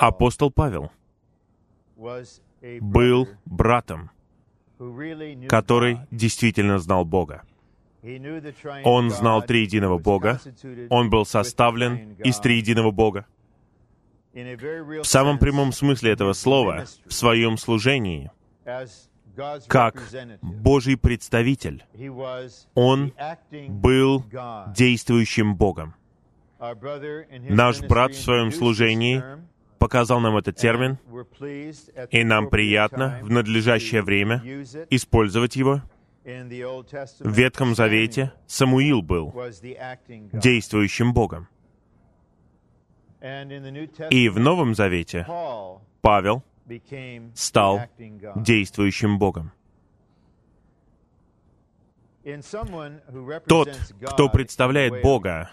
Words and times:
Апостол 0.00 0.50
Павел 0.50 0.90
был 2.80 3.28
братом, 3.44 4.10
который 5.48 5.98
действительно 6.10 6.78
знал 6.78 7.04
Бога. 7.04 7.42
Он 8.84 9.10
знал 9.10 9.42
триединого 9.42 9.98
Бога, 9.98 10.40
он 10.88 11.10
был 11.10 11.26
составлен 11.26 12.14
из 12.24 12.38
триединого 12.38 12.90
Бога. 12.90 13.26
В 14.32 15.04
самом 15.04 15.38
прямом 15.38 15.72
смысле 15.72 16.12
этого 16.12 16.32
слова, 16.32 16.84
в 17.06 17.12
своем 17.12 17.56
служении, 17.56 18.30
как 19.66 20.02
Божий 20.42 20.96
представитель, 20.96 21.84
он 22.74 23.12
был 23.68 24.24
действующим 24.74 25.56
Богом. 25.56 25.94
Наш 26.58 27.80
брат 27.82 28.12
в 28.12 28.20
своем 28.20 28.50
служении 28.50 29.22
показал 29.78 30.18
нам 30.20 30.36
этот 30.36 30.56
термин, 30.56 30.98
и 32.10 32.24
нам 32.24 32.48
приятно 32.48 33.20
в 33.22 33.30
надлежащее 33.30 34.02
время 34.02 34.42
использовать 34.90 35.56
его. 35.56 35.82
В 36.24 37.32
Ветхом 37.32 37.74
Завете 37.74 38.32
Самуил 38.46 39.02
был 39.02 39.34
действующим 40.32 41.14
Богом. 41.14 41.48
И 44.10 44.28
в 44.28 44.38
Новом 44.38 44.74
Завете 44.74 45.26
Павел 46.02 46.42
стал 47.34 47.80
действующим 48.36 49.18
Богом. 49.18 49.52
Тот, 53.46 53.70
кто 54.04 54.28
представляет 54.28 55.02
Бога 55.02 55.50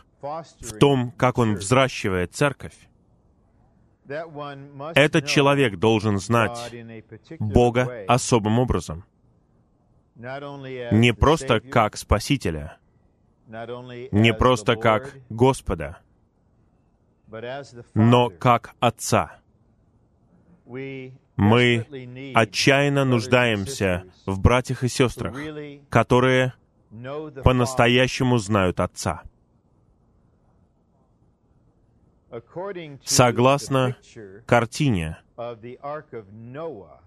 в 0.60 0.78
том, 0.80 1.12
как 1.12 1.38
Он 1.38 1.56
взращивает 1.56 2.34
церковь, 2.34 2.76
этот 4.08 5.26
человек 5.26 5.78
должен 5.78 6.20
знать 6.20 6.74
Бога 7.40 8.06
особым 8.08 8.60
образом. 8.60 9.04
Не 10.16 11.14
просто 11.14 11.60
как 11.60 11.98
Спасителя, 11.98 12.78
не 13.48 14.34
просто 14.34 14.76
как 14.76 15.16
Господа, 15.30 15.98
но 17.94 18.30
как 18.30 18.76
Отца. 18.80 19.40
Мы 20.66 21.86
отчаянно 22.34 23.04
нуждаемся 23.06 24.06
в 24.26 24.40
братьях 24.40 24.84
и 24.84 24.88
сестрах, 24.88 25.36
которые 25.90 26.54
по-настоящему 27.44 28.38
знают 28.38 28.80
Отца. 28.80 29.24
Согласно 33.04 33.96
картине 34.46 35.18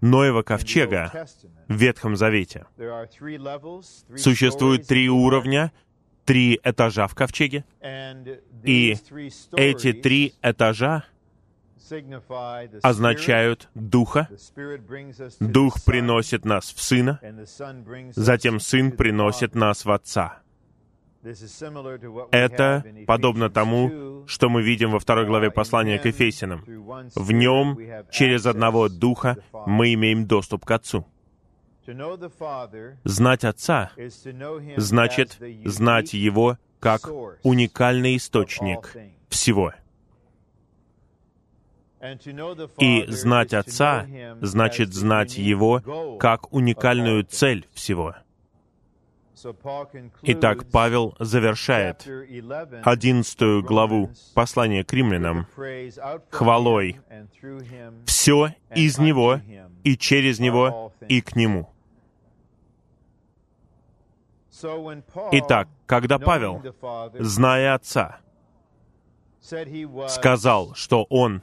Ноева 0.01 0.43
ковчега 0.43 1.27
в 1.69 1.75
Ветхом 1.75 2.17
Завете, 2.17 2.67
существует 4.17 4.87
три 4.87 5.09
уровня, 5.09 5.73
три 6.25 6.61
этажа 6.63 7.07
в 7.07 7.15
ковчеге, 7.15 7.65
и 8.65 8.97
эти 9.57 9.93
три 9.93 10.35
этажа 10.43 11.05
означают 12.83 13.69
Духа. 13.75 14.29
Дух 15.41 15.83
приносит 15.85 16.45
нас 16.45 16.73
в 16.73 16.83
Сына, 16.83 17.21
затем 18.15 18.61
Сын 18.61 18.93
приносит 18.93 19.55
нас 19.55 19.85
в 19.85 19.91
Отца. 19.91 20.43
Это 22.31 22.85
подобно 23.07 23.51
тому, 23.51 24.25
что 24.27 24.49
мы 24.49 24.63
видим 24.63 24.93
во 24.93 25.01
второй 25.01 25.27
главе 25.27 25.51
послания 25.51 25.99
к 25.99 26.07
Ефесянам. 26.07 26.65
В 27.15 27.33
нем, 27.33 27.79
через 28.11 28.47
одного 28.47 28.89
Духа, 28.89 29.39
мы 29.67 29.95
имеем 29.95 30.27
доступ 30.27 30.65
к 30.65 30.71
Отцу. 30.71 31.07
Знать 33.05 33.45
Отца 33.45 33.91
значит 34.77 35.39
знать 35.65 36.15
Его 36.15 36.59
как 36.79 37.11
уникальный 37.43 38.17
источник 38.17 38.97
всего. 39.29 39.73
И 42.79 43.05
знать 43.09 43.55
Отца 43.55 44.07
значит 44.41 44.95
знать 44.95 45.37
Его 45.37 46.17
как 46.21 46.53
уникальную 46.53 47.25
цель 47.25 47.67
всего— 47.75 48.15
Итак, 50.23 50.71
Павел 50.71 51.15
завершает 51.19 52.07
одиннадцатую 52.85 53.63
главу 53.63 54.11
послания 54.35 54.85
к 54.85 54.93
римлянам 54.93 55.47
хвалой 56.31 57.01
«Все 58.07 58.55
из 58.75 58.99
Него, 58.99 59.41
и 59.85 59.97
через 59.97 60.39
Него, 60.39 60.93
и 61.09 61.21
к 61.21 61.37
Нему». 61.37 61.69
Итак, 65.33 65.69
когда 65.87 66.19
Павел, 66.19 66.63
зная 67.19 67.75
Отца, 67.75 68.21
сказал, 70.09 70.75
что 70.75 71.05
он 71.05 71.43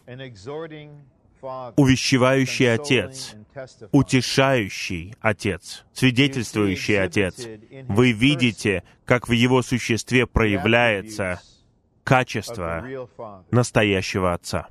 увещевающий 1.76 2.74
Отец, 2.74 3.36
утешающий 3.92 5.16
Отец, 5.22 5.86
свидетельствующий 5.94 7.02
Отец. 7.02 7.48
Вы 7.88 8.12
видите, 8.12 8.84
как 9.06 9.28
в 9.28 9.32
Его 9.32 9.62
существе 9.62 10.26
проявляется 10.28 11.42
качество 12.04 12.86
настоящего 13.52 14.34
Отца. 14.34 14.68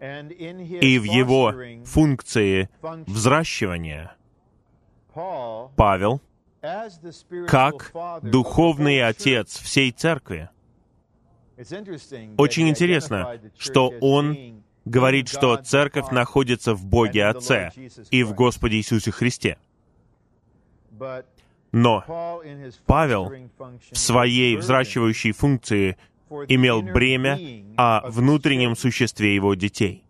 И 0.00 0.98
в 0.98 1.04
Его 1.04 1.54
функции 1.84 2.68
взращивания 3.06 4.14
Павел, 5.14 6.20
как 7.48 7.92
духовный 8.22 9.06
Отец 9.06 9.58
всей 9.58 9.92
Церкви, 9.92 10.50
очень 12.36 12.68
интересно, 12.68 13.40
что 13.58 13.92
он 14.00 14.62
говорит, 14.84 15.28
что 15.28 15.56
церковь 15.56 16.10
находится 16.10 16.74
в 16.74 16.84
Боге 16.84 17.26
Отце 17.26 17.70
и 18.10 18.22
в 18.22 18.34
Господе 18.34 18.76
Иисусе 18.76 19.10
Христе. 19.10 19.58
Но 21.72 22.40
Павел 22.86 23.32
в 23.90 23.98
своей 23.98 24.56
взращивающей 24.56 25.32
функции 25.32 25.96
имел 26.48 26.82
бремя 26.82 27.38
о 27.76 28.08
внутреннем 28.10 28.76
существе 28.76 29.34
его 29.34 29.54
детей, 29.54 30.04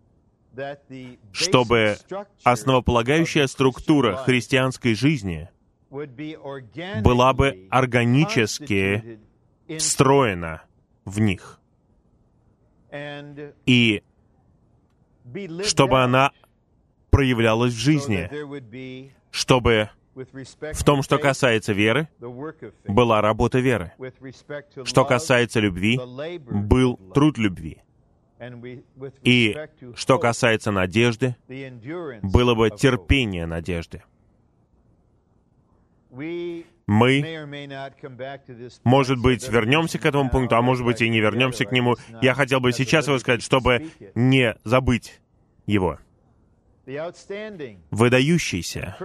чтобы 1.31 1.97
основополагающая 2.43 3.47
структура 3.47 4.15
христианской 4.15 4.93
жизни 4.93 5.49
была 5.89 7.33
бы 7.33 7.67
органически 7.69 9.19
встроена 9.77 10.61
в 11.05 11.19
них. 11.19 11.59
И 13.65 14.03
чтобы 15.63 16.03
она 16.03 16.31
проявлялась 17.09 17.73
в 17.73 17.77
жизни, 17.77 18.29
чтобы 19.31 19.89
в 20.13 20.83
том, 20.83 21.01
что 21.01 21.17
касается 21.17 21.73
веры, 21.73 22.07
была 22.87 23.21
работа 23.21 23.59
веры. 23.59 23.93
Что 24.83 25.05
касается 25.05 25.59
любви, 25.59 25.99
был 26.49 26.97
труд 27.13 27.37
любви. 27.37 27.81
И 29.23 29.55
что 29.95 30.19
касается 30.19 30.71
надежды, 30.71 31.35
было 32.21 32.53
бы 32.53 32.69
терпение 32.69 33.45
надежды 33.45 34.03
мы, 36.87 37.21
может 38.83 39.19
быть, 39.19 39.47
вернемся 39.49 39.97
к 39.97 40.05
этому 40.05 40.29
пункту, 40.29 40.55
а 40.55 40.61
может 40.61 40.85
быть 40.85 41.01
и 41.01 41.09
не 41.09 41.19
вернемся 41.19 41.65
к 41.65 41.71
нему. 41.71 41.95
Я 42.21 42.35
хотел 42.35 42.59
бы 42.59 42.71
сейчас 42.73 43.07
его 43.07 43.17
сказать, 43.17 43.41
чтобы 43.41 43.89
не 44.13 44.55
забыть 44.63 45.19
его. 45.65 45.99
Выдающийся 47.89 48.95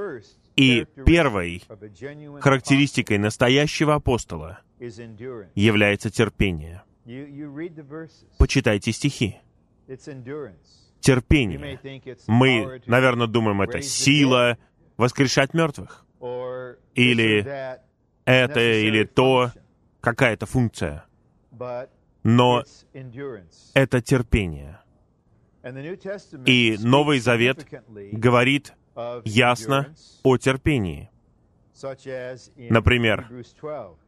и 0.57 0.87
первой 1.07 1.63
характеристикой 2.41 3.17
настоящего 3.17 3.95
апостола 3.95 4.61
является 4.79 6.11
терпение. 6.11 6.83
Почитайте 8.39 8.93
стихи. 8.93 9.39
Терпение. 11.01 11.81
Мы, 12.27 12.83
наверное, 12.85 13.27
думаем, 13.27 13.63
это 13.63 13.81
сила 13.81 14.59
воскрешать 14.99 15.55
мертвых 15.55 16.05
или 16.95 17.41
это, 18.25 18.61
или 18.61 19.05
то, 19.05 19.53
какая-то 20.01 20.47
функция. 20.47 21.05
Но 22.23 22.65
это 23.75 24.01
терпение. 24.01 24.81
И 26.47 26.77
Новый 26.81 27.19
Завет 27.21 27.67
говорит 28.13 28.75
ясно 29.25 29.95
о 30.23 30.37
терпении. 30.37 31.11
Например, 32.57 33.27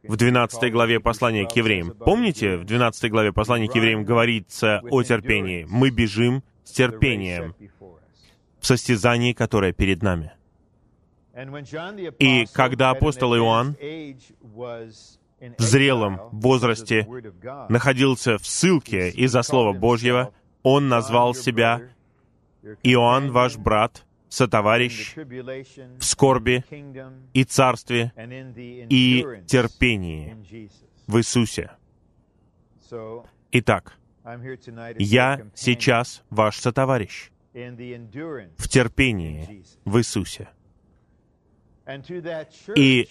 в 0.03 0.15
12 0.15 0.71
главе 0.71 0.99
послания 0.99 1.47
к 1.47 1.55
евреям. 1.55 1.91
Помните, 1.91 2.57
в 2.57 2.65
12 2.65 3.09
главе 3.09 3.33
послания 3.33 3.67
к 3.67 3.75
евреям 3.75 4.03
говорится 4.03 4.81
о 4.91 5.01
терпении. 5.01 5.65
Мы 5.67 5.89
бежим 5.89 6.43
с 6.63 6.71
терпением 6.71 7.55
в 8.59 8.67
состязании, 8.67 9.33
которое 9.33 9.73
перед 9.73 10.03
нами. 10.03 10.33
И 12.19 12.45
когда 12.53 12.91
апостол 12.91 13.35
Иоанн 13.35 13.75
в 15.57 15.61
зрелом 15.61 16.19
возрасте 16.31 17.07
находился 17.69 18.37
в 18.37 18.45
ссылке 18.45 19.09
из-за 19.09 19.41
Слова 19.41 19.73
Божьего, 19.73 20.31
он 20.61 20.89
назвал 20.89 21.33
себя 21.33 21.81
Иоанн, 22.83 23.31
ваш 23.31 23.57
брат, 23.57 24.05
сотоварищ 24.29 25.15
в 25.15 26.03
скорби 26.03 26.63
и 27.33 27.43
царстве 27.43 28.13
и 28.89 29.25
терпении 29.47 30.37
в 31.07 31.17
Иисусе. 31.17 31.71
Итак, 33.51 33.97
я 34.99 35.47
сейчас 35.55 36.23
ваш 36.29 36.57
сотоварищ 36.57 37.31
в 37.53 38.69
терпении 38.69 39.63
в 39.83 39.97
Иисусе. 39.97 40.49
И 42.75 43.09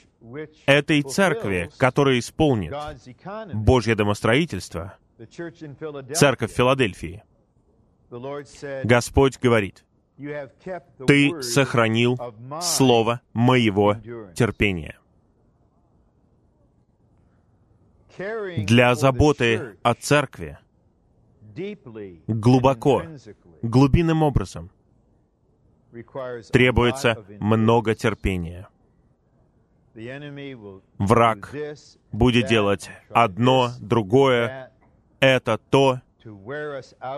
этой 0.66 1.02
церкви, 1.02 1.70
которая 1.76 2.18
исполнит 2.18 2.74
Божье 3.52 3.94
домостроительство, 3.94 4.96
церковь 6.14 6.52
Филадельфии, 6.52 7.22
Господь 8.84 9.38
говорит, 9.38 9.84
«Ты 11.06 11.42
сохранил 11.42 12.18
слово 12.60 13.20
моего 13.32 13.96
терпения». 14.34 14.98
Для 18.18 18.94
заботы 18.94 19.76
о 19.82 19.94
церкви 19.94 20.58
глубоко, 22.26 23.02
глубинным 23.62 24.22
образом 24.22 24.70
требуется 26.52 27.24
много 27.40 27.94
терпения. 27.94 28.68
Враг 30.98 31.54
будет 32.12 32.46
делать 32.46 32.90
одно, 33.10 33.70
другое, 33.80 34.72
это 35.20 35.58
то, 35.58 36.00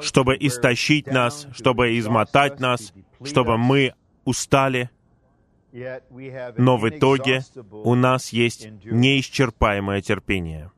чтобы 0.01 0.37
истощить 0.41 1.07
нас, 1.07 1.47
чтобы 1.53 1.99
измотать 1.99 2.59
нас, 2.59 2.93
чтобы 3.23 3.59
мы 3.59 3.95
устали. 4.25 4.91
Но 6.57 6.77
в 6.77 6.89
итоге 6.89 7.43
у 7.71 7.95
нас 7.95 8.33
есть 8.33 8.69
неисчерпаемое 8.85 10.03
терпение. 10.03 10.71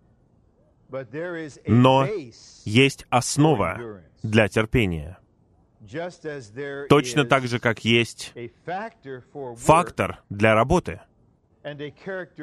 Но 1.66 2.06
есть 2.64 3.06
основа 3.10 4.02
для 4.22 4.49
терпения. 4.49 5.19
Точно 6.88 7.24
так 7.24 7.46
же, 7.46 7.58
как 7.58 7.84
есть 7.84 8.32
фактор 9.56 10.22
для 10.30 10.54
работы 10.54 11.00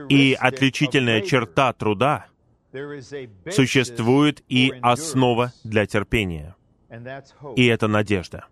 и 0.10 0.38
отличительная 0.40 1.22
черта 1.22 1.74
труда, 1.74 2.28
существует 3.52 4.44
и 4.50 4.74
основа 4.82 5.54
для 5.64 5.86
терпения. 5.86 6.56
И 7.56 7.66
это 7.66 7.88
надежда. 7.88 8.46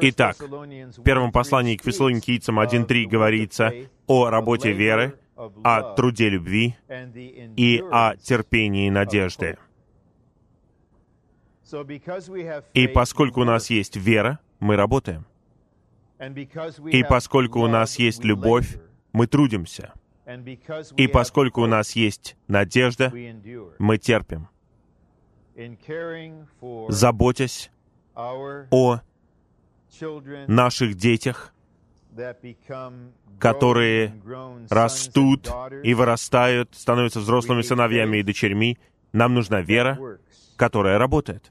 Итак, 0.00 0.36
в 0.38 1.02
первом 1.02 1.32
послании 1.32 1.76
к 1.76 1.82
фессалоникийцам 1.82 2.60
1.3 2.60 3.06
говорится 3.06 3.72
о 4.06 4.30
работе 4.30 4.72
веры, 4.72 5.18
о 5.36 5.94
труде 5.94 6.28
любви 6.28 6.76
и 7.56 7.82
о 7.90 8.14
терпении 8.16 8.90
надежды. 8.90 9.58
И 12.74 12.86
поскольку 12.88 13.40
у 13.40 13.44
нас 13.44 13.70
есть 13.70 13.96
вера, 13.96 14.38
мы 14.60 14.76
работаем. 14.76 15.24
И 16.90 17.02
поскольку 17.02 17.60
у 17.60 17.66
нас 17.66 17.98
есть 17.98 18.24
любовь, 18.24 18.76
мы 19.12 19.26
трудимся. 19.26 19.92
И 20.96 21.06
поскольку 21.06 21.62
у 21.62 21.66
нас 21.66 21.92
есть 21.96 22.36
надежда, 22.48 23.12
мы 23.78 23.98
терпим, 23.98 24.48
заботясь 26.88 27.70
о 28.14 29.00
наших 30.46 30.94
детях, 30.94 31.52
которые 33.38 34.14
растут 34.70 35.50
и 35.82 35.94
вырастают, 35.94 36.74
становятся 36.74 37.20
взрослыми 37.20 37.62
сыновьями 37.62 38.18
и 38.18 38.22
дочерьми. 38.22 38.78
Нам 39.12 39.34
нужна 39.34 39.60
вера, 39.60 39.98
которая 40.56 40.98
работает. 40.98 41.50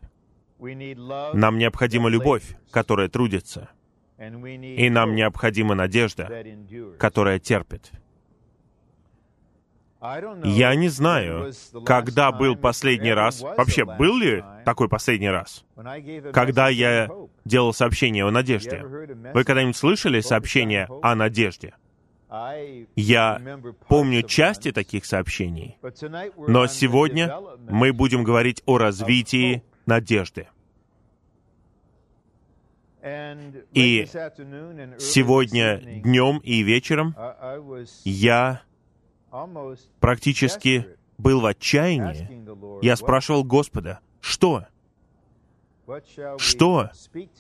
Нам 0.60 1.58
необходима 1.58 2.10
любовь, 2.10 2.56
которая 2.72 3.10
трудится. 3.10 3.70
И 4.18 4.90
нам 4.90 5.16
необходима 5.16 5.76
надежда, 5.76 6.46
которая 6.98 7.40
терпит. 7.40 7.92
Я 10.44 10.76
не 10.76 10.90
знаю, 10.90 11.54
когда 11.86 12.34
был 12.34 12.58
последний 12.58 13.14
раз, 13.14 13.42
вообще 13.42 13.86
был 13.86 14.18
ли 14.18 14.44
такой 14.66 14.90
последний 14.90 15.30
раз, 15.30 15.64
когда 16.34 16.68
я 16.68 17.10
делал 17.46 17.74
сообщение 17.74 18.26
о 18.26 18.32
надежде. 18.32 18.84
Вы 18.84 19.44
когда-нибудь 19.46 19.78
слышали 19.78 20.20
сообщение 20.20 20.90
о 21.02 21.16
надежде? 21.16 21.74
Я 22.96 23.42
помню 23.88 24.24
части 24.24 24.72
таких 24.72 25.06
сообщений, 25.06 25.78
но 26.48 26.66
сегодня 26.66 27.32
мы 27.70 27.94
будем 27.94 28.24
говорить 28.24 28.64
о 28.66 28.80
развитии 28.80 29.64
надежды. 29.86 30.48
И 33.04 34.08
сегодня 34.98 35.78
днем 35.78 36.40
и 36.40 36.64
вечером 36.64 37.16
я 38.04 38.64
практически 40.00 40.88
был 41.20 41.42
в 41.42 41.46
отчаянии, 41.46 42.84
я 42.84 42.96
спрашивал 42.96 43.44
Господа, 43.44 44.00
что? 44.22 44.66
Что 46.38 46.90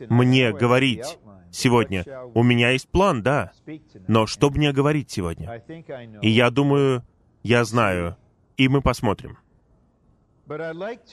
мне 0.09 0.51
говорить 0.53 1.19
сегодня? 1.51 2.05
У 2.33 2.43
меня 2.43 2.71
есть 2.71 2.89
план, 2.89 3.21
да, 3.21 3.51
но 4.07 4.25
что 4.25 4.49
мне 4.49 4.71
говорить 4.71 5.11
сегодня? 5.11 5.63
И 6.21 6.29
я 6.29 6.49
думаю, 6.49 7.03
я 7.43 7.63
знаю, 7.65 8.17
и 8.57 8.67
мы 8.67 8.81
посмотрим. 8.81 9.37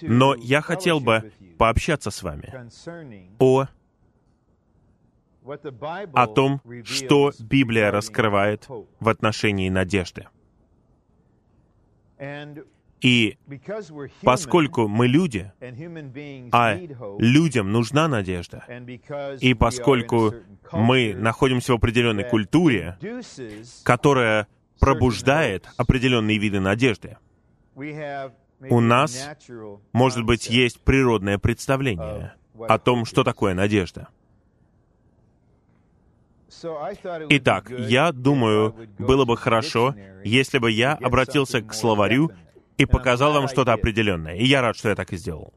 Но 0.03 0.35
я 0.35 0.61
хотел 0.61 1.01
бы 1.01 1.33
пообщаться 1.59 2.11
с 2.11 2.23
вами 2.23 2.53
о, 3.39 3.67
о 6.13 6.27
том, 6.27 6.61
что 6.85 7.33
Библия 7.39 7.91
раскрывает 7.91 8.69
в 8.69 9.09
отношении 9.09 9.69
надежды. 9.69 10.27
И 13.01 13.39
поскольку 14.23 14.89
мы 14.89 15.09
люди, 15.09 15.51
а 16.53 16.77
людям 17.19 17.73
нужна 17.73 18.09
надежда, 18.09 18.65
и 19.41 19.55
поскольку 19.55 20.35
мы 20.73 21.15
находимся 21.15 21.73
в 21.73 21.77
определенной 21.77 22.25
культуре, 22.25 22.99
которая 23.85 24.49
пробуждает 24.79 25.69
определенные 25.77 26.39
виды 26.39 26.61
надежды, 26.61 27.17
у 27.75 28.81
нас, 28.81 29.31
может 29.93 30.25
быть, 30.25 30.51
есть 30.51 30.81
природное 30.81 31.39
представление 31.39 32.35
о 32.69 32.79
том, 32.79 33.07
что 33.07 33.25
такое 33.25 33.55
надежда. 33.55 34.09
Итак, 37.31 37.71
я 37.71 38.13
думаю, 38.13 38.75
было 38.99 39.25
бы 39.25 39.37
хорошо, 39.37 39.95
если 40.25 40.59
бы 40.59 40.71
я 40.71 40.95
обратился 40.95 41.63
к 41.63 41.73
словарю 41.73 42.33
и 42.81 42.87
показал 42.87 43.35
вам 43.35 43.47
что-то 43.47 43.75
определенное. 43.75 44.37
И 44.37 44.47
я 44.47 44.63
рад, 44.63 44.75
что 44.75 44.89
я 44.89 44.95
так 44.95 45.13
и 45.13 45.17
сделал. 45.19 45.53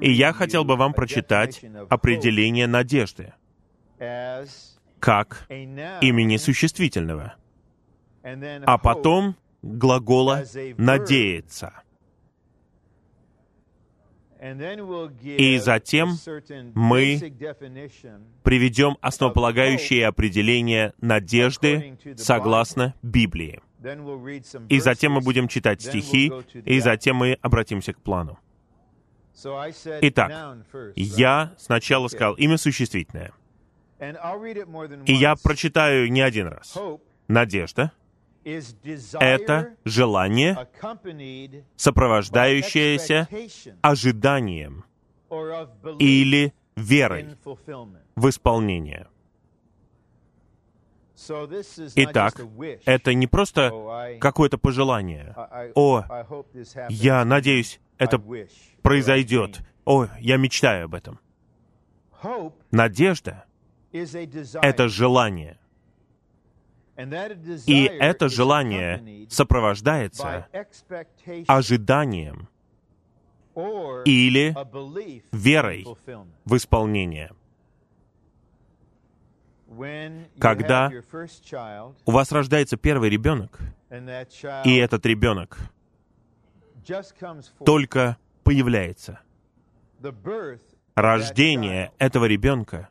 И 0.00 0.10
я 0.10 0.32
хотел 0.32 0.64
бы 0.64 0.76
вам 0.76 0.94
прочитать 0.94 1.62
определение 1.90 2.66
надежды 2.66 3.34
как 5.00 5.46
имени 5.50 6.38
существительного, 6.38 7.34
а 8.22 8.78
потом 8.78 9.36
глагола 9.62 10.44
«надеяться». 10.78 11.82
И 14.40 15.58
затем 15.58 16.10
мы 16.74 17.18
приведем 18.44 18.96
основополагающие 19.00 20.06
определения 20.06 20.94
надежды 21.00 21.98
согласно 22.16 22.94
Библии. 23.02 23.60
И 24.68 24.80
затем 24.80 25.12
мы 25.12 25.20
будем 25.20 25.48
читать 25.48 25.82
стихи, 25.82 26.32
и 26.64 26.80
затем 26.80 27.16
мы 27.16 27.38
обратимся 27.42 27.92
к 27.92 28.00
плану. 28.00 28.38
Итак, 30.02 30.58
я 30.96 31.54
сначала 31.58 32.08
сказал 32.08 32.34
имя 32.34 32.58
существительное. 32.58 33.32
И 35.06 35.12
я 35.12 35.36
прочитаю 35.36 36.10
не 36.10 36.20
один 36.20 36.48
раз. 36.48 36.76
Надежда— 37.28 37.92
это 38.44 39.76
желание, 39.84 40.68
сопровождающееся 41.76 43.28
ожиданием 43.82 44.84
или 45.98 46.54
верой 46.76 47.36
в 48.16 48.28
исполнение. 48.28 49.06
Итак, 51.96 52.40
это 52.84 53.14
не 53.14 53.26
просто 53.26 54.18
какое-то 54.20 54.58
пожелание. 54.58 55.34
О, 55.74 56.04
я 56.88 57.24
надеюсь, 57.24 57.80
это 57.98 58.22
произойдет. 58.82 59.60
О, 59.84 60.06
я 60.20 60.36
мечтаю 60.36 60.84
об 60.84 60.94
этом. 60.94 61.18
Надежда— 62.70 63.44
это 63.92 64.88
желание. 64.88 65.58
И 67.66 67.84
это 67.84 68.28
желание 68.28 69.26
сопровождается 69.28 70.48
ожиданием 71.46 72.48
или 74.04 74.56
верой 75.32 75.86
в 76.44 76.56
исполнение. 76.56 77.30
Когда 80.38 80.90
у 82.06 82.10
вас 82.10 82.32
рождается 82.32 82.76
первый 82.76 83.10
ребенок, 83.10 83.58
и 84.64 84.76
этот 84.76 85.04
ребенок 85.04 85.58
только 87.64 88.16
появляется, 88.44 89.20
рождение 90.94 91.92
этого 91.98 92.24
ребенка 92.24 92.88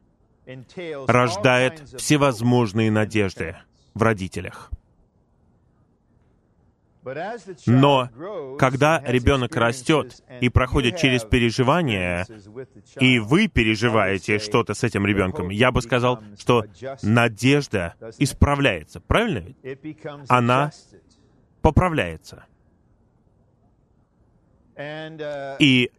рождает 1.07 1.79
всевозможные 1.97 2.91
надежды 2.91 3.57
в 3.93 4.03
родителях. 4.03 4.69
Но 7.65 8.09
когда 8.57 9.01
ребенок 9.05 9.55
растет 9.55 10.23
и 10.41 10.49
проходит 10.49 10.97
через 10.97 11.23
переживания, 11.23 12.25
и 12.99 13.19
вы 13.19 13.47
переживаете 13.47 14.39
что-то 14.39 14.73
с 14.73 14.83
этим 14.83 15.05
ребенком, 15.05 15.49
я 15.49 15.71
бы 15.71 15.81
сказал, 15.81 16.21
что 16.37 16.65
надежда 17.01 17.95
исправляется. 18.17 18.99
Правильно? 18.99 19.43
Она 20.27 20.71
поправляется. 21.61 22.45
И 25.59 25.91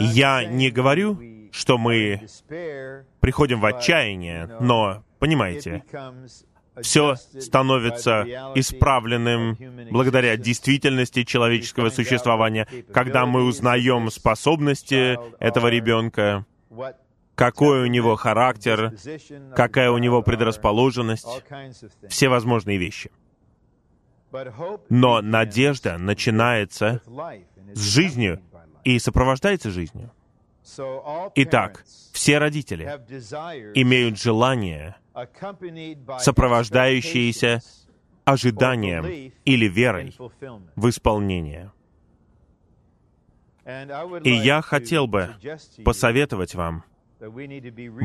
я 0.00 0.44
не 0.44 0.70
говорю, 0.70 1.20
что 1.52 1.78
мы 1.78 2.26
приходим 3.20 3.60
в 3.60 3.66
отчаяние, 3.66 4.48
но, 4.60 5.04
понимаете, 5.20 5.84
все 6.80 7.16
становится 7.38 8.24
исправленным 8.54 9.56
благодаря 9.90 10.36
действительности 10.36 11.24
человеческого 11.24 11.90
существования, 11.90 12.66
когда 12.92 13.26
мы 13.26 13.44
узнаем 13.44 14.10
способности 14.10 15.18
этого 15.38 15.68
ребенка, 15.68 16.46
какой 17.34 17.82
у 17.82 17.86
него 17.86 18.16
характер, 18.16 18.94
какая 19.54 19.90
у 19.90 19.98
него 19.98 20.22
предрасположенность, 20.22 21.26
все 22.08 22.28
возможные 22.28 22.78
вещи. 22.78 23.10
Но 24.88 25.20
надежда 25.20 25.98
начинается 25.98 27.02
с 27.74 27.80
жизнью 27.80 28.40
и 28.84 28.98
сопровождается 28.98 29.70
жизнью. 29.70 30.10
Итак, 31.34 31.84
все 32.12 32.38
родители 32.38 32.84
имеют 33.74 34.18
желание, 34.18 34.96
сопровождающееся 36.18 37.60
ожиданием 38.24 39.32
или 39.44 39.68
верой 39.68 40.14
в 40.76 40.88
исполнение. 40.88 41.72
И 44.24 44.30
я 44.30 44.62
хотел 44.62 45.06
бы 45.06 45.34
посоветовать 45.84 46.54
вам 46.54 46.84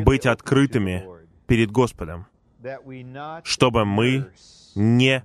быть 0.05 0.25
открытыми 0.25 1.05
перед 1.47 1.71
Господом, 1.71 2.27
чтобы 3.43 3.85
мы 3.85 4.27
не 4.75 5.23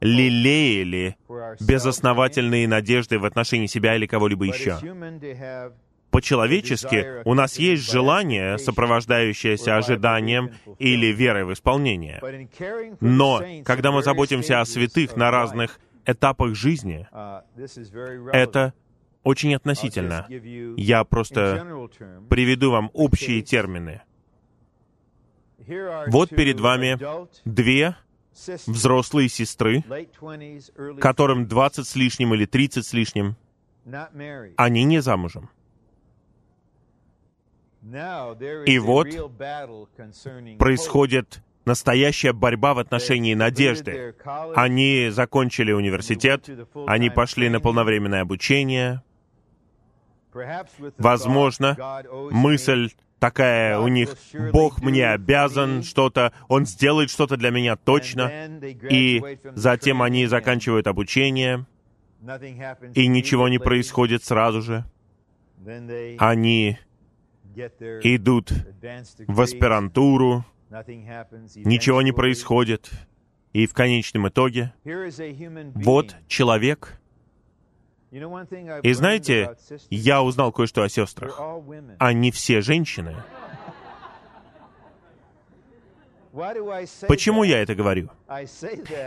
лелеяли 0.00 1.16
безосновательные 1.60 2.66
надежды 2.66 3.18
в 3.18 3.24
отношении 3.24 3.66
себя 3.66 3.96
или 3.96 4.06
кого-либо 4.06 4.44
еще 4.44 4.78
по-человечески 6.12 7.22
у 7.24 7.34
нас 7.34 7.58
есть 7.58 7.90
желание, 7.90 8.58
сопровождающееся 8.58 9.76
ожиданием 9.78 10.52
или 10.78 11.06
верой 11.06 11.44
в 11.44 11.52
исполнение. 11.54 12.20
Но 13.00 13.42
когда 13.64 13.90
мы 13.90 14.02
заботимся 14.02 14.60
о 14.60 14.64
святых 14.66 15.16
на 15.16 15.30
разных 15.30 15.80
этапах 16.04 16.54
жизни, 16.54 17.08
это 18.32 18.74
очень 19.24 19.54
относительно. 19.54 20.26
Я 20.76 21.04
просто 21.04 21.88
приведу 22.28 22.70
вам 22.70 22.90
общие 22.92 23.40
термины. 23.40 24.02
Вот 26.08 26.28
перед 26.30 26.60
вами 26.60 26.98
две 27.44 27.96
взрослые 28.66 29.28
сестры, 29.28 29.82
которым 31.00 31.46
20 31.46 31.86
с 31.86 31.96
лишним 31.96 32.34
или 32.34 32.44
30 32.44 32.84
с 32.84 32.92
лишним. 32.92 33.36
Они 34.56 34.84
не 34.84 35.00
замужем. 35.00 35.48
И 37.82 38.78
вот 38.78 39.08
происходит 40.58 41.42
настоящая 41.64 42.32
борьба 42.32 42.74
в 42.74 42.78
отношении 42.78 43.34
надежды. 43.34 44.14
Они 44.54 45.08
закончили 45.10 45.72
университет, 45.72 46.48
они 46.86 47.10
пошли 47.10 47.48
на 47.48 47.60
полновременное 47.60 48.22
обучение. 48.22 49.02
Возможно, 50.98 51.76
мысль 52.30 52.90
такая 53.18 53.78
у 53.78 53.88
них, 53.88 54.16
Бог 54.52 54.80
мне 54.80 55.08
обязан 55.08 55.82
что-то, 55.82 56.32
Он 56.48 56.66
сделает 56.66 57.10
что-то 57.10 57.36
для 57.36 57.50
меня 57.50 57.76
точно, 57.76 58.30
и 58.90 59.38
затем 59.54 60.02
они 60.02 60.26
заканчивают 60.26 60.86
обучение, 60.86 61.66
и 62.94 63.06
ничего 63.06 63.48
не 63.48 63.58
происходит 63.58 64.24
сразу 64.24 64.62
же. 64.62 64.84
Они 66.18 66.78
идут 68.02 68.52
в 69.26 69.40
аспирантуру, 69.40 70.44
ничего 71.56 72.02
не 72.02 72.12
происходит, 72.12 72.90
и 73.52 73.66
в 73.66 73.74
конечном 73.74 74.28
итоге 74.28 74.72
вот 75.74 76.16
человек. 76.28 76.98
И 78.10 78.92
знаете, 78.92 79.56
я 79.88 80.22
узнал 80.22 80.52
кое-что 80.52 80.82
о 80.82 80.88
сестрах. 80.88 81.40
Они 81.98 82.30
все 82.30 82.60
женщины. 82.60 83.16
Почему 87.08 87.42
я 87.42 87.62
это 87.62 87.74
говорю? 87.74 88.10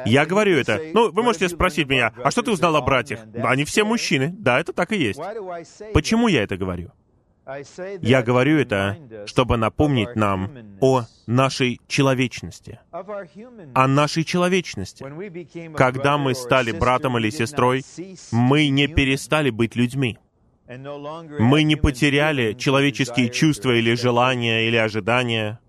Я 0.06 0.25
говорю 0.25 0.58
это. 0.58 0.80
Ну, 0.94 1.12
вы 1.12 1.24
можете 1.24 1.50
спросить 1.50 1.88
меня, 1.88 2.14
а 2.24 2.30
что 2.30 2.44
ты 2.44 2.52
узнал 2.52 2.75
о 2.75 2.82
братьях? 2.82 3.22
Они 3.44 3.66
все 3.66 3.84
мужчины. 3.84 4.34
Да, 4.38 4.60
это 4.60 4.74
так 4.74 4.92
и 4.92 4.98
есть. 4.98 5.20
Почему 5.94 6.28
я 6.28 6.44
это 6.44 6.58
говорю? 6.58 6.92
Я 8.02 8.24
говорю 8.24 8.58
это, 8.58 8.98
чтобы 9.28 9.58
напомнить 9.58 10.16
нам 10.16 10.78
о 10.82 11.06
нашей 11.28 11.80
человечности, 11.88 12.80
о 12.92 13.88
нашей 13.88 14.24
человечности. 14.24 15.06
Когда 15.75 16.18
мы 16.18 16.34
стали 16.34 16.72
братом 16.72 17.18
или 17.18 17.30
сестрой, 17.30 17.84
мы 18.32 18.68
не 18.70 18.88
перестали 18.88 19.52
быть 19.52 19.75
людьми. 19.75 20.18
Мы 20.68 21.64
не 21.64 21.75
потеряли 21.75 22.54
человеческие 22.54 23.30
чувства 23.30 23.72
или 23.78 23.94
желания 23.94 24.68
или 24.68 24.78
ожидания. 24.78 25.60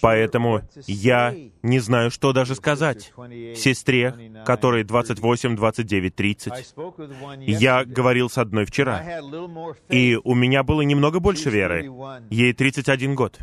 Поэтому 0.00 0.62
я 0.86 1.34
не 1.62 1.78
знаю, 1.78 2.10
что 2.10 2.32
даже 2.32 2.54
сказать 2.54 3.12
сестре, 3.56 4.32
которой 4.44 4.84
28, 4.84 5.56
29, 5.56 6.14
30. 6.14 6.74
Я 7.40 7.84
говорил 7.84 8.28
с 8.30 8.38
одной 8.38 8.64
вчера, 8.64 9.02
и 9.88 10.18
у 10.22 10.34
меня 10.34 10.62
было 10.62 10.82
немного 10.82 11.20
больше 11.20 11.50
веры. 11.50 11.90
Ей 12.30 12.52
31 12.52 13.14
год. 13.14 13.38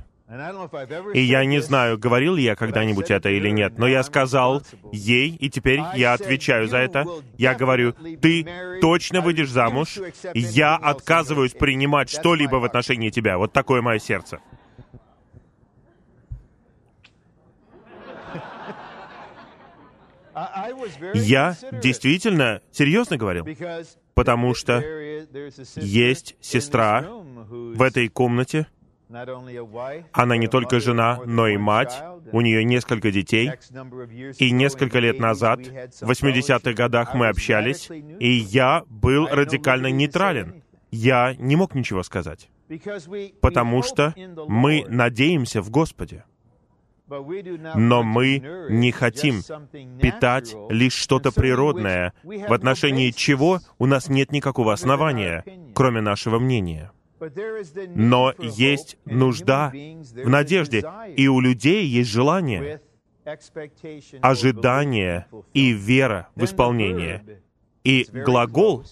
И 1.15 1.21
я 1.21 1.43
не 1.43 1.59
знаю, 1.59 1.97
говорил 1.97 2.35
ли 2.35 2.43
я 2.43 2.55
когда-нибудь 2.55 3.09
это 3.09 3.29
или 3.29 3.49
нет, 3.49 3.79
но 3.79 3.87
я 3.87 4.03
сказал 4.03 4.61
ей, 4.91 5.35
и 5.35 5.49
теперь 5.49 5.81
я 5.95 6.13
отвечаю 6.13 6.67
за 6.67 6.77
это. 6.77 7.07
Я 7.37 7.55
говорю, 7.55 7.93
ты 8.21 8.45
точно 8.79 9.21
выйдешь 9.21 9.49
замуж, 9.49 9.97
я 10.35 10.75
отказываюсь 10.75 11.53
принимать 11.53 12.11
что-либо 12.11 12.57
в 12.57 12.63
отношении 12.63 13.09
тебя. 13.09 13.39
Вот 13.39 13.53
такое 13.53 13.81
мое 13.81 13.97
сердце. 13.97 14.39
Я 21.13 21.55
действительно 21.71 22.61
серьезно 22.71 23.17
говорил, 23.17 23.47
потому 24.13 24.53
что 24.53 24.81
есть 25.75 26.35
сестра 26.41 27.01
в 27.01 27.81
этой 27.81 28.07
комнате, 28.09 28.67
Она 30.13 30.37
не 30.37 30.47
только 30.47 30.79
жена, 30.79 31.19
но 31.25 31.47
и 31.47 31.57
мать. 31.57 32.03
У 32.31 32.41
нее 32.41 32.63
несколько 32.63 33.11
детей. 33.11 33.51
И 34.37 34.51
несколько 34.51 34.99
лет 34.99 35.19
назад, 35.19 35.59
в 36.01 36.11
80-х 36.11 36.73
годах, 36.73 37.15
мы 37.15 37.27
общались, 37.27 37.89
и 37.89 38.29
я 38.29 38.83
был 38.87 39.27
радикально 39.27 39.87
нейтрален. 39.87 40.61
Я 40.91 41.35
не 41.39 41.55
мог 41.55 41.73
ничего 41.73 42.03
сказать. 42.03 42.49
Потому 43.41 43.81
что 43.81 44.13
мы 44.47 44.85
надеемся 44.87 45.61
в 45.61 45.71
Господе. 45.71 46.23
Но 47.75 48.03
мы 48.03 48.41
не 48.69 48.91
хотим 48.91 49.41
питать 49.99 50.55
лишь 50.69 50.93
что-то 50.93 51.31
природное, 51.31 52.13
в 52.23 52.53
отношении 52.53 53.11
чего 53.11 53.59
у 53.77 53.85
нас 53.85 54.09
нет 54.09 54.31
никакого 54.31 54.73
основания, 54.73 55.43
кроме 55.73 56.01
нашего 56.01 56.39
мнения. 56.39 56.91
Но 57.95 58.33
есть 58.39 58.97
нужда 59.05 59.71
в 59.71 60.29
надежде, 60.29 60.83
и 61.15 61.27
у 61.27 61.39
людей 61.39 61.85
есть 61.85 62.09
желание, 62.09 62.81
ожидание 64.21 65.27
и 65.53 65.71
вера 65.71 66.29
в 66.35 66.45
исполнение. 66.45 67.41
И 67.83 68.07
глагол 68.11 68.85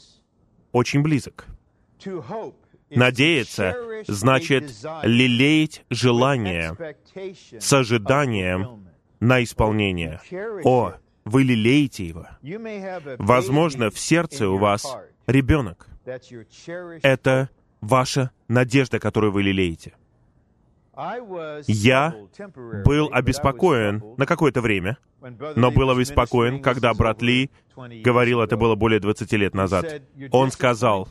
очень 0.72 1.02
близок. 1.02 1.48
Надеяться 2.90 3.76
значит 4.08 4.74
лелеять 5.04 5.84
желание 5.90 6.76
с 7.60 7.74
ожиданием 7.74 8.88
на 9.20 9.44
исполнение. 9.44 10.22
О, 10.64 10.94
вы 11.26 11.44
лелеете 11.44 12.08
его. 12.08 12.28
Возможно, 13.18 13.90
в 13.90 14.00
сердце 14.00 14.48
у 14.50 14.58
вас 14.58 14.86
ребенок. 15.26 15.88
Это 17.04 17.50
ваша 17.82 18.32
надежда, 18.48 19.00
которую 19.00 19.32
вы 19.32 19.44
лелеете. 19.44 19.94
Я 21.68 22.16
был 22.86 23.10
обеспокоен 23.12 24.04
на 24.18 24.26
какое-то 24.26 24.62
время, 24.62 24.98
но 25.56 25.70
был 25.72 25.92
обеспокоен, 25.92 26.62
когда 26.62 26.94
брат 26.96 27.22
Ли 27.22 27.52
говорил, 27.76 28.42
это 28.42 28.58
было 28.58 28.74
более 28.76 29.00
20 29.00 29.32
лет 29.34 29.54
назад. 29.54 30.02
Он 30.32 30.50
сказал, 30.52 31.08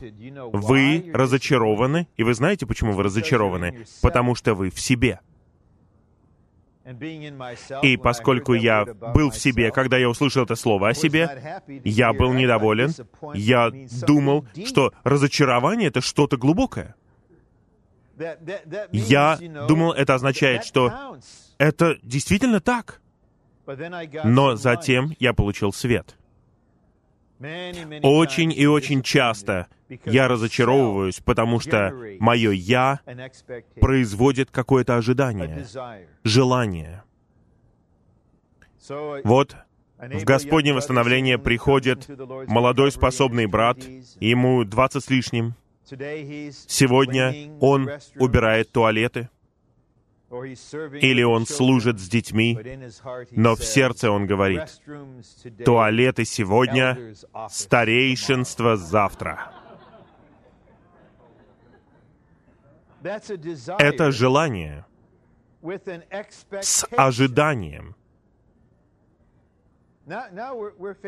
вы 0.51 1.09
разочарованы, 1.13 2.07
и 2.17 2.23
вы 2.23 2.33
знаете, 2.33 2.65
почему 2.65 2.91
вы 2.91 3.03
разочарованы? 3.03 3.85
Потому 4.01 4.35
что 4.35 4.55
вы 4.55 4.69
в 4.69 4.79
себе. 4.79 5.21
И 7.81 7.97
поскольку 7.97 8.53
я 8.53 8.85
был 8.85 9.29
в 9.31 9.37
себе, 9.37 9.71
когда 9.71 9.97
я 9.97 10.09
услышал 10.09 10.43
это 10.43 10.55
слово 10.55 10.89
о 10.89 10.93
себе, 10.93 11.61
я 11.83 12.13
был 12.13 12.33
недоволен. 12.33 12.91
Я 13.33 13.71
думал, 14.05 14.45
что 14.65 14.93
разочарование— 15.03 15.87
это 15.89 16.01
что-то 16.01 16.37
глубокое. 16.37 16.95
Я 18.91 19.39
думал, 19.67 19.93
это 19.93 20.15
означает, 20.15 20.65
что 20.65 21.17
это 21.57 21.97
действительно 22.03 22.59
так. 22.59 23.01
Но 24.23 24.55
затем 24.55 25.13
я 25.19 25.33
получил 25.33 25.73
свет. 25.73 26.15
Очень 27.39 28.51
и 28.51 28.65
очень 28.65 29.03
часто 29.03 29.67
я 30.05 30.27
разочаровываюсь, 30.27 31.19
потому 31.19 31.59
что 31.59 31.93
мое 32.19 32.51
«я» 32.51 32.99
производит 33.79 34.49
какое-то 34.51 34.97
ожидание, 34.97 35.65
желание. 36.23 37.03
Вот 39.23 39.55
в 39.97 40.23
Господнее 40.23 40.73
восстановление 40.73 41.37
приходит 41.37 42.07
молодой 42.47 42.91
способный 42.91 43.45
брат, 43.45 43.77
ему 44.19 44.63
двадцать 44.63 45.05
с 45.05 45.09
лишним. 45.09 45.55
Сегодня 45.87 47.57
он 47.59 47.89
убирает 48.15 48.71
туалеты, 48.71 49.29
или 50.29 51.23
он 51.23 51.45
служит 51.45 51.99
с 51.99 52.09
детьми, 52.09 52.57
но 53.31 53.55
в 53.55 53.63
сердце 53.63 54.11
он 54.11 54.27
говорит, 54.27 54.81
туалеты 55.63 56.25
сегодня, 56.25 57.15
старейшинство 57.49 58.75
завтра. 58.75 59.53
Это 63.79 64.11
желание 64.11 64.85
с 66.61 66.85
ожиданием. 66.91 67.95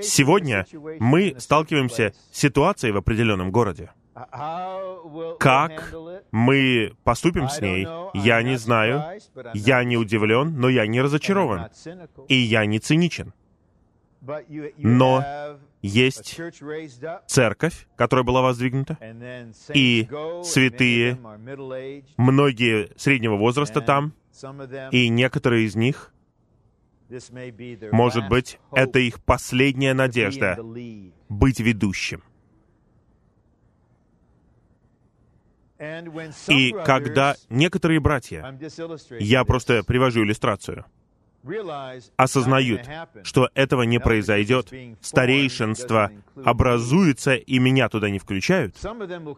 Сегодня 0.01 0.65
мы 0.99 1.35
сталкиваемся 1.37 2.13
с 2.31 2.37
ситуацией 2.37 2.91
в 2.93 2.97
определенном 2.97 3.51
городе. 3.51 3.91
Как 5.39 5.93
мы 6.31 6.93
поступим 7.03 7.49
с 7.49 7.61
ней, 7.61 7.87
я 8.13 8.41
не 8.41 8.57
знаю. 8.57 9.19
Я 9.53 9.83
не 9.83 9.97
удивлен, 9.97 10.59
но 10.59 10.69
я 10.69 10.87
не 10.87 11.01
разочарован. 11.01 11.69
И 12.27 12.35
я 12.35 12.65
не 12.65 12.79
циничен. 12.79 13.33
Но 14.77 15.23
есть 15.81 16.37
церковь, 17.27 17.87
которая 17.95 18.25
была 18.25 18.41
воздвигнута, 18.41 18.97
и 19.73 20.07
святые, 20.43 21.17
многие 22.17 22.91
среднего 22.97 23.37
возраста 23.37 23.81
там, 23.81 24.13
и 24.91 25.07
некоторые 25.09 25.65
из 25.65 25.75
них, 25.75 26.13
может 27.91 28.27
быть, 28.27 28.59
это 28.71 28.99
их 28.99 29.23
последняя 29.23 29.93
надежда 29.93 30.59
быть 31.29 31.59
ведущим. 31.59 32.21
И 36.47 36.73
когда 36.85 37.35
некоторые 37.49 37.99
братья, 37.99 38.57
я 39.19 39.45
просто 39.45 39.83
привожу 39.83 40.23
иллюстрацию, 40.23 40.85
осознают, 42.17 42.81
что 43.23 43.49
этого 43.53 43.83
не 43.83 43.99
произойдет, 43.99 44.73
старейшинство 45.01 46.11
образуется, 46.43 47.35
и 47.35 47.59
меня 47.59 47.87
туда 47.87 48.09
не 48.09 48.19
включают, 48.19 48.75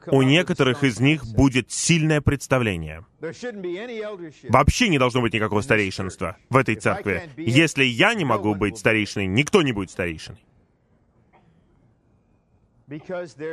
у 0.08 0.21
некоторых 0.23 0.84
из 0.84 0.99
них 0.99 1.25
будет 1.27 1.71
сильное 1.71 2.21
представление. 2.21 3.06
Вообще 4.49 4.89
не 4.89 4.97
должно 4.97 5.21
быть 5.21 5.34
никакого 5.34 5.62
старейшинства 5.62 6.38
в 6.49 6.58
этой 6.58 6.75
церкви. 6.75 7.30
Если 7.38 7.84
я 7.84 8.15
не 8.15 8.25
могу 8.25 8.56
быть 8.56 8.80
старейшиной, 8.80 9.27
никто 9.27 9.62
не 9.62 9.73
будет 9.73 9.91
старейшиной. 9.91 10.43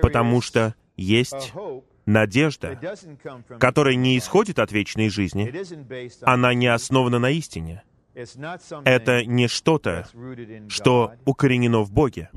Потому 0.02 0.40
что 0.40 0.74
есть 0.96 1.52
надежда, 2.08 2.78
которая 3.60 3.94
не 3.94 4.18
исходит 4.18 4.58
от 4.58 4.72
вечной 4.72 5.10
жизни, 5.10 5.52
она 6.22 6.54
не 6.54 6.66
основана 6.66 7.18
на 7.18 7.30
истине. 7.30 7.82
Это 8.84 9.24
не 9.24 9.46
что-то, 9.46 10.08
что 10.68 11.12
укоренено 11.24 11.82
в 11.82 11.92
Боге. 11.92 12.30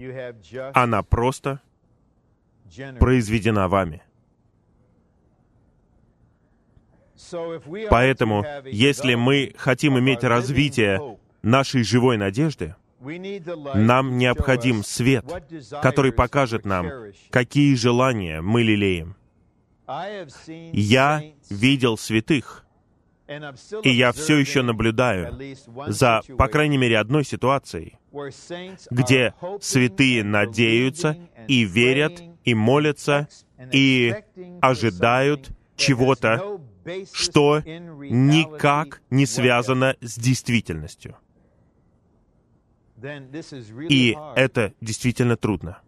Она 0.74 1.02
просто 1.02 1.62
произведена 3.00 3.68
вами. 3.68 4.04
Поэтому, 7.90 8.46
если 8.66 9.16
мы 9.16 9.54
хотим 9.58 9.98
иметь 9.98 10.24
развитие 10.24 11.18
нашей 11.42 11.84
живой 11.84 12.18
надежды, 12.18 12.76
нам 13.74 14.18
необходим 14.18 14.84
свет, 14.84 15.26
который 15.82 16.12
покажет 16.12 16.66
нам, 16.66 16.88
какие 17.32 17.74
желания 17.76 18.42
мы 18.42 18.64
лелеем. 18.64 19.16
Я 20.74 21.24
видел 21.50 21.98
святых, 21.98 22.66
и 23.84 23.90
я 23.90 24.12
все 24.12 24.38
еще 24.38 24.62
наблюдаю 24.62 25.38
за, 25.88 26.22
по 26.38 26.48
крайней 26.48 26.78
мере, 26.78 26.98
одной 26.98 27.24
ситуацией, 27.24 27.98
где 28.90 29.34
святые 29.62 30.24
надеются 30.24 31.18
и 31.48 31.64
верят, 31.64 32.22
и 32.44 32.54
молятся, 32.54 33.28
и 33.72 34.16
ожидают 34.62 35.50
чего-то, 35.76 36.60
что 37.14 37.62
никак 37.66 39.02
не 39.10 39.26
связано 39.26 39.96
с 40.02 40.18
действительностью. 40.18 41.16
И 43.90 44.16
это 44.36 44.74
действительно 44.82 45.38
трудно. 45.38 45.82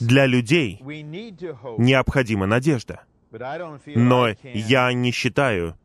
Для 0.00 0.26
людей 0.26 0.80
необходима 0.82 2.46
надежда. 2.46 3.02
Но 3.86 4.28
я 4.42 4.92
не 4.92 5.12
считаю, 5.12 5.76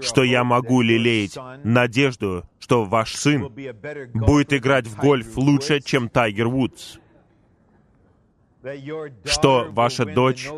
что 0.00 0.22
я 0.22 0.44
могу 0.44 0.82
лелеять 0.82 1.36
надежду, 1.64 2.48
что 2.60 2.84
ваш 2.84 3.16
сын 3.16 3.48
будет 4.14 4.52
играть 4.52 4.86
в 4.86 4.96
гольф 4.96 5.36
лучше, 5.36 5.80
чем 5.80 6.08
Тайгер 6.08 6.46
Вудс, 6.46 6.98
что 9.24 9.66
ваша 9.70 10.04
дочь 10.04 10.48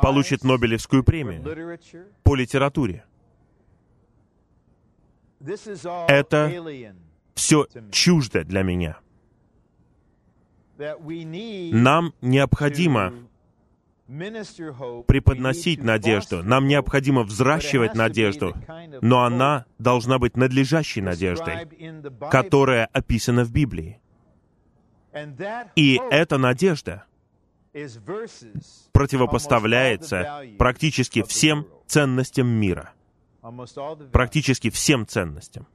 получит 0.00 0.42
Нобелевскую 0.42 1.04
премию 1.04 1.78
по 2.22 2.34
литературе. 2.34 3.04
Это 6.08 6.94
все 7.34 7.66
чуждо 7.90 8.44
для 8.44 8.62
меня. 8.62 8.98
Нам 11.72 12.14
необходимо 12.20 13.12
преподносить 15.06 15.84
надежду. 15.84 16.42
Нам 16.42 16.66
необходимо 16.66 17.22
взращивать 17.22 17.94
надежду, 17.94 18.54
но 19.00 19.24
она 19.24 19.66
должна 19.78 20.18
быть 20.18 20.36
надлежащей 20.36 21.00
надеждой, 21.00 21.68
которая 22.30 22.86
описана 22.86 23.44
в 23.44 23.52
Библии. 23.52 24.00
И 25.76 26.00
эта 26.10 26.38
надежда 26.38 27.04
противопоставляется 28.92 30.44
практически 30.58 31.22
всем 31.22 31.66
ценностям 31.86 32.48
мира. 32.48 32.92
Практически 34.12 34.70
всем 34.70 35.06
ценностям. 35.06 35.66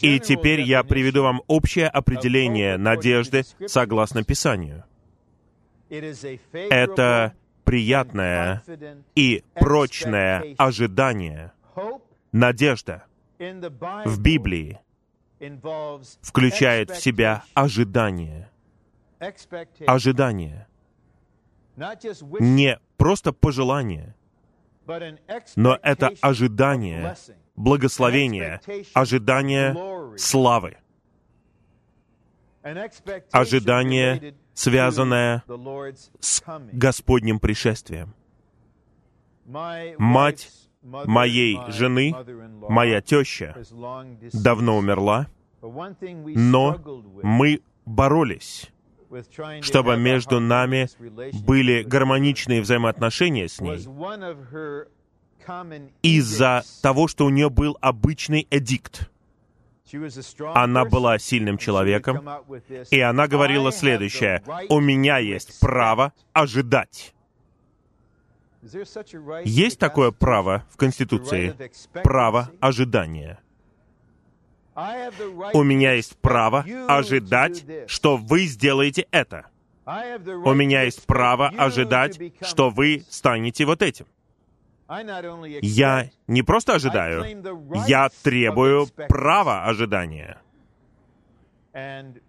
И 0.00 0.20
теперь 0.20 0.62
я 0.62 0.82
приведу 0.82 1.22
вам 1.22 1.42
общее 1.46 1.88
определение 1.88 2.76
надежды 2.76 3.44
согласно 3.66 4.24
Писанию. 4.24 4.84
Это 5.90 7.34
приятное 7.64 8.62
и 9.14 9.44
прочное 9.54 10.54
ожидание, 10.56 11.52
надежда 12.32 13.04
в 13.38 14.20
Библии 14.20 14.78
включает 16.22 16.90
в 16.90 17.00
себя 17.00 17.44
ожидание. 17.54 18.48
Ожидание. 19.86 20.66
Не 21.76 22.78
просто 22.96 23.32
пожелание, 23.32 24.14
но 25.56 25.78
это 25.82 26.12
ожидание 26.20 27.16
благословения, 27.60 28.60
ожидание 28.94 29.76
славы, 30.16 30.78
ожидание, 33.32 34.34
связанное 34.54 35.44
с 36.20 36.42
Господним 36.72 37.38
пришествием. 37.38 38.14
Мать 39.44 40.48
моей 40.82 41.58
жены, 41.68 42.14
моя 42.68 43.00
теща, 43.02 43.56
давно 44.32 44.78
умерла, 44.78 45.28
но 45.60 46.78
мы 47.22 47.60
боролись, 47.84 48.70
чтобы 49.60 49.96
между 49.98 50.40
нами 50.40 50.88
были 51.44 51.82
гармоничные 51.82 52.62
взаимоотношения 52.62 53.48
с 53.48 53.60
ней 53.60 53.86
из-за 56.02 56.64
того, 56.82 57.08
что 57.08 57.26
у 57.26 57.30
нее 57.30 57.50
был 57.50 57.76
обычный 57.80 58.46
эдикт. 58.50 59.10
Она 60.54 60.84
была 60.84 61.18
сильным 61.18 61.58
человеком, 61.58 62.28
и 62.90 63.00
она 63.00 63.26
говорила 63.26 63.72
следующее, 63.72 64.42
«У 64.68 64.80
меня 64.80 65.18
есть 65.18 65.58
право 65.60 66.12
ожидать». 66.32 67.14
Есть 69.44 69.78
такое 69.78 70.10
право 70.10 70.66
в 70.70 70.76
Конституции, 70.76 71.54
право 72.02 72.50
ожидания. 72.60 73.38
У 75.54 75.62
меня 75.62 75.92
есть 75.94 76.16
право 76.18 76.64
ожидать, 76.88 77.64
что 77.86 78.16
вы 78.16 78.44
сделаете 78.44 79.06
это. 79.10 79.46
У 79.86 80.54
меня 80.54 80.82
есть 80.82 81.04
право 81.06 81.48
ожидать, 81.48 82.20
что 82.42 82.70
вы 82.70 83.04
станете 83.08 83.64
вот 83.64 83.82
этим. 83.82 84.06
Я 85.62 86.10
не 86.26 86.42
просто 86.42 86.74
ожидаю, 86.74 87.24
я 87.86 88.08
требую 88.24 88.88
права 89.08 89.64
ожидания. 89.64 90.38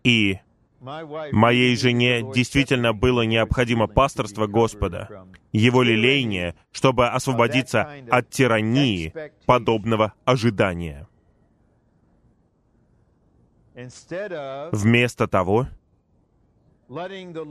И 0.03 0.39
моей 0.79 1.75
жене 1.75 2.21
действительно 2.33 2.93
было 2.93 3.23
необходимо 3.23 3.87
пасторство 3.87 4.45
Господа, 4.45 5.25
его 5.51 5.81
лелеяние, 5.81 6.55
чтобы 6.71 7.07
освободиться 7.07 7.91
от 8.11 8.29
тирании 8.29 9.13
подобного 9.47 10.13
ожидания. 10.25 11.07
Вместо 13.73 15.27
того, 15.27 15.67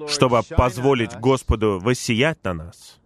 чтобы 0.09 0.43
позволить 0.57 1.17
Господу 1.19 1.81
воссиять 1.81 2.45
на 2.45 2.55
нас, 2.55 3.00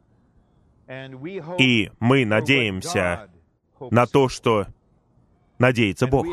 и 1.58 1.90
мы 2.00 2.24
надеемся 2.24 3.28
на 3.90 4.06
то, 4.06 4.28
что 4.28 4.66
надеется 5.58 6.06
Бог. 6.06 6.26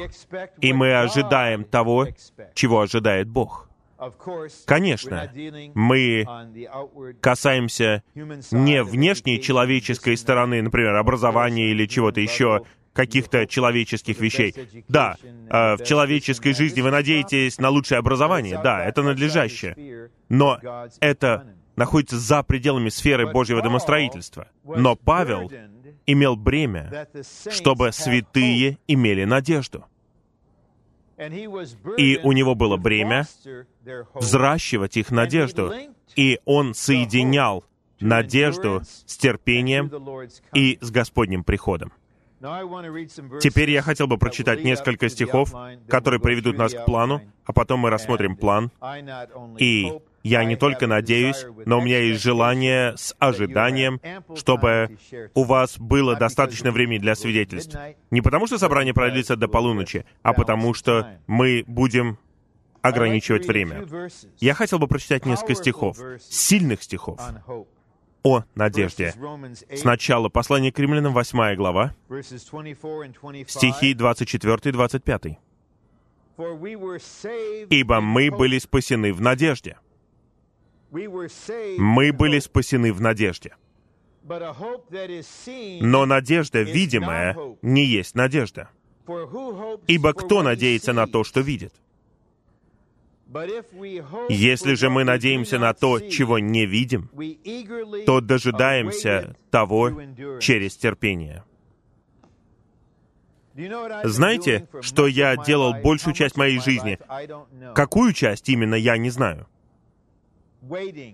И 0.60 0.74
мы 0.74 1.00
ожидаем 1.00 1.64
того, 1.64 2.08
чего 2.54 2.82
ожидает 2.82 3.28
Бог. 3.28 3.70
Конечно, 4.66 5.32
мы 5.76 6.26
касаемся 7.22 8.04
не 8.16 8.84
внешней 8.84 9.40
человеческой 9.40 10.18
стороны, 10.18 10.62
например, 10.62 10.96
образования 10.96 11.70
или 11.70 11.86
чего-то 11.86 12.20
еще, 12.20 12.64
каких-то 12.94 13.46
человеческих 13.48 14.20
вещей. 14.20 14.54
Да, 14.90 15.16
э, 15.24 15.76
в 15.76 15.84
человеческой 15.84 16.54
жизни 16.54 16.82
вы 16.82 16.92
надеетесь 16.92 17.58
на 17.58 17.70
лучшее 17.70 18.00
образование, 18.00 18.60
да, 18.62 18.84
это 18.84 19.02
надлежащее. 19.02 20.10
Но 20.28 20.60
это 21.00 21.56
находится 21.76 22.18
за 22.18 22.44
пределами 22.44 22.90
сферы 22.90 23.32
Божьего 23.32 23.62
домостроительства. 23.62 24.48
Но 24.64 24.96
Павел 24.96 25.52
имел 26.06 26.36
бремя, 26.36 27.08
чтобы 27.50 27.92
святые 27.92 28.78
имели 28.88 29.24
надежду. 29.24 29.86
И 31.98 32.20
у 32.24 32.32
него 32.32 32.56
было 32.56 32.78
бремя 32.78 33.28
взращивать 34.14 34.98
их 34.98 35.12
надежду. 35.12 35.74
И 36.16 36.40
он 36.46 36.74
соединял 36.74 37.64
надежду 38.00 38.82
с 38.84 39.18
терпением 39.18 39.92
и 40.54 40.78
с 40.82 40.90
Господним 40.90 41.44
приходом. 41.44 41.94
Теперь 43.40 43.70
я 43.70 43.84
хотел 43.84 44.08
бы 44.08 44.18
прочитать 44.18 44.64
несколько 44.64 45.10
стихов, 45.10 45.54
которые 45.88 46.20
приведут 46.20 46.58
нас 46.58 46.74
к 46.74 46.86
плану, 46.86 47.22
а 47.46 47.54
потом 47.54 47.82
мы 47.82 47.92
рассмотрим 47.92 48.36
план. 48.36 48.72
И 49.60 49.94
я 50.24 50.44
не 50.44 50.56
только 50.56 50.88
надеюсь, 50.88 51.46
но 51.66 51.80
у 51.80 51.82
меня 51.82 52.00
есть 52.00 52.22
желание 52.22 52.96
с 52.98 53.16
ожиданием, 53.20 54.00
чтобы 54.36 54.98
у 55.34 55.44
вас 55.44 55.78
было 55.78 56.16
достаточно 56.16 56.72
времени 56.72 57.00
для 57.00 57.16
свидетельств. 57.16 57.76
Не 58.12 58.22
потому, 58.22 58.48
что 58.48 58.58
собрание 58.58 58.94
продлится 58.94 59.36
до 59.36 59.48
полуночи, 59.48 60.06
а 60.22 60.34
потому, 60.34 60.74
что 60.74 61.18
мы 61.28 61.64
будем 61.68 62.18
ограничивать 62.82 63.46
время. 63.46 63.86
Я 64.40 64.54
хотел 64.54 64.80
бы 64.80 64.88
прочитать 64.88 65.26
несколько 65.26 65.56
стихов, 65.56 65.98
сильных 66.22 66.84
стихов 66.84 67.20
о 68.24 68.44
надежде. 68.56 69.14
Сначала 69.76 70.30
послание 70.30 70.72
к 70.72 70.80
римлянам, 70.80 71.14
8 71.14 71.56
глава, 71.56 71.96
стихи 73.48 73.94
24-25. 73.94 75.38
«Ибо 77.70 78.02
мы 78.02 78.32
были 78.32 78.58
спасены 78.58 79.14
в 79.14 79.22
надежде». 79.22 79.78
Мы 80.91 82.12
были 82.12 82.39
спасены 82.39 82.91
в 82.93 83.01
надежде. 83.01 83.56
Но 84.23 86.06
надежда, 86.06 86.62
видимая, 86.62 87.38
не 87.62 87.86
есть 87.86 88.15
надежда. 88.15 88.69
Ибо 89.88 90.13
кто 90.13 90.43
надеется 90.43 90.93
на 90.93 91.08
то, 91.08 91.23
что 91.23 91.41
видит? 91.41 91.73
Если 94.30 94.73
же 94.73 94.89
мы 94.89 95.06
надеемся 95.06 95.58
на 95.58 95.73
то, 95.73 95.99
чего 95.99 96.38
не 96.39 96.65
видим, 96.65 97.10
то 98.06 98.19
дожидаемся 98.19 99.36
того 99.49 99.91
через 100.39 100.75
терпение. 100.75 101.43
Знаете, 104.04 104.67
что 104.82 105.08
я 105.08 105.36
делал 105.38 105.73
большую 105.73 106.13
часть 106.13 106.38
моей 106.38 106.60
жизни? 106.60 106.99
Какую 107.73 108.13
часть 108.13 108.49
именно, 108.49 108.75
я 108.75 108.97
не 108.97 109.10
знаю. 109.10 109.47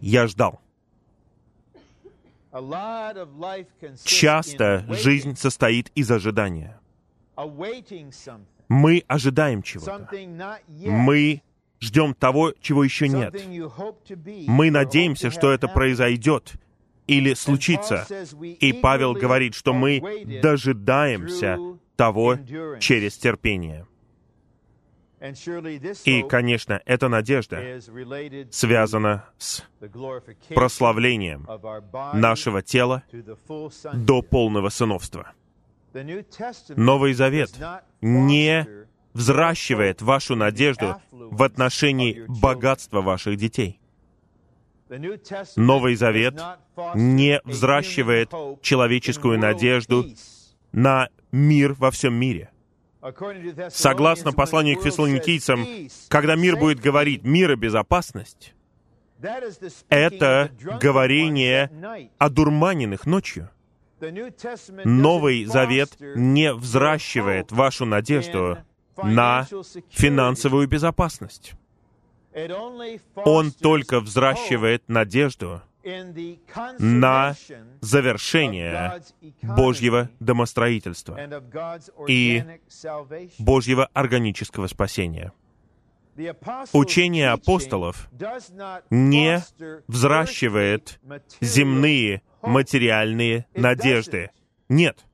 Я 0.01 0.27
ждал. 0.27 0.62
Часто 4.03 4.86
жизнь 4.89 5.36
состоит 5.36 5.91
из 5.95 6.12
ожидания. 6.12 6.79
Мы 8.67 9.03
ожидаем 9.07 9.62
чего-то. 9.62 10.10
Мы 10.67 11.41
ждем 11.79 12.13
того, 12.13 12.53
чего 12.60 12.83
еще 12.83 13.07
нет. 13.07 13.36
Мы 14.47 14.71
надеемся, 14.71 15.29
что 15.29 15.51
это 15.51 15.67
произойдет 15.67 16.53
или 17.05 17.33
случится. 17.33 18.05
И 18.41 18.73
Павел 18.73 19.13
говорит, 19.13 19.53
что 19.53 19.73
мы 19.73 20.01
дожидаемся 20.41 21.57
того 21.95 22.38
через 22.79 23.17
терпение. 23.17 23.86
И, 26.06 26.23
конечно, 26.23 26.80
эта 26.86 27.10
надежда 27.10 27.80
связана 28.51 29.25
с 29.39 29.63
прославлением 30.53 31.47
нашего 32.13 32.62
тела 32.62 33.03
до 33.93 34.21
полного 34.21 34.69
сыновства. 34.69 35.32
Новый 36.75 37.13
Завет 37.13 37.51
не 38.01 38.67
взращивает 39.13 40.03
вашу 40.03 40.36
надежду 40.36 41.01
в 41.12 41.41
отношении 41.41 42.23
богатства 42.27 43.01
ваших 43.01 43.38
детей. 43.38 43.80
Новый 45.56 45.95
Завет 45.95 46.39
не 46.93 47.41
взращивает 47.43 48.32
человеческую 48.62 49.39
надежду 49.39 50.06
на 50.71 51.10
мир 51.32 51.73
во 51.73 51.89
всем 51.89 52.13
мире. 52.13 52.51
Согласно 53.69 54.33
посланию 54.33 54.77
к 54.77 54.83
фессалоникийцам, 54.83 55.65
когда 56.10 56.36
мир 56.36 56.57
будет 56.57 56.79
говорить 56.79 57.23
«мир 57.23 57.51
и 57.51 57.55
безопасность», 57.55 58.53
это 59.89 60.51
говорение 60.79 62.10
о 62.17 62.29
дурманенных 62.29 63.05
ночью. 63.05 63.49
Новый 64.86 65.45
Завет 65.45 65.97
не 65.99 66.53
взращивает 66.53 67.51
вашу 67.51 67.86
надежду 67.86 68.60
на 68.95 69.47
финансовую 69.89 70.67
безопасность. 70.67 71.53
Он 73.15 73.51
только 73.51 73.99
взращивает 73.99 74.88
надежду 74.88 75.63
на 76.80 77.36
завершение 77.82 79.02
Божьего 79.41 80.10
домостроительства 80.19 81.17
и 82.08 82.43
Божьего 83.39 83.86
органического 83.93 84.67
спасения. 84.67 85.34
Учение 86.73 87.30
апостолов 87.30 88.10
не 88.89 89.43
взращивает 89.88 91.00
земные 91.41 92.21
материальные 92.41 93.45
надежды. 93.54 94.32
Нет. 94.69 95.06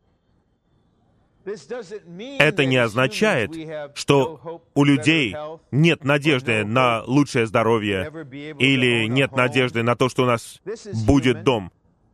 Это 2.40 2.66
не 2.66 2.78
означает, 2.78 3.52
что 3.96 4.62
у 4.74 4.84
людей 4.84 5.36
нет 5.72 6.04
надежды 6.04 6.64
на 6.64 7.04
лучшее 7.04 7.48
здоровье 7.48 8.12
или 8.60 9.08
нет 9.08 9.34
надежды 9.34 9.84
на 9.84 9.96
то, 9.96 10.10
что 10.10 10.24
у 10.24 10.26
нас 10.26 10.62
будет 11.06 11.44
дом. 11.44 11.72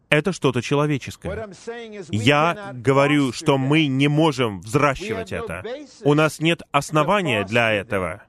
Это 0.09 0.33
что-то 0.33 0.61
человеческое. 0.63 1.49
Я 2.09 2.71
говорю, 2.73 3.31
что 3.31 3.59
мы 3.59 3.85
не 3.85 4.07
можем 4.07 4.61
взращивать 4.61 5.31
это. 5.31 5.63
У 6.03 6.15
нас 6.15 6.39
нет 6.39 6.63
основания 6.71 7.43
для 7.45 7.71
этого 7.71 8.23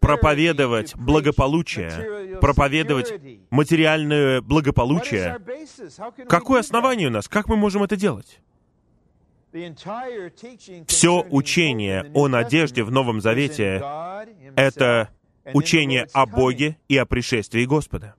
проповедовать 0.00 0.96
благополучие, 0.96 2.38
проповедовать 2.40 3.14
материальное 3.50 4.40
благополучие. 4.40 5.38
Какое 6.28 6.60
основание 6.60 7.08
у 7.08 7.10
нас? 7.10 7.28
Как 7.28 7.48
мы 7.48 7.56
можем 7.56 7.82
это 7.82 7.96
делать? 7.96 8.40
Все 10.86 11.26
учение 11.30 12.10
о 12.14 12.28
надежде 12.28 12.82
в 12.82 12.90
Новом 12.90 13.20
Завете— 13.20 13.82
это 14.56 15.08
учение 15.54 16.06
о 16.12 16.26
Боге 16.26 16.76
и 16.88 16.96
о 16.96 17.06
пришествии 17.06 17.64
Господа. 17.64 18.14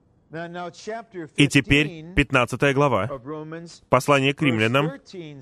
И 1.36 1.48
теперь 1.48 2.14
15 2.14 2.74
глава, 2.74 3.10
послание 3.88 4.32
к 4.32 4.42
римлянам, 4.42 4.92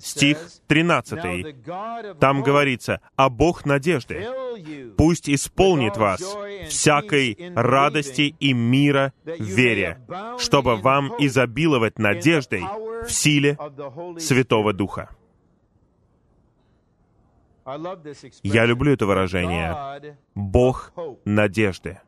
стих 0.01 0.38
13. 0.66 2.18
Там 2.18 2.42
говорится, 2.42 3.03
«А 3.14 3.29
Бог 3.29 3.66
надежды 3.66 4.27
пусть 4.96 5.29
исполнит 5.29 5.98
вас 5.98 6.22
всякой 6.68 7.53
радости 7.55 8.35
и 8.40 8.55
мира 8.55 9.12
вере, 9.24 10.01
чтобы 10.38 10.77
вам 10.77 11.12
изобиловать 11.18 11.98
надеждой 11.98 12.62
в 13.07 13.11
силе 13.11 13.59
Святого 14.18 14.72
Духа». 14.72 15.11
Я 18.42 18.64
люблю 18.64 18.94
это 18.94 19.05
выражение. 19.05 20.16
Бог 20.35 20.92
надежды. 21.27 22.01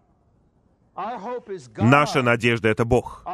Наша 1.78 2.22
надежда— 2.22 2.68
это 2.70 2.84
Бог. 2.84 3.24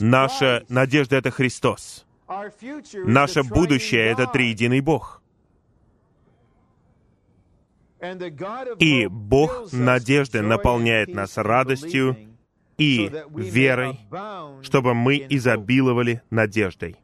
Наша 0.00 0.64
надежда— 0.68 1.16
это 1.18 1.30
Христос. 1.30 2.06
Наше 3.04 3.42
будущее— 3.42 4.06
это 4.12 4.26
триединый 4.26 4.80
Бог. 4.80 5.22
И 8.78 9.06
Бог 9.08 9.72
надежды 9.72 10.42
наполняет 10.42 11.08
нас 11.14 11.36
радостью 11.36 12.16
и 12.76 13.10
верой, 13.30 13.98
чтобы 14.62 14.94
мы 14.94 15.26
изобиловали 15.28 16.22
надеждой. 16.30 16.96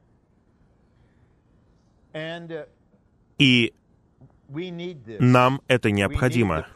И 3.39 3.75
нам 5.19 5.61
это 5.69 5.91
необходимо. 5.91 6.67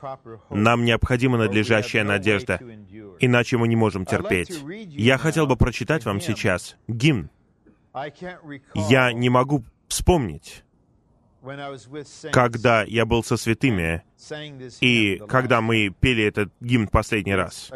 Нам 0.51 0.85
необходима 0.85 1.38
надлежащая 1.38 2.05
надежда, 2.05 2.61
иначе 3.21 3.57
мы 3.57 3.69
не 3.69 3.77
можем 3.77 4.05
терпеть. 4.05 4.62
Я 4.91 5.19
хотел 5.19 5.47
бы 5.47 5.57
прочитать 5.57 6.05
вам 6.05 6.21
сейчас 6.21 6.77
гимн. 6.88 7.31
Я 8.75 9.12
не 9.12 9.29
могу 9.29 9.64
вспомнить, 9.88 10.64
когда 12.33 12.83
я 12.85 13.07
был 13.07 13.25
со 13.25 13.37
святыми, 13.37 14.03
и 14.81 15.21
когда 15.29 15.61
мы 15.61 15.91
пели 15.91 16.25
этот 16.25 16.53
гимн 16.61 16.88
последний 16.88 17.35
раз. 17.35 17.71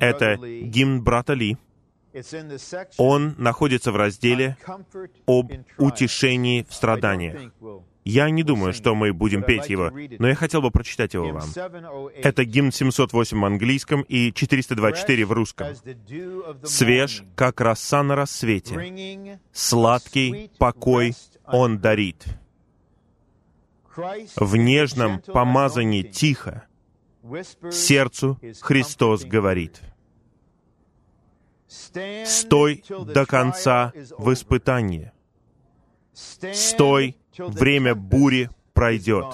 Это 0.00 0.36
гимн 0.36 1.02
брата 1.02 1.34
Ли. 1.34 1.56
Он 2.98 3.34
находится 3.38 3.90
в 3.90 3.96
разделе 3.96 4.56
об 5.26 5.50
утешении 5.78 6.66
в 6.68 6.74
страданиях. 6.74 7.52
Я 8.04 8.30
не 8.30 8.42
думаю, 8.42 8.72
что 8.72 8.94
мы 8.94 9.12
будем 9.12 9.42
петь 9.42 9.68
его, 9.68 9.90
но 10.18 10.28
я 10.28 10.34
хотел 10.34 10.60
бы 10.60 10.70
прочитать 10.70 11.14
его 11.14 11.30
вам. 11.30 11.48
Это 12.14 12.44
гимн 12.44 12.72
708 12.72 13.40
в 13.40 13.44
английском 13.44 14.02
и 14.02 14.32
424 14.32 15.24
в 15.24 15.32
русском. 15.32 15.68
«Свеж, 16.64 17.22
как 17.36 17.60
роса 17.60 18.02
на 18.02 18.16
рассвете, 18.16 19.38
сладкий 19.52 20.50
покой 20.58 21.14
он 21.46 21.78
дарит. 21.78 22.24
В 24.36 24.56
нежном 24.56 25.20
помазании 25.20 26.02
тихо 26.02 26.64
сердцу 27.70 28.38
Христос 28.60 29.24
говорит. 29.24 29.80
Стой 32.24 32.84
до 32.88 33.26
конца 33.26 33.92
в 34.18 34.32
испытании. 34.32 35.12
Стой 36.12 37.16
время 37.38 37.94
бури 37.94 38.50
пройдет. 38.72 39.26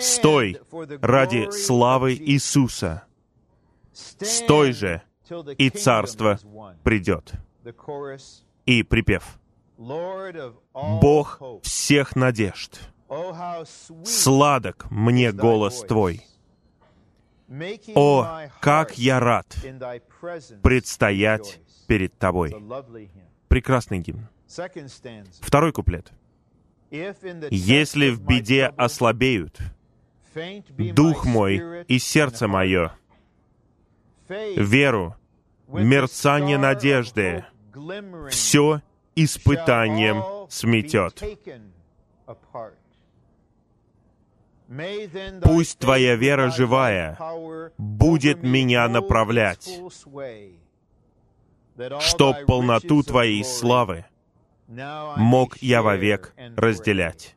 Стой 0.00 0.60
ради 1.00 1.50
славы 1.50 2.14
Иисуса. 2.14 3.04
Стой 3.92 4.72
же, 4.72 5.02
и 5.58 5.70
царство 5.70 6.38
придет. 6.82 7.32
И 8.66 8.82
припев. 8.82 9.38
Бог 9.78 11.40
всех 11.62 12.16
надежд, 12.16 12.80
сладок 14.04 14.90
мне 14.90 15.32
голос 15.32 15.80
Твой. 15.80 16.24
О, 17.94 18.46
как 18.60 18.96
я 18.96 19.20
рад 19.20 19.46
предстоять 20.62 21.60
перед 21.86 22.16
Тобой. 22.18 22.54
Прекрасный 23.48 23.98
гимн. 23.98 24.28
Второй 25.40 25.72
куплет. 25.72 26.12
«Если 26.90 28.10
в 28.10 28.20
беде 28.20 28.66
ослабеют 28.76 29.58
дух 30.94 31.24
мой 31.24 31.84
и 31.84 31.98
сердце 31.98 32.48
мое, 32.48 32.92
веру, 34.28 35.16
мерцание 35.68 36.58
надежды, 36.58 37.44
все 38.30 38.82
испытанием 39.14 40.22
сметет. 40.50 41.22
Пусть 45.42 45.78
Твоя 45.78 46.16
вера 46.16 46.50
живая 46.50 47.18
будет 47.78 48.42
меня 48.42 48.88
направлять, 48.88 49.80
чтоб 52.00 52.44
полноту 52.46 53.02
Твоей 53.02 53.44
славы 53.44 54.06
мог 55.16 55.56
я 55.58 55.82
вовек 55.82 56.34
разделять. 56.56 57.36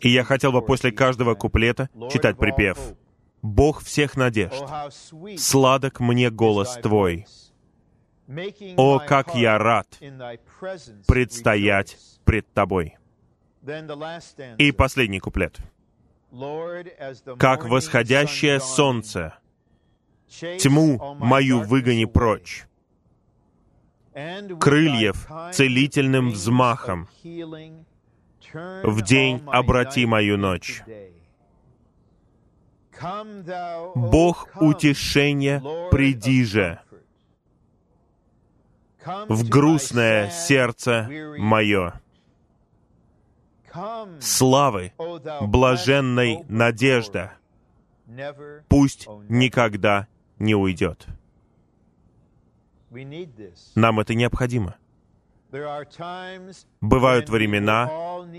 И 0.00 0.08
я 0.08 0.24
хотел 0.24 0.52
бы 0.52 0.62
после 0.62 0.92
каждого 0.92 1.34
куплета 1.34 1.88
читать 2.10 2.38
припев. 2.38 2.78
«Бог 3.40 3.82
всех 3.82 4.16
надежд, 4.16 4.64
сладок 5.36 6.00
мне 6.00 6.28
голос 6.30 6.76
Твой. 6.82 7.26
О, 8.76 8.98
как 8.98 9.34
я 9.36 9.58
рад 9.58 9.86
предстоять 11.06 11.96
пред 12.24 12.52
Тобой». 12.52 12.96
И 14.58 14.72
последний 14.72 15.20
куплет. 15.20 15.58
«Как 17.38 17.64
восходящее 17.64 18.60
солнце, 18.60 19.38
тьму 20.58 21.16
мою 21.18 21.60
выгони 21.62 22.04
прочь, 22.04 22.67
крыльев 24.60 25.28
целительным 25.52 26.30
взмахом. 26.30 27.08
В 28.52 29.02
день 29.02 29.42
обрати 29.46 30.06
мою 30.06 30.36
ночь. 30.38 30.82
Бог 33.94 34.48
утешения, 34.60 35.62
приди 35.90 36.44
же 36.44 36.80
в 39.28 39.48
грустное 39.48 40.30
сердце 40.30 41.08
мое. 41.38 42.00
Славы, 44.20 44.92
блаженной 45.42 46.44
надежда, 46.48 47.32
пусть 48.68 49.06
никогда 49.28 50.08
не 50.38 50.54
уйдет. 50.54 51.06
Нам 53.74 54.00
это 54.00 54.14
необходимо. 54.14 54.76
Бывают 56.80 57.28
времена, 57.30 57.90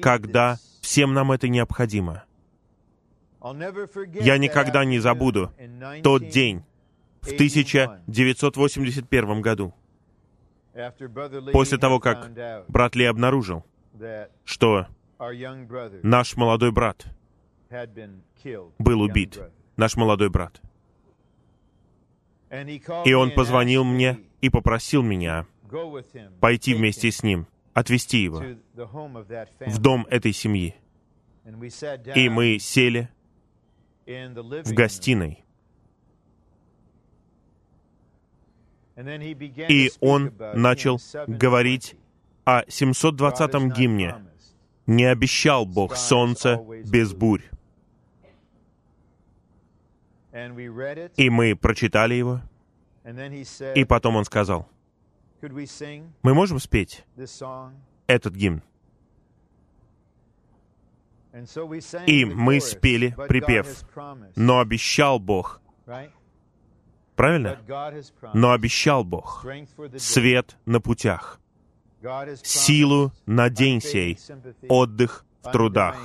когда 0.02 0.58
всем 0.82 1.14
нам 1.14 1.32
это 1.32 1.48
необходимо. 1.48 2.24
Я 3.42 4.38
никогда 4.38 4.84
не 4.86 5.00
забуду 5.00 5.52
тот 6.04 6.28
день 6.28 6.64
в 7.22 7.32
1981 7.34 9.42
году, 9.42 9.74
после 11.52 11.78
того, 11.78 12.00
как 12.00 12.32
брат 12.68 12.96
Ли 12.96 13.06
обнаружил, 13.06 13.66
что 14.46 14.88
наш 16.04 16.38
молодой 16.38 16.72
брат 16.72 17.06
был 18.78 19.02
убит, 19.02 19.42
наш 19.78 19.96
молодой 19.96 20.30
брат. 20.30 20.62
И 23.06 23.14
он 23.14 23.32
позвонил 23.32 23.84
мне 23.84 24.20
и 24.42 24.50
попросил 24.50 25.04
меня 25.04 25.46
пойти 26.40 26.74
вместе 26.74 27.12
с 27.12 27.22
ним, 27.22 27.48
отвезти 27.74 28.20
его 28.20 28.44
в 28.74 29.78
дом 29.80 30.08
этой 30.10 30.34
семьи. 30.34 30.76
И 32.16 32.30
мы 32.30 32.58
сели 32.60 33.10
в 34.06 34.74
гостиной. 34.74 35.46
И 39.70 39.92
он 40.02 40.34
начал 40.56 41.00
говорить 41.28 41.96
о 42.46 42.64
720-м 42.64 43.72
гимне. 43.72 44.16
«Не 44.88 45.06
обещал 45.06 45.66
Бог 45.68 45.96
солнце 45.96 46.58
без 46.84 47.14
бурь». 47.14 47.44
И 50.32 51.30
мы 51.30 51.56
прочитали 51.56 52.14
его, 52.14 52.42
и 53.76 53.84
потом 53.86 54.16
он 54.16 54.26
сказал, 54.26 54.68
мы 55.42 56.34
можем 56.34 56.60
спеть 56.60 57.06
этот 58.08 58.36
гимн? 58.36 58.62
И 62.06 62.26
мы 62.26 62.60
спели 62.60 63.16
припев, 63.28 63.84
но 64.36 64.60
обещал 64.60 65.20
Бог, 65.20 65.62
правильно? 67.16 67.60
Но 68.34 68.52
обещал 68.52 69.04
Бог 69.04 69.46
свет 69.98 70.58
на 70.66 70.80
путях, 70.80 71.40
силу 72.44 73.12
на 73.26 73.50
день 73.50 73.82
сей, 73.82 74.20
отдых 74.68 75.26
в 75.42 75.52
трудах. 75.52 75.98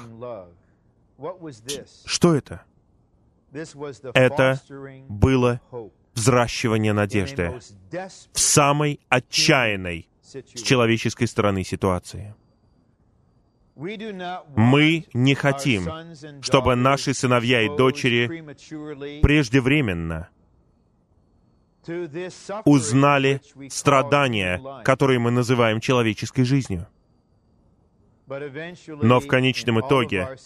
Что 2.04 2.34
это? 2.34 2.62
Это 4.14 4.60
было 5.08 5.60
взращивание 6.14 6.92
надежды 6.92 7.60
в 8.32 8.40
самой 8.40 9.00
отчаянной 9.08 10.08
с 10.22 10.62
человеческой 10.62 11.26
стороны 11.26 11.64
ситуации. 11.64 12.34
Мы 13.76 15.06
не 15.12 15.34
хотим, 15.34 15.90
чтобы 16.42 16.76
наши 16.76 17.12
сыновья 17.12 17.62
и 17.62 17.68
дочери 17.76 18.26
преждевременно 19.20 20.28
узнали 22.64 23.40
страдания, 23.68 24.60
которые 24.84 25.18
мы 25.18 25.30
называем 25.30 25.80
человеческой 25.80 26.44
жизнью. 26.44 26.86
Но 28.26 29.20
в 29.20 29.26
конечном 29.26 29.80
итоге, 29.80 30.36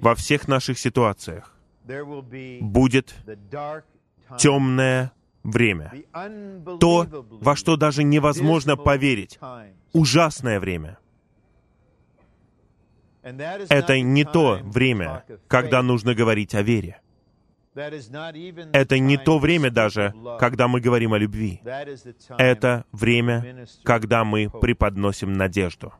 во 0.00 0.14
всех 0.14 0.48
наших 0.48 0.78
ситуациях, 0.78 1.57
будет 2.60 3.14
темное 4.38 5.12
время. 5.42 5.92
То, 6.80 7.06
во 7.30 7.56
что 7.56 7.76
даже 7.76 8.02
невозможно 8.04 8.76
поверить. 8.76 9.38
Ужасное 9.92 10.60
время. 10.60 10.98
Это 13.22 14.00
не 14.00 14.24
то 14.24 14.60
время, 14.62 15.24
когда 15.48 15.82
нужно 15.82 16.14
говорить 16.14 16.54
о 16.54 16.62
вере. 16.62 17.00
Это 17.74 18.98
не 18.98 19.16
то 19.16 19.38
время 19.38 19.70
даже, 19.70 20.12
когда 20.40 20.66
мы 20.66 20.80
говорим 20.80 21.12
о 21.12 21.18
любви. 21.18 21.60
Это 22.38 22.84
время, 22.92 23.66
когда 23.84 24.24
мы 24.24 24.50
преподносим 24.50 25.32
надежду, 25.32 25.92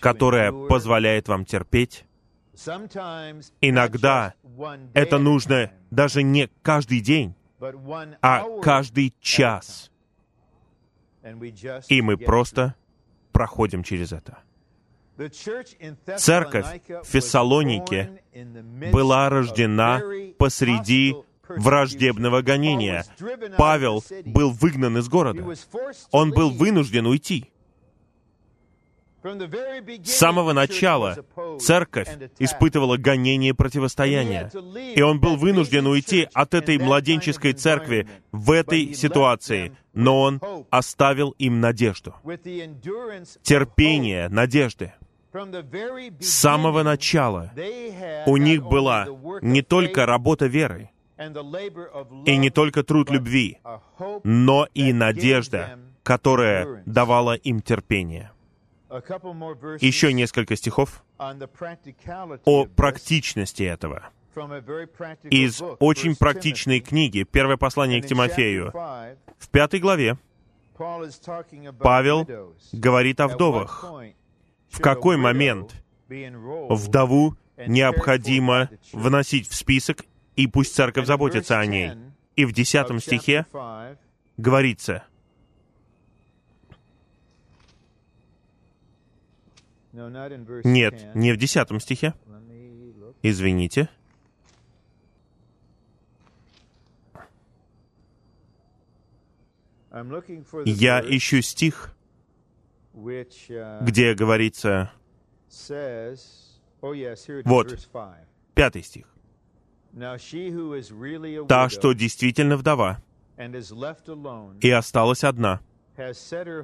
которая 0.00 0.52
позволяет 0.52 1.28
вам 1.28 1.44
терпеть. 1.44 2.06
Иногда 3.60 4.34
это 4.94 5.18
нужно 5.18 5.72
даже 5.90 6.22
не 6.22 6.48
каждый 6.62 7.00
день, 7.00 7.34
а 8.22 8.44
каждый 8.62 9.14
час. 9.20 9.90
И 11.88 12.02
мы 12.02 12.16
просто 12.16 12.74
проходим 13.32 13.82
через 13.82 14.12
это. 14.12 14.38
Церковь 16.16 16.66
в 16.88 17.06
Фессалонике 17.06 18.20
была 18.92 19.28
рождена 19.28 20.00
посреди 20.38 21.14
враждебного 21.48 22.42
гонения. 22.42 23.04
Павел 23.56 24.02
был 24.24 24.50
выгнан 24.50 24.98
из 24.98 25.08
города. 25.08 25.44
Он 26.10 26.30
был 26.30 26.50
вынужден 26.50 27.06
уйти. 27.06 27.50
С 29.24 30.10
самого 30.10 30.52
начала 30.52 31.16
церковь 31.58 32.08
испытывала 32.38 32.98
гонение 32.98 33.50
и 33.50 33.54
противостояние. 33.54 34.50
И 34.94 35.00
он 35.00 35.18
был 35.18 35.36
вынужден 35.36 35.86
уйти 35.86 36.28
от 36.34 36.52
этой 36.52 36.78
младенческой 36.78 37.54
церкви 37.54 38.06
в 38.32 38.50
этой 38.50 38.92
ситуации, 38.92 39.72
но 39.94 40.20
он 40.20 40.40
оставил 40.70 41.30
им 41.38 41.60
надежду. 41.60 42.14
Терпение, 43.42 44.28
надежды. 44.28 44.92
С 46.20 46.28
самого 46.28 46.82
начала 46.82 47.50
у 48.26 48.36
них 48.36 48.62
была 48.62 49.08
не 49.40 49.62
только 49.62 50.04
работа 50.06 50.46
веры, 50.46 50.90
и 52.26 52.36
не 52.36 52.50
только 52.50 52.82
труд 52.82 53.10
любви, 53.10 53.58
но 54.22 54.68
и 54.74 54.92
надежда, 54.92 55.78
которая 56.02 56.82
давала 56.84 57.34
им 57.34 57.62
терпение. 57.62 58.33
Еще 59.80 60.12
несколько 60.12 60.56
стихов 60.56 61.04
о 61.18 62.66
практичности 62.66 63.62
этого. 63.62 64.10
Из 65.30 65.62
очень 65.78 66.16
практичной 66.16 66.80
книги, 66.80 67.22
первое 67.22 67.56
послание 67.56 68.02
к 68.02 68.06
Тимофею, 68.06 68.72
в 69.38 69.48
пятой 69.48 69.80
главе, 69.80 70.18
Павел 71.80 72.52
говорит 72.72 73.20
о 73.20 73.28
вдовах. 73.28 73.84
В 74.68 74.80
какой 74.80 75.16
момент 75.16 75.72
вдову 76.08 77.36
необходимо 77.56 78.70
вносить 78.92 79.48
в 79.48 79.54
список, 79.54 80.04
и 80.34 80.48
пусть 80.48 80.74
церковь 80.74 81.06
заботится 81.06 81.60
о 81.60 81.66
ней. 81.66 81.92
И 82.34 82.44
в 82.44 82.52
десятом 82.52 83.00
стихе 83.00 83.46
говорится, 84.36 85.04
Нет, 90.64 91.14
не 91.14 91.32
в 91.32 91.36
десятом 91.36 91.78
стихе. 91.80 92.14
Извините. 93.22 93.88
Я 100.64 101.00
ищу 101.00 101.40
стих, 101.42 101.94
где 102.92 104.14
говорится... 104.14 104.90
Вот, 107.44 107.88
пятый 108.54 108.82
стих. 108.82 109.06
Та, 111.48 111.68
что 111.68 111.92
действительно 111.92 112.56
вдова, 112.56 113.00
и 114.60 114.70
осталась 114.70 115.22
одна, 115.22 115.60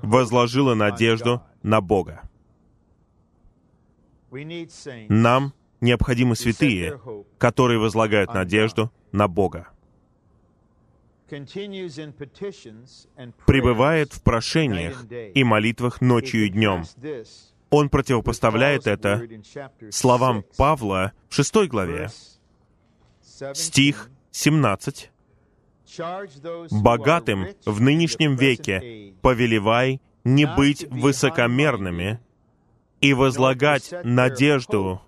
возложила 0.03 0.75
надежду 0.75 1.43
на 1.63 1.81
Бога. 1.81 2.23
Нам 5.09 5.55
необходимы 5.81 6.37
святые, 6.37 7.01
которые 7.39 7.79
возлагают 7.79 8.33
надежду 8.33 8.93
на 9.13 9.27
Бога. 9.29 9.69
Пребывает 13.47 14.13
в 14.13 14.23
прошениях 14.23 15.05
и 15.11 15.45
молитвах 15.45 16.01
ночью 16.01 16.47
и 16.47 16.49
днем. 16.49 16.85
Он 17.71 17.89
противопоставляет 17.89 18.87
это 18.87 19.29
словам 19.91 20.45
Павла 20.57 21.13
в 21.29 21.35
шестой 21.35 21.69
главе, 21.69 22.11
стих 23.55 24.11
17. 24.33 25.11
«Богатым 26.71 27.49
в 27.65 27.81
нынешнем 27.81 28.37
веке 28.37 29.15
повелевай 29.23 30.01
не 30.25 30.47
быть 30.47 30.85
высокомерными 30.89 32.21
и 33.01 33.15
возлагать 33.15 33.93
надежду 34.05 35.01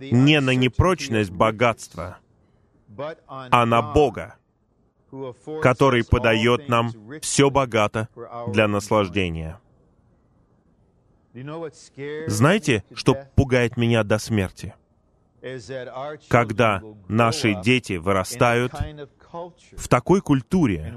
не 0.00 0.40
на 0.40 0.54
непрочность 0.54 1.30
богатства, 1.30 2.18
а 3.26 3.66
на 3.66 3.82
Бога, 3.82 4.36
который 5.62 6.04
подает 6.04 6.68
нам 6.68 6.90
все 7.20 7.50
богато 7.50 8.08
для 8.48 8.68
наслаждения. 8.68 9.60
Знаете, 12.26 12.84
что 12.94 13.16
пугает 13.34 13.76
меня 13.76 14.04
до 14.04 14.18
смерти? 14.18 14.74
Когда 16.28 16.82
наши 17.08 17.54
дети 17.62 17.94
вырастают 17.94 18.72
в 19.72 19.88
такой 19.88 20.20
культуре, 20.20 20.94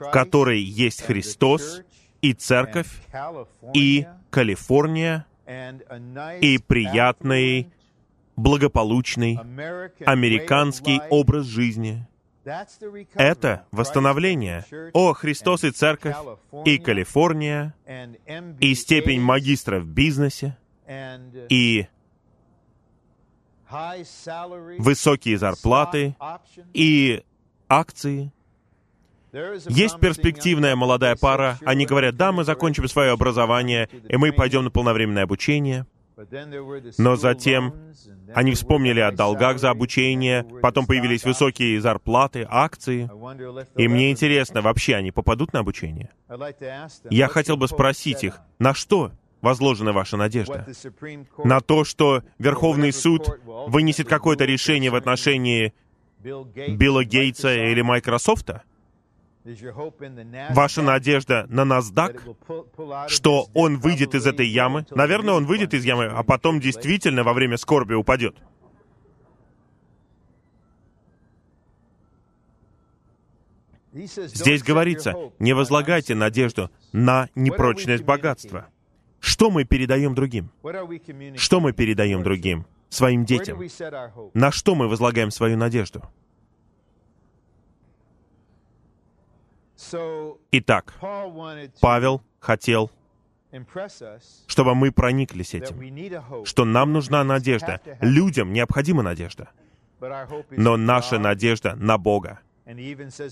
в 0.00 0.10
которой 0.10 0.60
есть 0.60 1.02
Христос 1.02 1.82
и 2.22 2.32
Церковь, 2.32 2.88
и 3.74 4.06
Калифорния, 4.30 5.26
и 6.40 6.58
приятный, 6.66 7.70
благополучный 8.36 9.38
американский 10.06 11.00
образ 11.10 11.46
жизни. 11.46 12.06
Это 13.14 13.66
восстановление. 13.70 14.64
О, 14.94 15.12
Христос 15.12 15.64
и 15.64 15.70
Церковь, 15.70 16.16
и 16.64 16.78
Калифорния, 16.78 17.74
и 18.60 18.74
степень 18.74 19.20
магистра 19.20 19.80
в 19.80 19.86
бизнесе, 19.86 20.56
и 21.48 21.86
высокие 24.78 25.38
зарплаты, 25.38 26.16
и 26.72 27.22
акции. 27.68 28.32
Есть 29.68 29.98
перспективная 29.98 30.76
молодая 30.76 31.16
пара, 31.16 31.58
они 31.64 31.86
говорят, 31.86 32.16
да, 32.16 32.32
мы 32.32 32.44
закончим 32.44 32.86
свое 32.86 33.12
образование, 33.12 33.88
и 34.08 34.16
мы 34.16 34.32
пойдем 34.32 34.64
на 34.64 34.70
полновременное 34.70 35.22
обучение. 35.22 35.86
Но 36.98 37.16
затем 37.16 37.74
они 38.34 38.52
вспомнили 38.52 39.00
о 39.00 39.10
долгах 39.10 39.58
за 39.58 39.70
обучение, 39.70 40.44
потом 40.60 40.86
появились 40.86 41.24
высокие 41.24 41.80
зарплаты, 41.80 42.46
акции. 42.48 43.10
И 43.76 43.88
мне 43.88 44.10
интересно, 44.10 44.60
вообще 44.60 44.96
они 44.96 45.10
попадут 45.10 45.52
на 45.54 45.60
обучение? 45.60 46.10
Я 47.10 47.28
хотел 47.28 47.56
бы 47.56 47.68
спросить 47.68 48.24
их, 48.24 48.40
на 48.58 48.74
что 48.74 49.12
возложена 49.40 49.92
ваша 49.92 50.18
надежда? 50.18 50.66
На 51.42 51.60
то, 51.60 51.84
что 51.84 52.22
Верховный 52.38 52.92
суд 52.92 53.40
вынесет 53.44 54.08
какое-то 54.08 54.44
решение 54.44 54.90
в 54.90 54.94
отношении 54.94 55.72
Билла 56.20 57.04
Гейтса 57.04 57.54
или 57.54 57.80
Майкрософта? 57.80 58.62
Ваша 60.50 60.82
надежда 60.82 61.46
на 61.48 61.62
NASDAQ, 61.62 63.08
что 63.08 63.48
он 63.54 63.78
выйдет 63.78 64.14
из 64.14 64.26
этой 64.26 64.46
ямы? 64.46 64.86
Наверное, 64.90 65.34
он 65.34 65.46
выйдет 65.46 65.74
из 65.74 65.84
ямы, 65.84 66.06
а 66.06 66.22
потом 66.22 66.60
действительно 66.60 67.24
во 67.24 67.32
время 67.32 67.56
скорби 67.56 67.94
упадет. 67.94 68.36
Здесь 73.92 74.62
говорится, 74.62 75.14
не 75.38 75.52
возлагайте 75.52 76.14
надежду 76.14 76.70
на 76.92 77.28
непрочность 77.34 78.04
богатства. 78.04 78.68
Что 79.20 79.50
мы 79.50 79.64
передаем 79.64 80.14
другим? 80.14 80.50
Что 81.36 81.60
мы 81.60 81.72
передаем 81.72 82.22
другим? 82.22 82.66
Своим 82.88 83.24
детям? 83.24 83.60
На 84.34 84.50
что 84.50 84.74
мы 84.74 84.88
возлагаем 84.88 85.30
свою 85.30 85.56
надежду? 85.56 86.02
Итак, 90.50 90.94
Павел 91.80 92.22
хотел, 92.40 92.90
чтобы 94.46 94.74
мы 94.74 94.92
прониклись 94.92 95.54
этим, 95.54 96.44
что 96.44 96.64
нам 96.64 96.92
нужна 96.92 97.24
надежда. 97.24 97.80
Людям 98.00 98.52
необходима 98.52 99.02
надежда. 99.02 99.50
Но 100.50 100.76
наша 100.76 101.18
надежда 101.18 101.74
на 101.76 101.98
Бога. 101.98 102.40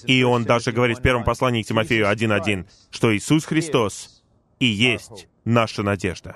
И 0.06 0.22
он 0.22 0.44
даже 0.44 0.72
говорит 0.72 0.98
в 0.98 1.02
первом 1.02 1.24
послании 1.24 1.62
к 1.62 1.66
Тимофею 1.66 2.06
1.1, 2.06 2.66
что 2.90 3.16
Иисус 3.16 3.44
Христос 3.44 4.22
и 4.58 4.66
есть 4.66 5.28
наша 5.44 5.82
надежда. 5.82 6.34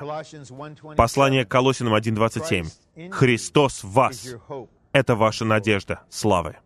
Послание 0.97 1.45
к 1.45 1.49
Колосинам 1.49 1.95
1.27. 1.95 3.11
Христос 3.11 3.85
в 3.85 3.93
вас. 3.93 4.35
Это 4.93 5.17
ваша 5.17 5.45
надежда 5.45 6.01
славы. 6.09 6.57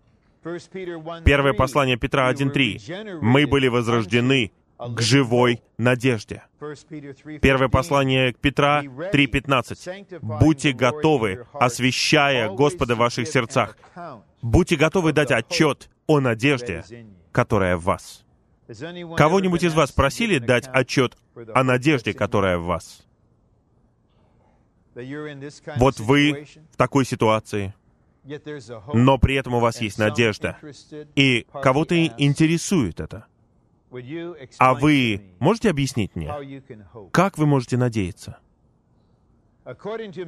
Первое 1.24 1.52
послание 1.52 1.96
Петра 1.96 2.30
1.3. 2.32 3.18
Мы 3.20 3.46
были 3.46 3.68
возрождены 3.68 4.52
к 4.78 5.00
живой 5.00 5.62
надежде. 5.76 6.44
Первое 7.42 7.68
послание 7.68 8.32
к 8.32 8.38
Петра 8.38 8.82
3.15. 8.82 10.18
Будьте 10.20 10.72
готовы, 10.72 11.46
освящая 11.52 12.50
Господа 12.50 12.94
в 12.94 12.98
ваших 12.98 13.26
сердцах. 13.28 13.76
Будьте 14.40 14.76
готовы 14.76 15.12
дать 15.12 15.32
отчет 15.32 15.90
о 16.06 16.20
надежде, 16.20 16.84
которая 17.32 17.76
в 17.76 17.82
вас. 17.82 18.24
Кого-нибудь 19.16 19.64
из 19.64 19.74
вас 19.74 19.90
просили 19.90 20.38
дать 20.38 20.68
отчет 20.68 21.16
о 21.54 21.64
надежде, 21.64 22.14
которая 22.14 22.58
в 22.58 22.64
вас? 22.64 23.04
Вот 25.76 26.00
вы 26.00 26.46
в 26.72 26.76
такой 26.76 27.04
ситуации— 27.04 27.74
но 28.94 29.18
при 29.18 29.34
этом 29.36 29.54
у 29.54 29.60
вас 29.60 29.80
есть 29.80 29.98
надежда, 29.98 30.58
и 31.14 31.46
кого-то 31.52 32.06
интересует 32.06 33.00
это. 33.00 33.26
А 34.58 34.74
вы 34.74 35.22
можете 35.38 35.70
объяснить 35.70 36.14
мне, 36.14 36.62
как 37.12 37.38
вы 37.38 37.46
можете 37.46 37.76
надеяться? 37.76 38.38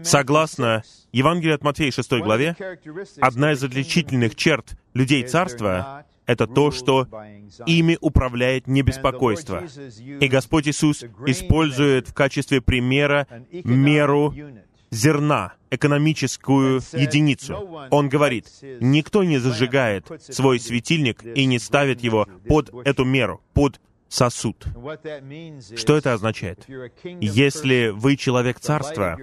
Согласно 0.02 0.82
Евангелию 1.12 1.54
от 1.54 1.62
Матфея 1.62 1.90
6 1.90 2.12
главе, 2.20 2.56
одна 3.20 3.52
из 3.52 3.64
отличительных 3.64 4.34
черт 4.34 4.76
людей 4.92 5.26
Царства— 5.26 6.04
это 6.26 6.46
то, 6.46 6.70
что 6.70 7.08
ими 7.66 7.96
управляет 8.00 8.66
не 8.66 8.82
беспокойство. 8.82 9.64
И 10.20 10.28
Господь 10.28 10.68
Иисус 10.68 11.02
использует 11.26 12.08
в 12.08 12.14
качестве 12.14 12.60
примера 12.60 13.26
меру 13.50 14.34
зерна, 14.90 15.54
экономическую 15.70 16.80
единицу. 16.92 17.86
Он 17.90 18.08
говорит, 18.08 18.46
никто 18.80 19.24
не 19.24 19.38
зажигает 19.38 20.10
свой 20.22 20.60
светильник 20.60 21.24
и 21.24 21.44
не 21.44 21.58
ставит 21.58 22.00
его 22.02 22.26
под 22.46 22.70
эту 22.84 23.04
меру, 23.04 23.40
под 23.54 23.80
сосуд. 24.08 24.66
Что 25.76 25.96
это 25.96 26.12
означает? 26.12 26.66
Если 27.20 27.88
вы 27.88 28.16
человек 28.16 28.58
царства, 28.60 29.18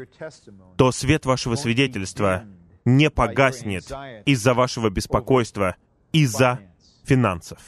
то 0.78 0.91
свет 0.91 1.26
вашего 1.26 1.55
свидетельства 1.55 2.45
не 2.86 3.09
погаснет 3.09 3.91
из-за 4.26 4.53
вашего 4.53 4.89
беспокойства, 4.89 5.76
из-за 6.13 6.59
финансов. 7.03 7.59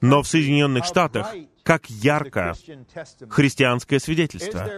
Но 0.00 0.22
в 0.22 0.28
Соединенных 0.28 0.84
Штатах 0.84 1.34
как 1.62 1.88
ярко 1.90 2.54
христианское 3.28 3.98
свидетельство. 3.98 4.68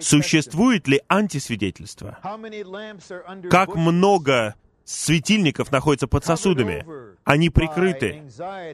Существует 0.00 0.88
ли 0.88 1.02
антисвидетельство? 1.08 2.18
Как 3.50 3.74
много 3.74 4.54
светильников 4.84 5.70
находится 5.70 6.06
под 6.06 6.24
сосудами? 6.24 6.86
Они 7.24 7.50
прикрыты 7.50 8.24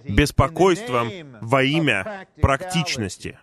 беспокойством 0.04 1.10
во 1.40 1.62
имя 1.62 2.26
практичности. 2.40 3.38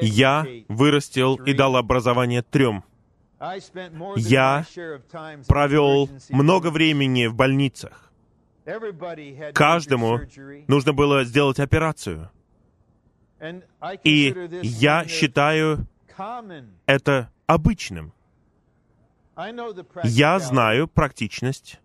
Я 0.00 0.46
вырастил 0.68 1.36
и 1.36 1.52
дал 1.52 1.76
образование 1.76 2.42
трем 2.42 2.84
я 4.16 4.64
провел 5.46 6.08
много 6.30 6.70
времени 6.70 7.26
в 7.26 7.34
больницах. 7.34 8.12
Каждому 9.54 10.20
нужно 10.66 10.92
было 10.92 11.24
сделать 11.24 11.60
операцию. 11.60 12.30
И 14.04 14.34
я 14.62 15.06
считаю 15.06 15.86
это 16.86 17.30
обычным. 17.46 18.12
Я 20.02 20.38
знаю 20.38 20.88
практичность, 20.88 21.80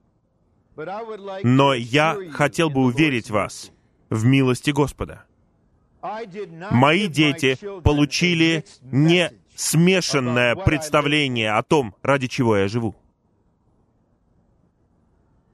но 1.44 1.74
я 1.74 2.18
хотел 2.32 2.70
бы 2.70 2.82
уверить 2.84 3.30
вас 3.30 3.72
в 4.10 4.24
милости 4.24 4.72
Господа. 4.72 5.26
Мои 6.72 7.08
дети 7.08 7.58
получили 7.82 8.66
не 8.82 9.32
смешанное 9.62 10.56
представление 10.56 11.52
о 11.52 11.62
том, 11.62 11.96
ради 12.02 12.28
чего 12.28 12.58
я 12.58 12.68
живу. 12.68 12.96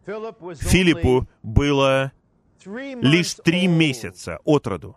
Филиппу 0.05 1.27
было 1.43 2.13
лишь 2.65 3.35
три 3.35 3.67
месяца 3.67 4.39
от 4.45 4.65
роду, 4.67 4.95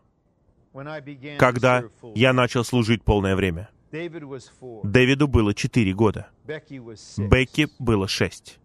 когда 1.38 1.84
я 2.14 2.32
начал 2.32 2.64
служить 2.64 3.02
полное 3.02 3.34
время. 3.34 3.68
Дэвиду 3.90 5.26
было 5.26 5.54
четыре 5.54 5.92
года. 5.92 6.28
Бекки 6.46 7.68
было 7.80 8.06
шесть. 8.06 8.60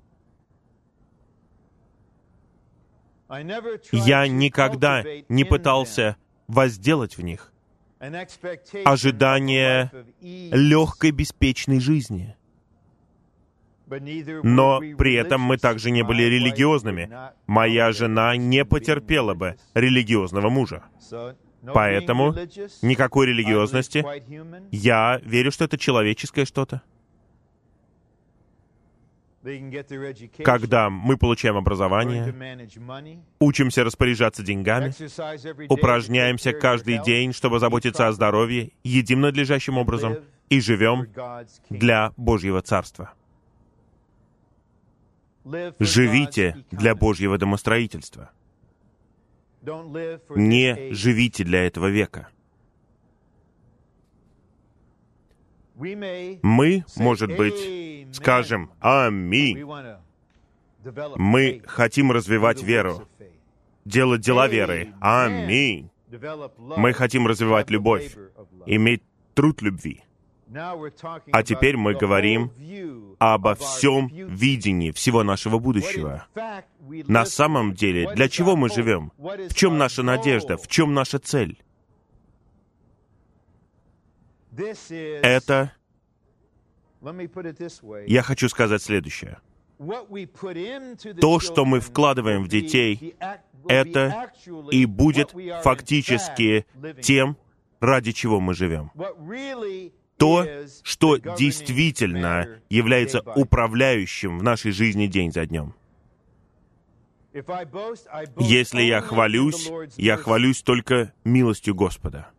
Я 3.92 4.28
никогда 4.28 5.04
не 5.28 5.44
пытался 5.44 6.18
возделать 6.48 7.18
в 7.18 7.24
них 7.24 7.52
ожидание 8.84 9.92
легкой, 10.22 11.12
беспечной 11.12 11.80
жизни. 11.80 12.36
Но 13.88 14.80
при 14.98 15.14
этом 15.14 15.42
мы 15.42 15.58
также 15.58 15.92
не 15.92 16.04
были 16.04 16.24
религиозными. 16.24 17.10
Моя 17.46 17.92
жена 17.92 18.36
не 18.36 18.66
потерпела 18.66 19.34
бы 19.36 19.58
религиозного 19.74 20.50
мужа. 20.50 20.84
Поэтому 21.74 22.34
никакой 22.82 23.28
религиозности. 23.28 24.06
Я 24.72 25.20
верю, 25.24 25.52
что 25.52 25.66
это 25.66 25.78
человеческое 25.78 26.46
что-то. 26.46 26.82
Когда 30.44 30.90
мы 30.90 31.18
получаем 31.18 31.58
образование, 31.58 32.34
учимся 33.40 33.84
распоряжаться 33.84 34.44
деньгами, 34.44 34.94
упражняемся 35.72 36.54
каждый 36.54 37.04
день, 37.04 37.34
чтобы 37.34 37.60
заботиться 37.60 38.08
о 38.08 38.12
здоровье, 38.12 38.72
едим 38.84 39.22
надлежащим 39.22 39.78
образом 39.78 40.18
и 40.50 40.60
живем 40.60 41.08
для 41.70 42.12
Божьего 42.18 42.62
Царства. 42.62 43.14
Живите 45.80 46.66
для 46.72 46.96
Божьего 46.96 47.38
домостроительства. 47.38 48.32
Не 50.36 50.94
живите 50.94 51.44
для 51.44 51.66
этого 51.66 51.88
века. 51.88 52.30
Мы, 55.76 56.86
может 56.96 57.36
быть, 57.36 58.08
скажем 58.14 58.72
«Аминь». 58.80 59.64
Мы 61.16 61.62
хотим 61.66 62.12
развивать 62.12 62.62
веру, 62.62 63.08
делать 63.86 64.22
дела 64.22 64.48
веры. 64.48 64.94
Аминь. 65.02 65.90
Мы 66.78 66.94
хотим 66.94 67.28
развивать 67.28 67.70
любовь, 67.70 68.16
иметь 68.66 69.02
труд 69.34 69.62
любви. 69.62 70.02
А 71.32 71.44
теперь 71.44 71.76
мы 71.76 71.96
говорим 71.96 72.52
обо 73.20 73.56
всем 73.56 74.08
видении 74.08 74.92
всего 74.92 75.24
нашего 75.24 75.58
будущего. 75.60 76.28
На 77.08 77.26
самом 77.26 77.74
деле, 77.74 78.14
для 78.14 78.30
чего 78.30 78.56
мы 78.56 78.70
живем? 78.70 79.12
В 79.18 79.54
чем 79.54 79.78
наша 79.78 80.04
надежда? 80.04 80.58
В 80.58 80.68
чем 80.68 80.94
наша 80.94 81.20
цель? 81.20 81.58
Это, 84.58 85.72
я 88.08 88.22
хочу 88.22 88.50
сказать 88.50 88.82
следующее. 88.82 89.40
То, 91.20 91.40
что 91.40 91.66
мы 91.66 91.80
вкладываем 91.82 92.44
в 92.44 92.48
детей, 92.48 93.16
это 93.68 94.32
и 94.72 94.86
будет 94.86 95.34
фактически 95.64 96.66
тем, 97.02 97.38
ради 97.80 98.12
чего 98.12 98.40
мы 98.40 98.54
живем 98.54 98.92
то, 100.18 100.48
что 100.84 101.18
действительно 101.18 102.62
является 102.70 103.22
управляющим 103.36 104.40
в 104.40 104.44
нашей 104.44 104.72
жизни 104.72 105.08
день 105.08 105.32
за 105.32 105.46
днем. 105.46 105.74
Если 108.40 108.82
я 108.84 109.02
хвалюсь, 109.02 109.70
я 109.98 110.16
хвалюсь 110.16 110.62
только 110.62 111.14
милостью 111.26 111.76
Господа. 111.76 112.30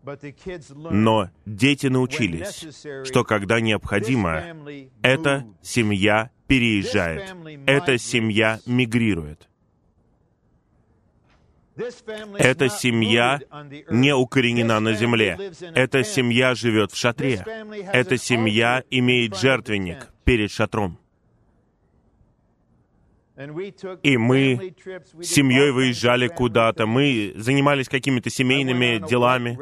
Но 0.90 1.30
дети 1.44 1.88
научились, 1.88 2.66
что 3.06 3.24
когда 3.24 3.60
необходимо, 3.60 4.42
эта 5.02 5.46
семья 5.60 6.30
переезжает, 6.46 7.34
эта 7.66 7.98
семья 7.98 8.60
мигрирует. 8.64 9.48
Эта 12.38 12.70
семья 12.70 13.38
не 13.90 14.14
укоренена 14.14 14.80
на 14.80 14.94
земле. 14.94 15.52
Эта 15.74 16.04
семья 16.04 16.54
живет 16.54 16.92
в 16.92 16.96
шатре. 16.96 17.44
Эта 17.92 18.16
семья 18.16 18.82
имеет 18.90 19.36
жертвенник 19.36 20.08
перед 20.24 20.50
шатром. 20.50 20.98
И 24.02 24.16
мы 24.16 24.74
с 25.20 25.26
семьей 25.26 25.70
выезжали 25.70 26.28
куда-то, 26.28 26.86
мы 26.86 27.34
занимались 27.36 27.88
какими-то 27.88 28.30
семейными 28.30 29.06
делами. 29.06 29.58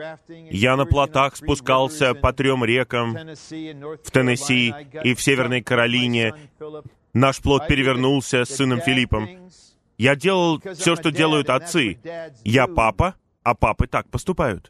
Я 0.50 0.76
на 0.76 0.86
плотах 0.86 1.36
спускался 1.36 2.14
по 2.14 2.32
трем 2.32 2.64
рекам 2.64 3.14
в 3.14 4.10
Теннесси 4.12 4.72
и 5.02 5.14
в 5.14 5.20
Северной 5.20 5.62
Каролине. 5.62 6.34
Наш 7.12 7.40
плот 7.40 7.66
перевернулся 7.66 8.44
с 8.44 8.50
сыном 8.50 8.80
Филиппом. 8.80 9.28
Я 9.98 10.16
делал 10.16 10.60
все, 10.74 10.96
что 10.96 11.10
делают 11.10 11.50
отцы. 11.50 11.98
Я 12.44 12.66
папа, 12.66 13.14
а 13.44 13.54
папы 13.54 13.86
так 13.86 14.08
поступают. 14.08 14.68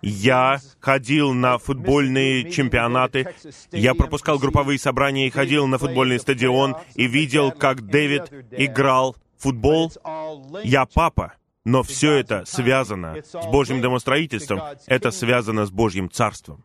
Я 0.00 0.60
ходил 0.80 1.34
на 1.34 1.58
футбольные 1.58 2.50
чемпионаты, 2.50 3.34
я 3.70 3.94
пропускал 3.94 4.38
групповые 4.38 4.78
собрания 4.78 5.26
и 5.26 5.30
ходил 5.30 5.66
на 5.66 5.78
футбольный 5.78 6.18
стадион 6.18 6.76
и 6.94 7.06
видел, 7.06 7.52
как 7.52 7.82
Дэвид 7.82 8.32
играл 8.50 9.14
в 9.36 9.42
футбол. 9.42 9.92
Я 10.64 10.86
папа, 10.86 11.34
но 11.64 11.82
все 11.82 12.14
это 12.14 12.44
связано 12.46 13.16
с 13.22 13.46
Божьим 13.46 13.82
домостроительством, 13.82 14.60
это 14.86 15.10
связано 15.10 15.66
с 15.66 15.70
Божьим 15.70 16.10
Царством. 16.10 16.64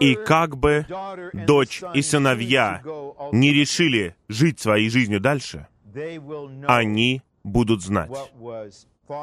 И 0.00 0.14
как 0.14 0.56
бы 0.56 0.86
дочь 1.32 1.82
и 1.94 2.02
сыновья 2.02 2.82
не 3.32 3.52
решили 3.52 4.16
жить 4.28 4.58
своей 4.58 4.88
жизнью 4.88 5.20
дальше, 5.20 5.66
они 6.66 7.22
будут 7.44 7.82
знать, 7.82 8.10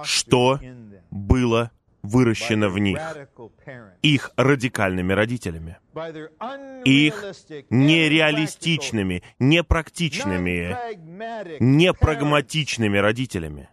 что 0.03 0.59
было 1.11 1.71
выращено 2.01 2.69
в 2.69 2.79
них 2.79 2.99
их 4.01 4.31
радикальными 4.37 5.13
родителями, 5.13 5.77
их 6.85 7.23
нереалистичными, 7.69 9.23
непрактичными, 9.39 10.77
непрагматичными 11.59 12.97
родителями, 12.97 13.69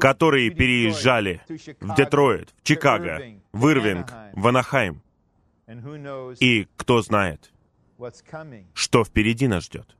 которые 0.00 0.50
переезжали 0.50 1.40
в 1.80 1.94
Детройт, 1.94 2.54
в 2.56 2.62
Чикаго, 2.62 3.22
в 3.52 3.68
Ирвинг, 3.68 4.12
в 4.34 4.46
Анахайм, 4.46 5.02
и 6.40 6.66
кто 6.76 7.02
знает, 7.02 7.52
что 8.74 9.04
впереди 9.04 9.48
нас 9.48 9.64
ждет. 9.64 9.96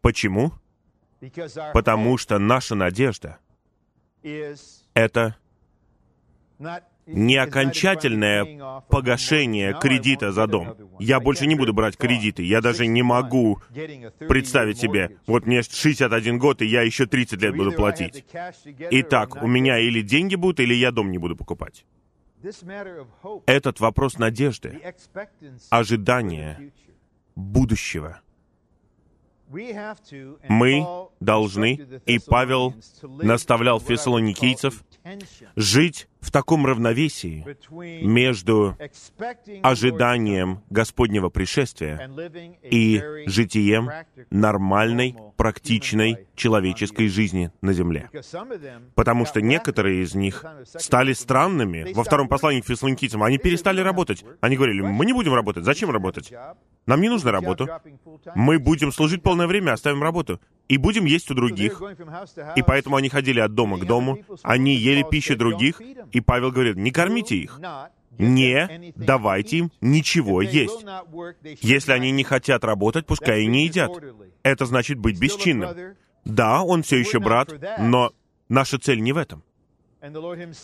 Почему? 0.00 0.52
Потому 1.72 2.16
что 2.18 2.38
наша 2.38 2.74
надежда— 2.74 3.38
это 4.94 5.36
не 7.06 7.36
окончательное 7.36 8.82
погашение 8.88 9.74
кредита 9.80 10.30
за 10.30 10.46
дом. 10.46 10.76
Я 10.98 11.20
больше 11.20 11.46
не 11.46 11.54
буду 11.54 11.72
брать 11.72 11.96
кредиты. 11.96 12.42
Я 12.42 12.60
даже 12.60 12.86
не 12.86 13.02
могу 13.02 13.60
представить 14.28 14.78
себе, 14.78 15.18
вот 15.26 15.46
мне 15.46 15.62
61 15.62 16.38
год, 16.38 16.62
и 16.62 16.66
я 16.66 16.82
еще 16.82 17.06
30 17.06 17.40
лет 17.40 17.56
буду 17.56 17.72
платить. 17.72 18.24
Итак, 18.90 19.42
у 19.42 19.46
меня 19.46 19.78
или 19.78 20.02
деньги 20.02 20.34
будут, 20.34 20.60
или 20.60 20.74
я 20.74 20.90
дом 20.90 21.10
не 21.10 21.18
буду 21.18 21.36
покупать. 21.36 21.86
Этот 23.46 23.80
вопрос 23.80 24.18
надежды, 24.18 24.80
ожидания 25.70 26.72
будущего. 27.34 28.20
Мы 30.48 30.86
должны, 31.20 32.00
и 32.06 32.18
Павел 32.18 32.74
наставлял 33.02 33.80
фессалоникийцев, 33.80 34.84
жить 35.56 36.08
в 36.20 36.30
таком 36.30 36.66
равновесии 36.66 37.46
между 38.04 38.76
ожиданием 39.62 40.62
Господнего 40.70 41.28
пришествия 41.28 42.10
и 42.62 43.02
житием 43.26 43.90
нормальной, 44.30 45.16
практичной 45.36 46.26
человеческой 46.34 47.08
жизни 47.08 47.52
на 47.60 47.72
земле. 47.72 48.10
Потому 48.94 49.24
что 49.26 49.40
некоторые 49.40 50.02
из 50.02 50.14
них 50.14 50.44
стали 50.64 51.12
странными. 51.12 51.92
Во 51.92 52.02
втором 52.04 52.28
послании 52.28 52.60
к 52.60 52.66
фессалоникийцам 52.66 53.22
они 53.22 53.38
перестали 53.38 53.80
работать. 53.80 54.24
Они 54.40 54.56
говорили, 54.56 54.80
мы 54.80 55.06
не 55.06 55.12
будем 55.12 55.34
работать. 55.34 55.64
Зачем 55.64 55.90
работать? 55.90 56.32
Нам 56.86 57.00
не 57.00 57.08
нужно 57.08 57.30
работу. 57.30 57.68
Мы 58.34 58.58
будем 58.58 58.92
служить 58.92 59.22
полное 59.22 59.46
время, 59.46 59.72
оставим 59.72 60.02
работу. 60.02 60.40
И 60.68 60.76
будем 60.76 61.06
есть 61.06 61.30
у 61.30 61.34
других. 61.34 61.82
И 62.56 62.62
поэтому 62.62 62.96
они 62.96 63.08
ходили 63.08 63.40
от 63.40 63.54
дома 63.54 63.78
к 63.78 63.86
дому, 63.86 64.18
они 64.42 64.74
ели 64.74 65.04
пищу 65.08 65.36
других, 65.36 65.80
и 66.12 66.20
Павел 66.20 66.50
говорит, 66.50 66.76
не 66.76 66.90
кормите 66.90 67.36
их, 67.36 67.60
не 68.18 68.92
давайте 68.96 69.58
им 69.58 69.72
ничего 69.80 70.42
есть. 70.42 70.84
Если 71.62 71.92
они 71.92 72.10
не 72.10 72.24
хотят 72.24 72.64
работать, 72.64 73.06
пускай 73.06 73.42
и 73.42 73.46
не 73.46 73.64
едят. 73.64 73.90
Это 74.42 74.66
значит 74.66 74.98
быть 74.98 75.18
бесчинным. 75.18 75.94
Да, 76.24 76.62
он 76.62 76.82
все 76.82 76.98
еще 76.98 77.20
брат, 77.20 77.52
но 77.78 78.12
наша 78.48 78.78
цель 78.78 79.00
не 79.00 79.12
в 79.12 79.16
этом. 79.16 79.42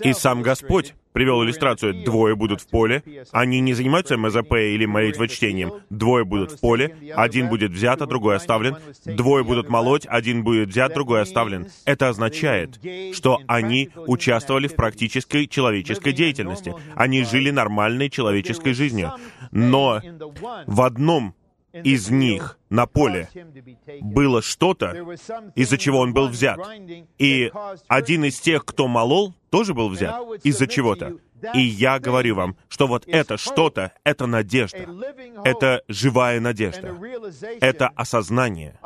И 0.00 0.12
сам 0.12 0.42
Господь 0.42 0.94
привел 1.12 1.42
иллюстрацию. 1.42 2.04
Двое 2.04 2.36
будут 2.36 2.60
в 2.60 2.68
поле, 2.68 3.02
они 3.32 3.60
не 3.60 3.74
занимаются 3.74 4.16
МЗП 4.16 4.52
или 4.52 4.86
молитвочтением. 4.86 5.72
Двое 5.90 6.24
будут 6.24 6.52
в 6.52 6.60
поле, 6.60 6.96
один 7.16 7.48
будет 7.48 7.72
взят, 7.72 8.00
а 8.00 8.06
другой 8.06 8.36
оставлен. 8.36 8.76
Двое 9.04 9.42
будут 9.42 9.68
молоть, 9.68 10.06
один 10.06 10.44
будет 10.44 10.68
взят, 10.68 10.94
другой 10.94 11.22
оставлен. 11.22 11.68
Это 11.84 12.08
означает, 12.10 12.78
что 13.12 13.40
они 13.48 13.90
участвовали 13.96 14.68
в 14.68 14.76
практической 14.76 15.46
человеческой 15.46 16.12
деятельности. 16.12 16.74
Они 16.94 17.24
жили 17.24 17.50
нормальной 17.50 18.10
человеческой 18.10 18.72
жизнью. 18.72 19.12
Но 19.50 20.00
в 20.66 20.80
одном 20.80 21.34
из 21.82 22.08
них 22.10 22.58
на 22.70 22.86
поле 22.86 23.28
было 24.00 24.42
что-то, 24.42 25.16
из-за 25.54 25.78
чего 25.78 25.98
он 26.00 26.12
был 26.14 26.28
взят. 26.28 26.58
И 27.18 27.50
один 27.88 28.24
из 28.24 28.38
тех, 28.38 28.64
кто 28.64 28.86
молол, 28.86 29.34
тоже 29.50 29.74
был 29.74 29.88
взят 29.88 30.20
из-за 30.44 30.66
чего-то. 30.66 31.16
И 31.52 31.60
я 31.60 31.98
говорю 31.98 32.36
вам, 32.36 32.56
что 32.68 32.86
вот 32.86 33.04
это 33.06 33.36
что-то, 33.36 33.92
это 34.02 34.26
надежда. 34.26 34.86
Это 35.44 35.82
живая 35.88 36.40
надежда. 36.40 36.96
Это 37.60 37.88
осознание, 37.88 38.78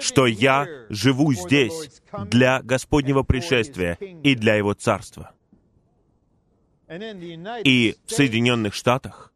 что 0.00 0.26
я 0.26 0.66
живу 0.88 1.32
здесь 1.32 2.02
для 2.24 2.60
Господнего 2.62 3.22
пришествия 3.22 3.94
и 4.00 4.34
для 4.34 4.56
Его 4.56 4.74
Царства. 4.74 5.30
И 7.64 7.96
в 8.06 8.12
Соединенных 8.12 8.74
Штатах 8.74 9.32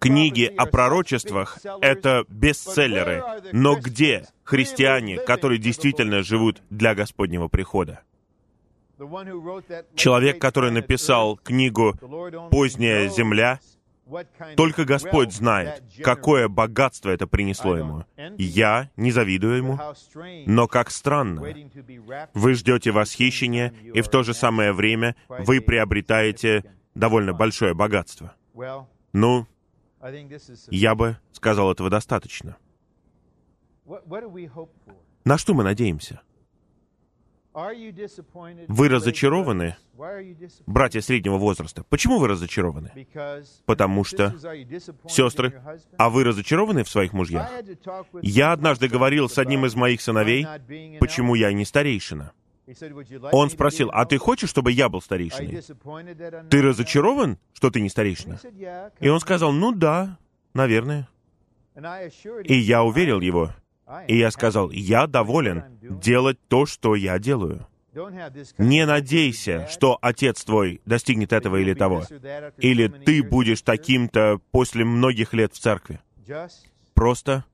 Книги 0.00 0.52
о 0.56 0.66
пророчествах— 0.66 1.58
это 1.80 2.24
бестселлеры. 2.28 3.22
Но 3.52 3.76
где 3.76 4.26
христиане, 4.44 5.18
которые 5.18 5.58
действительно 5.58 6.22
живут 6.22 6.62
для 6.70 6.94
Господнего 6.94 7.48
прихода? 7.48 8.00
Человек, 9.94 10.40
который 10.40 10.70
написал 10.70 11.36
книгу 11.36 11.94
«Поздняя 12.50 13.08
земля», 13.08 13.60
только 14.56 14.84
Господь 14.84 15.32
знает, 15.32 15.82
какое 16.02 16.48
богатство 16.48 17.10
это 17.10 17.26
принесло 17.26 17.76
ему. 17.76 18.04
Я 18.38 18.90
не 18.96 19.10
завидую 19.10 19.56
ему, 19.56 19.80
но 20.46 20.68
как 20.68 20.90
странно. 20.90 21.42
Вы 22.32 22.54
ждете 22.54 22.92
восхищения, 22.92 23.74
и 23.94 24.00
в 24.00 24.08
то 24.08 24.22
же 24.22 24.32
самое 24.32 24.72
время 24.72 25.16
вы 25.28 25.60
приобретаете 25.60 26.64
довольно 26.94 27.32
большое 27.32 27.74
богатство. 27.74 28.34
Ну, 29.16 29.46
я 30.68 30.94
бы 30.94 31.16
сказал, 31.32 31.72
этого 31.72 31.88
достаточно. 31.88 32.58
На 35.24 35.38
что 35.38 35.54
мы 35.54 35.64
надеемся? 35.64 36.20
Вы 38.68 38.88
разочарованы, 38.90 39.76
братья 40.66 41.00
среднего 41.00 41.38
возраста. 41.38 41.82
Почему 41.88 42.18
вы 42.18 42.28
разочарованы? 42.28 43.06
Потому 43.64 44.04
что, 44.04 44.34
сестры, 45.08 45.62
а 45.96 46.10
вы 46.10 46.22
разочарованы 46.22 46.84
в 46.84 46.90
своих 46.90 47.14
мужьях? 47.14 47.50
Я 48.20 48.52
однажды 48.52 48.88
говорил 48.88 49.30
с 49.30 49.38
одним 49.38 49.64
из 49.64 49.74
моих 49.74 50.02
сыновей, 50.02 50.46
почему 51.00 51.34
я 51.36 51.54
не 51.54 51.64
старейшина. 51.64 52.34
Он 53.32 53.50
спросил, 53.50 53.90
а 53.92 54.04
ты 54.06 54.18
хочешь, 54.18 54.50
чтобы 54.50 54.72
я 54.72 54.88
был 54.88 55.00
старейшиной? 55.00 55.62
Ты 56.50 56.62
разочарован, 56.62 57.38
что 57.52 57.70
ты 57.70 57.80
не 57.80 57.88
старейшина? 57.88 58.40
И 59.00 59.08
он 59.08 59.20
сказал, 59.20 59.52
ну 59.52 59.72
да, 59.72 60.18
наверное. 60.52 61.08
И 62.44 62.54
я 62.54 62.82
уверил 62.82 63.20
его. 63.20 63.54
И 64.08 64.18
я 64.18 64.30
сказал, 64.30 64.70
я 64.70 65.06
доволен 65.06 65.64
делать 65.80 66.38
то, 66.48 66.66
что 66.66 66.96
я 66.96 67.18
делаю. 67.18 67.66
Не 68.58 68.84
надейся, 68.84 69.68
что 69.70 69.98
отец 70.02 70.44
твой 70.44 70.80
достигнет 70.84 71.32
этого 71.32 71.56
или 71.56 71.72
того. 71.72 72.04
Или 72.58 72.88
ты 72.88 73.22
будешь 73.22 73.62
таким-то 73.62 74.40
после 74.50 74.84
многих 74.84 75.32
лет 75.32 75.54
в 75.54 75.58
церкви. 75.58 76.00
Просто 76.94 77.44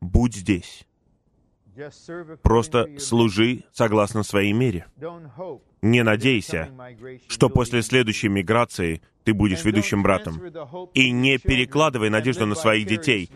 будь 0.00 0.34
здесь. 0.34 0.86
Просто 2.42 2.98
служи 2.98 3.64
согласно 3.72 4.22
своей 4.22 4.52
мере. 4.52 4.86
Не 5.82 6.02
надейся, 6.02 6.70
что 7.28 7.48
после 7.48 7.82
следующей 7.82 8.28
миграции 8.28 9.02
ты 9.24 9.34
будешь 9.34 9.64
ведущим 9.64 10.02
братом. 10.02 10.40
И 10.94 11.10
не 11.10 11.38
перекладывай 11.38 12.10
надежду 12.10 12.46
на 12.46 12.54
своих 12.54 12.86
детей. 12.86 13.30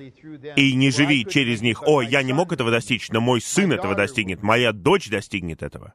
И 0.57 0.75
не 0.75 0.91
живи 0.91 1.27
через 1.29 1.61
них. 1.61 1.83
«О, 1.87 2.03
я 2.03 2.23
не 2.23 2.33
мог 2.33 2.53
этого 2.53 2.71
достичь, 2.71 3.11
но 3.11 3.21
мой 3.21 3.41
сын 3.41 3.73
этого 3.73 3.95
достигнет, 3.95 4.43
моя 4.43 4.73
дочь 4.73 5.11
достигнет 5.11 5.63
этого». 5.63 5.95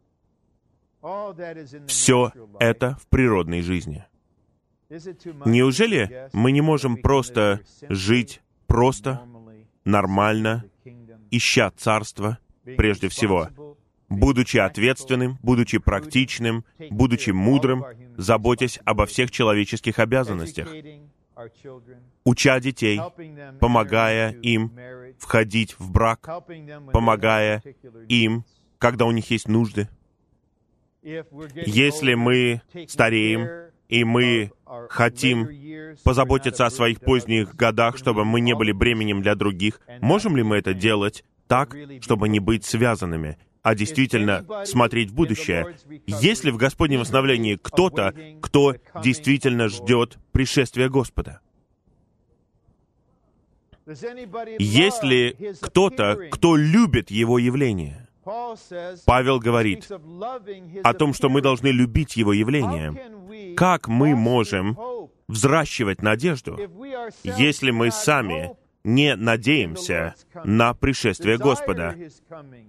Все 1.87 2.31
это 2.59 2.97
в 3.01 3.07
природной 3.07 3.61
жизни. 3.61 4.05
Неужели 5.45 6.29
мы 6.33 6.51
не 6.51 6.61
можем 6.61 6.97
просто 6.97 7.61
жить 7.89 8.41
просто, 8.67 9.21
нормально, 9.83 10.65
ища 11.37 11.71
царство 11.71 12.37
прежде 12.77 13.09
всего, 13.09 13.49
будучи 14.09 14.57
ответственным, 14.57 15.37
будучи 15.41 15.77
практичным, 15.77 16.65
будучи 16.89 17.31
мудрым, 17.31 17.85
заботясь 18.17 18.79
обо 18.85 19.05
всех 19.05 19.31
человеческих 19.31 19.99
обязанностях, 19.99 20.69
уча 22.23 22.59
детей, 22.59 22.99
помогая 23.59 24.31
им 24.31 24.71
входить 25.19 25.75
в 25.79 25.91
брак, 25.91 26.27
помогая 26.91 27.61
им, 28.07 28.45
когда 28.77 29.05
у 29.05 29.11
них 29.11 29.29
есть 29.31 29.47
нужды. 29.47 29.89
Если 31.03 32.15
мы 32.15 32.61
стареем, 32.87 33.64
и 33.89 34.03
мы 34.03 34.51
хотим 34.89 35.49
позаботиться 36.03 36.65
о 36.65 36.71
своих 36.71 36.99
поздних 36.99 37.55
годах, 37.55 37.97
чтобы 37.97 38.25
мы 38.25 38.41
не 38.41 38.55
были 38.55 38.71
бременем 38.71 39.21
для 39.21 39.35
других, 39.35 39.79
можем 40.01 40.35
ли 40.35 40.43
мы 40.43 40.57
это 40.57 40.73
делать 40.73 41.23
так, 41.47 41.75
чтобы 42.01 42.27
не 42.29 42.39
быть 42.39 42.65
связанными, 42.65 43.37
а 43.61 43.75
действительно 43.75 44.45
смотреть 44.65 45.11
в 45.11 45.15
будущее. 45.15 45.75
Есть 46.05 46.43
ли 46.43 46.51
в 46.51 46.57
Господнем 46.57 46.99
восстановлении 47.01 47.55
кто-то, 47.61 48.13
кто 48.41 48.75
действительно 49.03 49.69
ждет 49.69 50.17
пришествия 50.31 50.89
Господа? 50.89 51.39
Есть 54.57 55.03
ли 55.03 55.35
кто-то, 55.61 56.29
кто 56.31 56.55
любит 56.55 57.11
Его 57.11 57.37
явление? 57.37 58.07
Павел 59.05 59.39
говорит 59.39 59.87
о 60.83 60.93
том, 60.93 61.13
что 61.13 61.29
мы 61.29 61.41
должны 61.41 61.67
любить 61.67 62.15
Его 62.15 62.33
явление. 62.33 62.93
Как 63.55 63.87
мы 63.87 64.15
можем 64.15 64.77
взращивать 65.27 66.01
надежду, 66.01 66.57
если 67.23 67.71
мы 67.71 67.91
сами 67.91 68.51
не 68.83 69.15
надеемся 69.15 70.15
на 70.43 70.73
пришествие 70.73 71.37
Господа, 71.37 71.95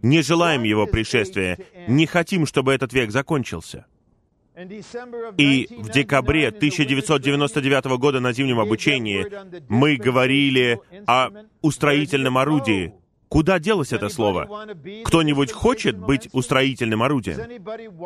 не 0.02 0.22
желаем 0.22 0.62
Его 0.62 0.86
пришествия, 0.86 1.58
не 1.88 2.06
хотим, 2.06 2.46
чтобы 2.46 2.72
этот 2.72 2.92
век 2.92 3.10
закончился. 3.10 3.86
И 5.36 5.68
в 5.70 5.90
декабре 5.90 6.48
1999 6.48 7.84
года 7.98 8.20
на 8.20 8.32
зимнем 8.32 8.58
обучении 8.58 9.26
мы 9.68 9.96
говорили 9.96 10.80
о 11.06 11.28
устроительном 11.60 12.38
орудии. 12.38 12.94
Куда 13.28 13.58
делось 13.58 13.92
это 13.92 14.08
слово? 14.08 14.66
Кто-нибудь 15.04 15.52
хочет 15.52 15.98
быть 15.98 16.28
устроительным 16.32 17.02
орудием? 17.02 17.62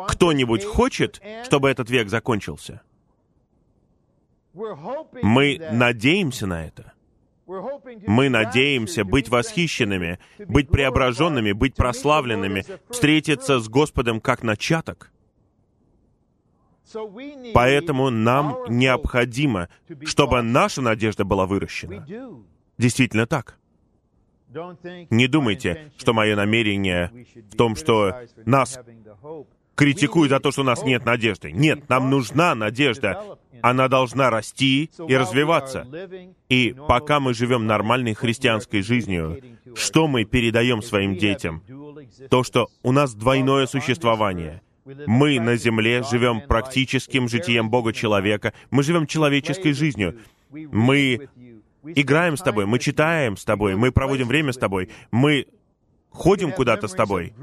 Кто-нибудь 0.07 0.65
хочет, 0.65 1.21
чтобы 1.45 1.69
этот 1.69 1.89
век 1.89 2.09
закончился? 2.09 2.81
Мы 4.53 5.61
надеемся 5.71 6.47
на 6.47 6.65
это. 6.65 6.93
Мы 8.07 8.29
надеемся 8.29 9.03
быть 9.03 9.29
восхищенными, 9.29 10.19
быть 10.39 10.69
преображенными, 10.69 11.51
быть 11.51 11.75
прославленными, 11.75 12.65
встретиться 12.89 13.59
с 13.59 13.67
Господом 13.67 14.21
как 14.21 14.43
начаток. 14.43 15.11
Поэтому 17.53 18.09
нам 18.09 18.57
необходимо, 18.69 19.69
чтобы 20.05 20.41
наша 20.41 20.81
надежда 20.81 21.25
была 21.25 21.45
выращена. 21.45 22.05
Действительно 22.77 23.27
так. 23.27 23.57
Не 25.09 25.27
думайте, 25.27 25.91
что 25.97 26.13
мое 26.13 26.35
намерение 26.35 27.11
в 27.51 27.55
том, 27.55 27.75
что 27.75 28.15
нас 28.45 28.79
критикуют 29.75 30.29
за 30.29 30.39
то, 30.39 30.51
что 30.51 30.61
у 30.61 30.65
нас 30.65 30.83
нет 30.83 31.05
надежды. 31.05 31.51
Нет, 31.51 31.89
нам 31.89 32.09
нужна 32.09 32.53
надежда. 32.55 33.37
Она 33.61 33.87
должна 33.87 34.29
расти 34.29 34.89
и 35.07 35.15
развиваться. 35.15 35.87
И 36.49 36.75
пока 36.87 37.19
мы 37.19 37.33
живем 37.33 37.65
нормальной 37.65 38.13
христианской 38.13 38.81
жизнью, 38.81 39.41
что 39.75 40.07
мы 40.07 40.25
передаем 40.25 40.81
своим 40.81 41.15
детям? 41.15 41.63
То, 42.29 42.43
что 42.43 42.67
у 42.83 42.91
нас 42.91 43.13
двойное 43.13 43.67
существование. 43.67 44.61
Мы 44.85 45.39
на 45.39 45.55
земле 45.55 46.03
живем 46.03 46.41
практическим 46.41 47.29
житием 47.29 47.69
Бога-человека. 47.69 48.53
Мы 48.71 48.83
живем 48.83 49.05
человеческой 49.05 49.73
жизнью. 49.73 50.19
Мы 50.51 51.29
играем 51.83 52.37
с 52.37 52.41
тобой, 52.41 52.65
мы 52.65 52.79
читаем 52.79 53.37
с 53.37 53.45
тобой, 53.45 53.75
мы 53.75 53.91
проводим 53.91 54.27
время 54.27 54.53
с 54.53 54.57
тобой, 54.57 54.89
мы 55.11 55.47
ходим 56.11 56.51
куда-то 56.51 56.87
с 56.87 56.91
тобой, 56.91 57.33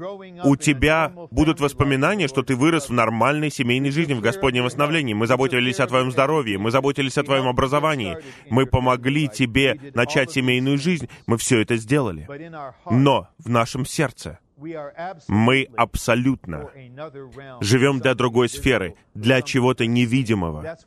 у 0.43 0.55
тебя 0.55 1.11
будут 1.31 1.59
воспоминания, 1.59 2.27
что 2.27 2.43
ты 2.43 2.55
вырос 2.55 2.89
в 2.89 2.93
нормальной 2.93 3.49
семейной 3.49 3.91
жизни, 3.91 4.13
в 4.13 4.21
Господнем 4.21 4.63
восстановлении. 4.63 5.13
Мы 5.13 5.27
заботились 5.27 5.79
о 5.79 5.87
твоем 5.87 6.11
здоровье, 6.11 6.57
мы 6.57 6.71
заботились 6.71 7.17
о 7.17 7.23
твоем 7.23 7.47
образовании, 7.47 8.17
мы 8.49 8.65
помогли 8.65 9.27
тебе 9.27 9.79
начать 9.95 10.31
семейную 10.31 10.77
жизнь. 10.77 11.09
Мы 11.25 11.37
все 11.37 11.61
это 11.61 11.77
сделали. 11.77 12.27
Но 12.89 13.27
в 13.39 13.49
нашем 13.49 13.85
сердце 13.85 14.39
мы 15.27 15.67
абсолютно 15.75 16.69
живем 17.61 17.99
для 17.99 18.15
другой 18.15 18.49
сферы, 18.49 18.95
для 19.13 19.41
чего-то 19.41 19.85
невидимого. 19.85 20.77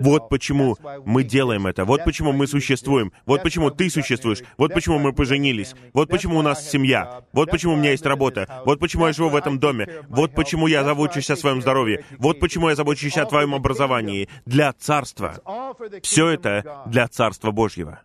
Вот 0.00 0.28
почему 0.28 0.76
мы 1.04 1.24
делаем 1.24 1.66
это, 1.66 1.84
вот 1.84 2.04
почему 2.04 2.32
мы 2.32 2.46
существуем, 2.46 3.12
вот 3.26 3.42
почему 3.42 3.70
ты 3.70 3.90
существуешь, 3.90 4.42
вот 4.56 4.72
почему 4.72 4.98
мы 4.98 5.12
поженились, 5.12 5.74
вот 5.92 6.08
почему 6.08 6.38
у 6.38 6.42
нас 6.42 6.68
семья, 6.68 7.22
вот 7.32 7.50
почему 7.50 7.74
у 7.74 7.76
меня 7.76 7.90
есть 7.92 8.06
работа, 8.06 8.62
вот 8.64 8.80
почему 8.80 9.06
я 9.06 9.12
живу 9.12 9.30
в 9.30 9.36
этом 9.36 9.58
доме, 9.58 9.88
вот 10.08 10.34
почему 10.34 10.66
я 10.66 10.84
забочусь 10.84 11.30
о 11.30 11.36
своем 11.36 11.60
здоровье, 11.60 12.04
вот 12.18 12.40
почему 12.40 12.68
я 12.68 12.74
забочусь 12.74 13.16
о 13.16 13.26
твоем 13.26 13.54
образовании, 13.54 14.28
для 14.46 14.72
Царства. 14.72 15.36
Все 16.02 16.28
это 16.28 16.82
для 16.86 17.08
Царства 17.08 17.50
Божьего. 17.50 18.00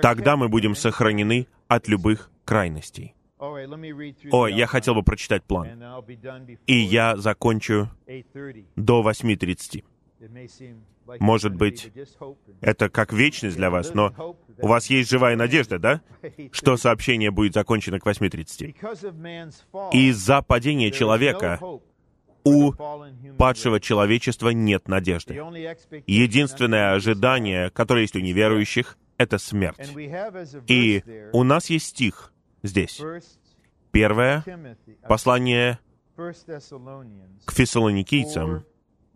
Тогда 0.00 0.36
мы 0.36 0.48
будем 0.48 0.74
сохранены 0.74 1.46
от 1.68 1.88
любых 1.88 2.30
крайностей. 2.44 3.14
О, 3.38 4.46
я 4.46 4.66
хотел 4.66 4.94
бы 4.94 5.02
прочитать 5.02 5.42
план. 5.42 5.82
И 6.66 6.76
я 6.76 7.16
закончу 7.16 7.90
до 8.76 9.02
8.30. 9.02 9.84
Может 11.18 11.54
быть, 11.56 11.90
это 12.60 12.88
как 12.88 13.12
вечность 13.12 13.56
для 13.56 13.70
вас, 13.70 13.92
но 13.94 14.36
у 14.58 14.68
вас 14.68 14.86
есть 14.86 15.10
живая 15.10 15.34
надежда, 15.36 15.78
да? 15.80 16.00
Что 16.52 16.76
сообщение 16.76 17.32
будет 17.32 17.54
закончено 17.54 17.98
к 17.98 18.06
8.30. 18.06 18.76
Из-за 19.92 20.42
падения 20.42 20.92
человека 20.92 21.58
у 22.44 22.72
падшего 23.38 23.80
человечества 23.80 24.50
нет 24.50 24.86
надежды. 24.88 25.34
Единственное 26.06 26.92
ожидание, 26.94 27.70
которое 27.70 28.02
есть 28.02 28.16
у 28.16 28.20
неверующих, 28.20 28.96
это 29.22 29.38
смерть. 29.38 29.90
И 30.66 31.02
у 31.32 31.42
нас 31.44 31.70
есть 31.70 31.86
стих 31.86 32.32
здесь. 32.62 33.00
Первое 33.90 34.44
послание 35.08 35.78
к 36.16 37.52
фессалоникийцам 37.52 38.64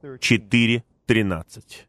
4.13. 0.02 1.86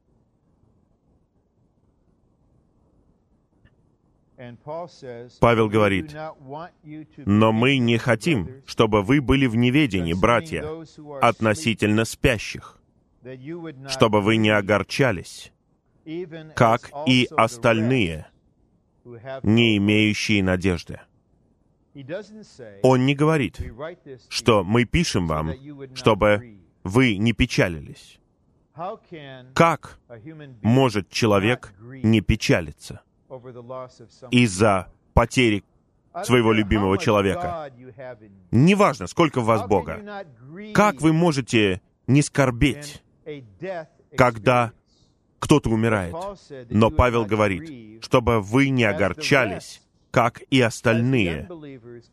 Павел 5.40 5.68
говорит, 5.68 6.16
«Но 7.26 7.52
мы 7.52 7.78
не 7.78 7.98
хотим, 7.98 8.62
чтобы 8.68 9.02
вы 9.02 9.20
были 9.20 9.48
в 9.48 9.56
неведении, 9.56 10.14
братья, 10.14 10.64
относительно 11.22 12.06
спящих, 12.06 12.80
чтобы 13.90 14.22
вы 14.22 14.38
не 14.38 14.52
огорчались, 14.52 15.52
как 16.56 16.92
и 17.06 17.28
остальные, 17.36 18.28
не 19.44 19.78
имеющие 19.78 20.44
надежды. 20.44 21.02
Он 22.84 23.06
не 23.06 23.16
говорит, 23.16 23.60
что 24.30 24.64
мы 24.64 24.86
пишем 24.86 25.28
вам, 25.28 25.54
чтобы 25.96 26.60
вы 26.84 27.18
не 27.18 27.34
печалились. 27.34 28.20
Как 29.54 30.00
может 30.62 31.10
человек 31.10 31.74
не 31.80 32.22
печалиться 32.22 33.02
из-за 34.30 34.92
потери 35.14 35.64
своего 36.24 36.54
любимого 36.54 36.98
человека? 37.00 37.72
Неважно, 38.52 39.08
сколько 39.08 39.42
в 39.42 39.46
вас 39.46 39.68
Бога. 39.68 40.26
Как 40.74 41.02
вы 41.02 41.12
можете 41.12 41.82
не 42.06 42.22
скорбеть, 42.22 43.04
когда 44.16 44.74
кто-то 45.40 45.70
умирает. 45.70 46.16
Но 46.70 46.90
Павел 46.90 47.26
говорит, 47.26 48.04
чтобы 48.04 48.42
вы 48.42 48.70
не 48.70 48.84
огорчались, 48.84 49.82
как 50.12 50.42
и 50.50 50.62
остальные, 50.62 51.50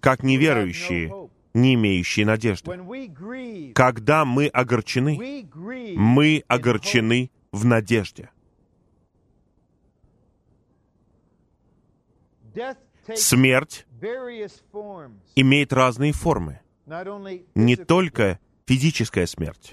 как 0.00 0.22
неверующие, 0.22 1.30
не 1.54 1.74
имеющие 1.74 2.26
надежды. 2.26 2.70
Когда 3.74 4.24
мы 4.24 4.48
огорчены, 4.48 5.48
мы 5.96 6.44
огорчены 6.48 7.30
в 7.52 7.64
надежде. 7.64 8.30
Смерть 13.14 13.86
имеет 15.34 15.72
разные 15.72 16.12
формы. 16.12 16.60
Не 17.54 17.76
только 17.76 18.38
физическая 18.66 19.26
смерть. 19.26 19.72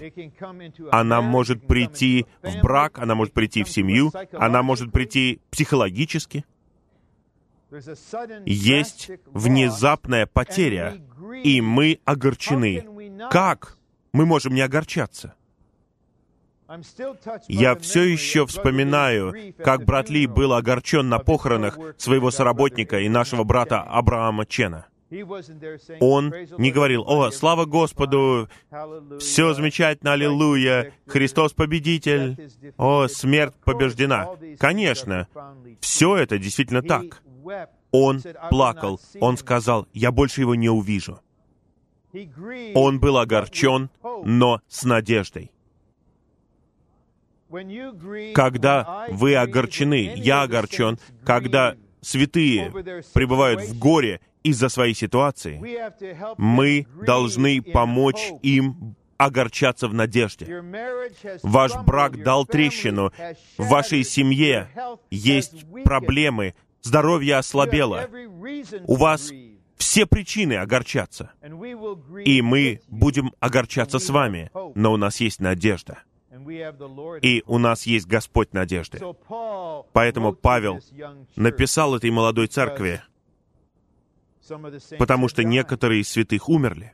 Она 0.90 1.22
может 1.22 1.66
прийти 1.66 2.26
в 2.42 2.60
брак, 2.62 2.98
она 2.98 3.14
может 3.14 3.34
прийти 3.34 3.64
в 3.64 3.70
семью, 3.70 4.12
она 4.32 4.62
может 4.62 4.92
прийти 4.92 5.40
психологически. 5.50 6.44
Есть 8.44 9.10
внезапная 9.26 10.26
потеря, 10.26 10.98
и 11.42 11.60
мы 11.60 12.00
огорчены. 12.04 12.86
Как 13.30 13.78
мы 14.12 14.26
можем 14.26 14.54
не 14.54 14.60
огорчаться? 14.60 15.34
Я 17.48 17.76
все 17.76 18.02
еще 18.02 18.46
вспоминаю, 18.46 19.54
как 19.58 19.84
брат 19.84 20.08
Ли 20.08 20.26
был 20.26 20.54
огорчен 20.54 21.08
на 21.08 21.18
похоронах 21.18 21.78
своего 21.98 22.30
соработника 22.30 22.98
и 22.98 23.08
нашего 23.08 23.44
брата 23.44 23.82
Абрахама 23.82 24.46
Чена. 24.46 24.86
Он 26.00 26.32
не 26.58 26.70
говорил, 26.70 27.02
«О, 27.06 27.30
слава 27.30 27.64
Господу, 27.66 28.48
все 29.18 29.52
замечательно, 29.52 30.14
аллилуйя, 30.14 30.92
Христос 31.06 31.52
победитель, 31.52 32.50
о, 32.78 33.08
смерть 33.08 33.54
побеждена». 33.64 34.30
Конечно, 34.58 35.28
все 35.80 36.16
это 36.16 36.38
действительно 36.38 36.82
так. 36.82 37.22
Он 37.90 38.22
плакал, 38.48 39.00
он 39.20 39.36
сказал, 39.36 39.86
«Я 39.92 40.12
больше 40.12 40.40
его 40.40 40.54
не 40.54 40.70
увижу». 40.70 41.20
Он 42.74 43.00
был 43.00 43.18
огорчен, 43.18 43.90
но 44.24 44.60
с 44.68 44.84
надеждой. 44.84 45.50
Когда 48.34 49.06
вы 49.10 49.34
огорчены, 49.36 50.14
я 50.16 50.42
огорчен, 50.42 50.98
когда 51.24 51.76
святые 52.00 52.70
пребывают 53.12 53.62
в 53.62 53.78
горе 53.78 54.20
из-за 54.42 54.68
своей 54.68 54.94
ситуации, 54.94 55.60
мы 56.36 56.86
должны 57.04 57.62
помочь 57.62 58.32
им 58.42 58.96
огорчаться 59.16 59.88
в 59.88 59.94
надежде. 59.94 60.62
Ваш 61.42 61.76
брак 61.84 62.22
дал 62.22 62.44
трещину, 62.44 63.12
в 63.56 63.68
вашей 63.68 64.04
семье 64.04 64.68
есть 65.10 65.64
проблемы, 65.84 66.54
здоровье 66.82 67.36
ослабело, 67.36 68.08
у 68.86 68.96
вас 68.96 69.30
все 69.76 70.06
причины 70.06 70.54
огорчаться. 70.54 71.32
И 72.24 72.42
мы 72.42 72.80
будем 72.88 73.32
огорчаться 73.40 73.98
с 73.98 74.08
вами, 74.10 74.50
но 74.74 74.92
у 74.92 74.96
нас 74.96 75.20
есть 75.20 75.40
надежда. 75.40 75.98
И 77.20 77.42
у 77.46 77.58
нас 77.58 77.86
есть 77.86 78.06
Господь 78.06 78.52
надежды. 78.52 79.00
Поэтому 79.92 80.32
Павел 80.32 80.80
написал 81.36 81.94
этой 81.94 82.10
молодой 82.10 82.46
церкви, 82.46 83.02
потому 84.98 85.28
что 85.28 85.44
некоторые 85.44 86.00
из 86.02 86.08
святых 86.08 86.48
умерли. 86.48 86.92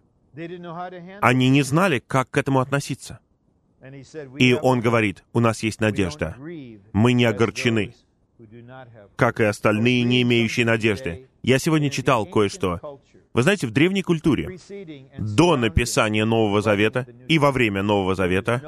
Они 1.21 1.49
не 1.49 1.63
знали, 1.63 2.03
как 2.07 2.31
к 2.31 2.37
этому 2.37 2.61
относиться. 2.61 3.21
И 4.39 4.55
он 4.55 4.81
говорит, 4.81 5.25
у 5.33 5.41
нас 5.41 5.63
есть 5.63 5.81
надежда. 5.81 6.37
Мы 6.93 7.13
не 7.13 7.25
огорчены, 7.25 7.95
как 9.17 9.41
и 9.41 9.45
остальные, 9.45 10.03
не 10.03 10.23
имеющие 10.23 10.67
надежды. 10.67 11.29
Я 11.43 11.59
сегодня 11.59 11.91
читал 11.91 12.27
кое-что 12.27 13.01
вы 13.39 13.45
знаете, 13.45 13.69
в 13.69 13.71
древней 13.71 14.03
культуре 14.03 14.59
до 15.17 15.57
написания 15.57 16.25
Нового 16.25 16.61
Завета 16.61 17.07
и 17.29 17.39
во 17.39 17.53
время 17.53 17.85
Нового 17.85 18.17
Завета 18.17 18.61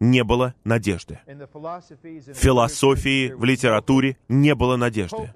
не 0.00 0.24
было 0.24 0.54
надежды. 0.64 1.18
В 1.26 2.34
философии, 2.34 3.34
в 3.34 3.44
литературе 3.44 4.16
не 4.28 4.54
было 4.54 4.76
надежды. 4.76 5.30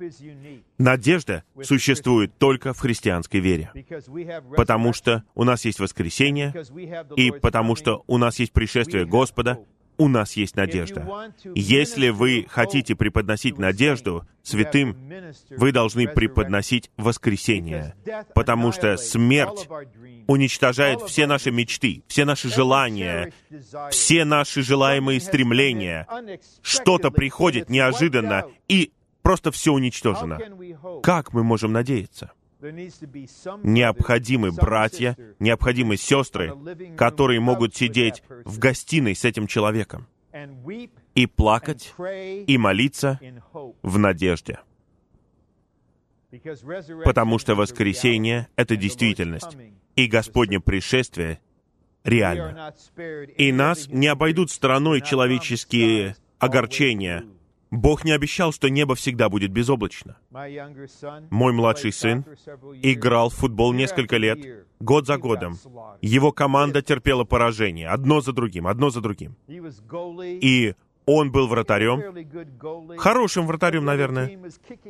Надежда 0.78 1.44
существует 1.62 2.38
только 2.38 2.72
в 2.72 2.78
христианской 2.78 3.40
вере, 3.40 3.70
потому 4.56 4.94
что 4.94 5.22
у 5.34 5.44
нас 5.44 5.66
есть 5.66 5.80
воскресение, 5.80 6.54
и 7.14 7.30
потому 7.30 7.76
что 7.76 8.04
у 8.06 8.16
нас 8.16 8.38
есть 8.38 8.52
пришествие 8.52 9.04
Господа, 9.04 9.58
у 9.98 10.08
нас 10.08 10.36
есть 10.36 10.56
надежда. 10.56 11.32
Если 11.54 12.08
вы 12.08 12.46
хотите 12.48 12.94
преподносить 12.94 13.58
надежду 13.58 14.26
святым, 14.42 14.96
вы 15.50 15.72
должны 15.72 16.08
преподносить 16.08 16.90
воскресение, 16.96 17.94
потому 18.34 18.72
что 18.72 18.96
смерть 18.96 19.68
уничтожает 20.26 21.02
все 21.02 21.26
наши 21.26 21.50
мечты, 21.50 22.02
все 22.06 22.24
наши 22.24 22.48
желания, 22.48 23.32
все 23.90 24.24
наши 24.24 24.62
желаемые 24.62 25.20
стремления. 25.20 26.06
Что-то 26.62 27.10
приходит 27.10 27.68
неожиданно 27.68 28.44
и 28.68 28.92
просто 29.22 29.50
все 29.50 29.72
уничтожено. 29.72 30.38
Как 31.02 31.32
мы 31.32 31.42
можем 31.42 31.72
надеяться? 31.72 32.32
Необходимы 32.60 34.50
братья, 34.52 35.16
необходимы 35.38 35.96
сестры, 35.96 36.52
которые 36.96 37.40
могут 37.40 37.76
сидеть 37.76 38.22
в 38.44 38.58
гостиной 38.58 39.14
с 39.14 39.24
этим 39.24 39.46
человеком 39.46 40.08
и 41.14 41.26
плакать, 41.26 41.94
и 42.46 42.58
молиться 42.58 43.20
в 43.82 43.98
надежде. 43.98 44.60
Потому 47.04 47.38
что 47.38 47.54
воскресение— 47.54 48.48
это 48.56 48.76
действительность, 48.76 49.56
и 49.96 50.06
Господне 50.06 50.60
пришествие 50.60 51.40
реально. 52.04 52.74
И 53.36 53.52
нас 53.52 53.88
не 53.88 54.08
обойдут 54.08 54.50
стороной 54.50 55.00
человеческие 55.00 56.16
огорчения. 56.38 57.24
Бог 57.70 58.04
не 58.04 58.12
обещал, 58.12 58.52
что 58.52 58.68
небо 58.68 58.94
всегда 58.94 59.28
будет 59.28 59.50
безоблачно. 59.50 60.16
Мой 61.30 61.52
младший 61.52 61.92
сын 61.92 62.24
играл 62.82 63.28
в 63.28 63.34
футбол 63.34 63.72
несколько 63.72 64.16
лет, 64.16 64.38
год 64.80 65.06
за 65.06 65.18
годом. 65.18 65.58
Его 66.00 66.32
команда 66.32 66.82
терпела 66.82 67.24
поражение, 67.24 67.88
одно 67.88 68.20
за 68.20 68.32
другим, 68.32 68.66
одно 68.66 68.90
за 68.90 69.00
другим. 69.00 69.36
И 69.48 70.74
он 71.06 71.32
был 71.32 71.48
вратарем, 71.48 72.98
хорошим 72.98 73.46
вратарем, 73.46 73.84
наверное, 73.84 74.38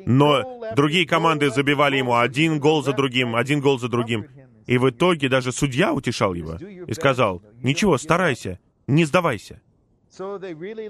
но 0.06 0.60
другие 0.74 1.06
команды 1.06 1.50
забивали 1.50 1.96
ему 1.96 2.16
один 2.16 2.58
гол 2.58 2.82
за 2.82 2.92
другим, 2.92 3.36
один 3.36 3.60
гол 3.60 3.78
за 3.78 3.88
другим. 3.88 4.26
И 4.66 4.78
в 4.78 4.90
итоге 4.90 5.28
даже 5.28 5.52
судья 5.52 5.92
утешал 5.92 6.34
его 6.34 6.56
и 6.56 6.92
сказал, 6.92 7.42
«Ничего, 7.62 7.96
старайся, 7.98 8.58
не 8.86 9.04
сдавайся». 9.04 9.62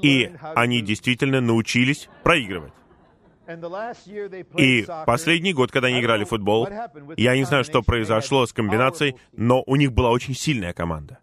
И 0.03 0.33
они 0.55 0.81
действительно 0.81 1.41
научились 1.41 2.09
проигрывать. 2.23 2.73
И 4.59 4.87
последний 5.07 5.55
год, 5.55 5.73
когда 5.73 5.89
они 5.89 6.01
играли 6.01 6.25
в 6.25 6.29
футбол, 6.29 6.69
я 7.17 7.37
не 7.37 7.45
знаю, 7.45 7.65
что 7.65 7.83
произошло 7.83 8.47
с 8.47 8.53
комбинацией, 8.53 9.17
но 9.33 9.63
у 9.67 9.77
них 9.77 9.93
была 9.93 10.11
очень 10.11 10.35
сильная 10.35 10.73
команда. 10.73 11.19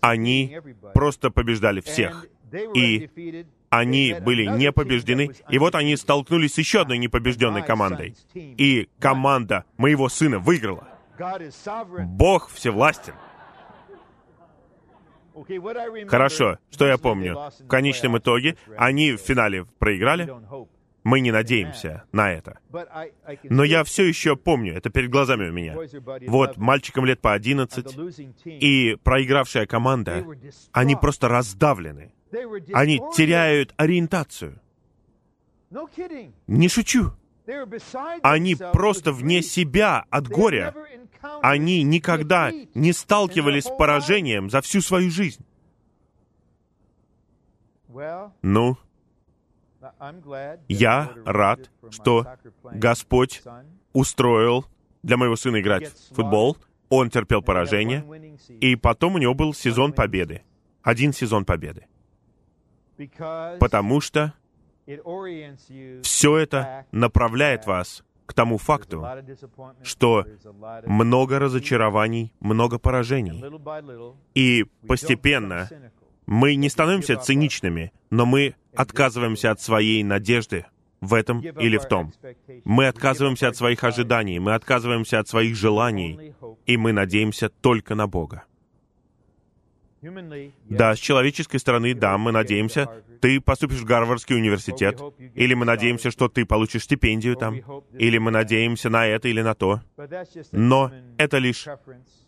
Они 0.00 0.58
просто 0.94 1.30
побеждали 1.30 1.80
всех. 1.80 2.26
И 2.74 3.44
они 3.68 4.16
были 4.20 4.46
не 4.46 4.72
побеждены, 4.72 5.30
и 5.48 5.58
вот 5.58 5.74
они 5.74 5.96
столкнулись 5.96 6.54
с 6.54 6.58
еще 6.58 6.80
одной 6.80 6.98
непобежденной 6.98 7.62
командой. 7.62 8.16
И 8.34 8.88
команда 8.98 9.64
моего 9.76 10.08
сына 10.08 10.38
выиграла. 10.38 10.88
Бог 11.98 12.50
всевластен. 12.50 13.14
Хорошо, 16.08 16.58
что 16.70 16.86
я 16.86 16.98
помню? 16.98 17.36
В 17.60 17.68
конечном 17.68 18.18
итоге 18.18 18.56
они 18.76 19.12
в 19.12 19.18
финале 19.18 19.64
проиграли. 19.78 20.32
Мы 21.02 21.20
не 21.20 21.32
надеемся 21.32 22.04
на 22.12 22.30
это. 22.30 22.58
Но 23.44 23.64
я 23.64 23.84
все 23.84 24.04
еще 24.04 24.36
помню, 24.36 24.74
это 24.74 24.90
перед 24.90 25.10
глазами 25.10 25.48
у 25.48 25.52
меня. 25.52 25.76
Вот 26.26 26.56
мальчикам 26.58 27.06
лет 27.06 27.20
по 27.20 27.32
11, 27.32 27.86
и 28.44 28.96
проигравшая 29.02 29.66
команда, 29.66 30.24
они 30.72 30.96
просто 30.96 31.28
раздавлены. 31.28 32.12
Они 32.72 33.00
теряют 33.16 33.74
ориентацию. 33.76 34.60
Не 36.46 36.68
шучу. 36.68 37.12
Они 38.22 38.54
просто 38.54 39.12
вне 39.12 39.42
себя 39.42 40.04
от 40.10 40.28
горя. 40.28 40.74
Они 41.42 41.82
никогда 41.82 42.50
не 42.74 42.92
сталкивались 42.92 43.64
с 43.64 43.76
поражением 43.76 44.50
за 44.50 44.60
всю 44.60 44.80
свою 44.80 45.10
жизнь. 45.10 45.44
Ну, 48.42 48.76
я 50.68 51.12
рад, 51.24 51.70
что 51.90 52.26
Господь 52.62 53.42
устроил 53.92 54.66
для 55.02 55.16
моего 55.16 55.36
сына 55.36 55.60
играть 55.60 55.88
в 55.88 56.14
футбол. 56.14 56.56
Он 56.88 57.08
терпел 57.08 57.40
поражение, 57.40 58.04
и 58.60 58.74
потом 58.76 59.14
у 59.14 59.18
него 59.18 59.34
был 59.34 59.54
сезон 59.54 59.92
победы. 59.92 60.42
Один 60.82 61.12
сезон 61.12 61.44
победы. 61.44 61.86
Потому 63.60 64.00
что 64.00 64.34
все 66.02 66.36
это 66.36 66.86
направляет 66.92 67.66
вас 67.66 68.04
к 68.26 68.32
тому 68.32 68.58
факту, 68.58 69.04
что 69.82 70.24
много 70.86 71.38
разочарований, 71.38 72.32
много 72.40 72.78
поражений. 72.78 73.44
И 74.34 74.64
постепенно 74.86 75.68
мы 76.26 76.54
не 76.54 76.68
становимся 76.68 77.16
циничными, 77.16 77.92
но 78.10 78.26
мы 78.26 78.54
отказываемся 78.74 79.50
от 79.50 79.60
своей 79.60 80.04
надежды 80.04 80.66
в 81.00 81.14
этом 81.14 81.40
или 81.40 81.76
в 81.76 81.86
том. 81.86 82.12
Мы 82.64 82.86
отказываемся 82.86 83.48
от 83.48 83.56
своих 83.56 83.82
ожиданий, 83.84 84.38
мы 84.38 84.54
отказываемся 84.54 85.18
от 85.18 85.28
своих 85.28 85.56
желаний, 85.56 86.34
и 86.66 86.76
мы 86.76 86.92
надеемся 86.92 87.48
только 87.48 87.94
на 87.94 88.06
Бога. 88.06 88.44
Да, 90.68 90.94
с 90.94 90.98
человеческой 90.98 91.58
стороны, 91.58 91.94
да, 91.94 92.16
мы 92.16 92.32
надеемся, 92.32 92.88
ты 93.20 93.40
поступишь 93.40 93.80
в 93.80 93.84
Гарвардский 93.84 94.34
университет, 94.34 94.98
или 95.34 95.54
мы 95.54 95.66
надеемся, 95.66 96.10
что 96.10 96.28
ты 96.28 96.46
получишь 96.46 96.84
стипендию 96.84 97.36
там, 97.36 97.56
или 97.98 98.18
мы 98.18 98.30
надеемся 98.30 98.88
на 98.88 99.06
это 99.06 99.28
или 99.28 99.42
на 99.42 99.54
то. 99.54 99.80
Но 100.52 100.90
это 101.18 101.38
лишь 101.38 101.66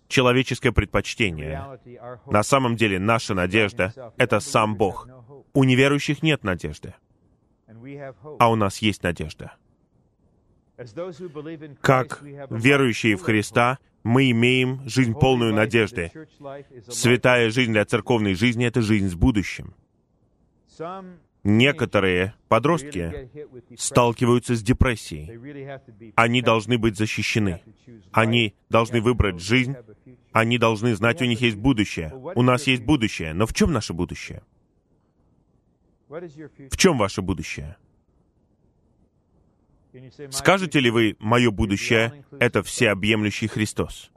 человеческое 0.08 0.72
предпочтение. 0.72 1.78
На 2.26 2.42
самом 2.42 2.76
деле 2.76 2.98
наша 2.98 3.34
надежда— 3.34 4.12
это 4.18 4.40
сам 4.40 4.76
Бог. 4.76 5.08
У 5.54 5.64
неверующих 5.64 6.22
нет 6.22 6.44
надежды, 6.44 6.94
а 8.38 8.50
у 8.50 8.54
нас 8.54 8.78
есть 8.78 9.02
надежда. 9.02 9.52
Как 11.80 12.22
верующие 12.22 13.16
в 13.16 13.22
Христа, 13.22 13.78
мы 14.04 14.30
имеем 14.30 14.88
жизнь 14.88 15.14
полную 15.14 15.54
надежды. 15.54 16.10
Святая 16.88 17.50
жизнь 17.50 17.72
для 17.72 17.84
церковной 17.84 18.34
жизни— 18.34 18.66
это 18.66 18.82
жизнь 18.82 19.08
с 19.08 19.14
будущим. 19.14 19.74
Некоторые 21.44 22.34
подростки 22.48 23.28
сталкиваются 23.76 24.54
с 24.54 24.62
депрессией. 24.62 26.12
Они 26.14 26.40
должны 26.40 26.78
быть 26.78 26.96
защищены. 26.96 27.62
Они 28.12 28.54
должны 28.70 29.00
выбрать 29.00 29.40
жизнь. 29.40 29.74
Они 30.32 30.56
должны 30.58 30.94
знать, 30.94 31.20
у 31.20 31.24
них 31.24 31.40
есть 31.40 31.56
будущее. 31.56 32.12
У 32.34 32.42
нас 32.42 32.66
есть 32.66 32.84
будущее. 32.84 33.34
Но 33.34 33.46
в 33.46 33.54
чем 33.54 33.72
наше 33.72 33.92
будущее? 33.92 34.42
В 36.08 36.76
чем 36.76 36.98
ваше 36.98 37.22
будущее? 37.22 37.76
Скажете 40.30 40.80
ли 40.80 40.90
вы, 40.90 41.16
мое 41.18 41.50
будущее— 41.50 42.24
это 42.40 42.62
всеобъемлющий 42.62 43.46
Христос? 43.48 44.10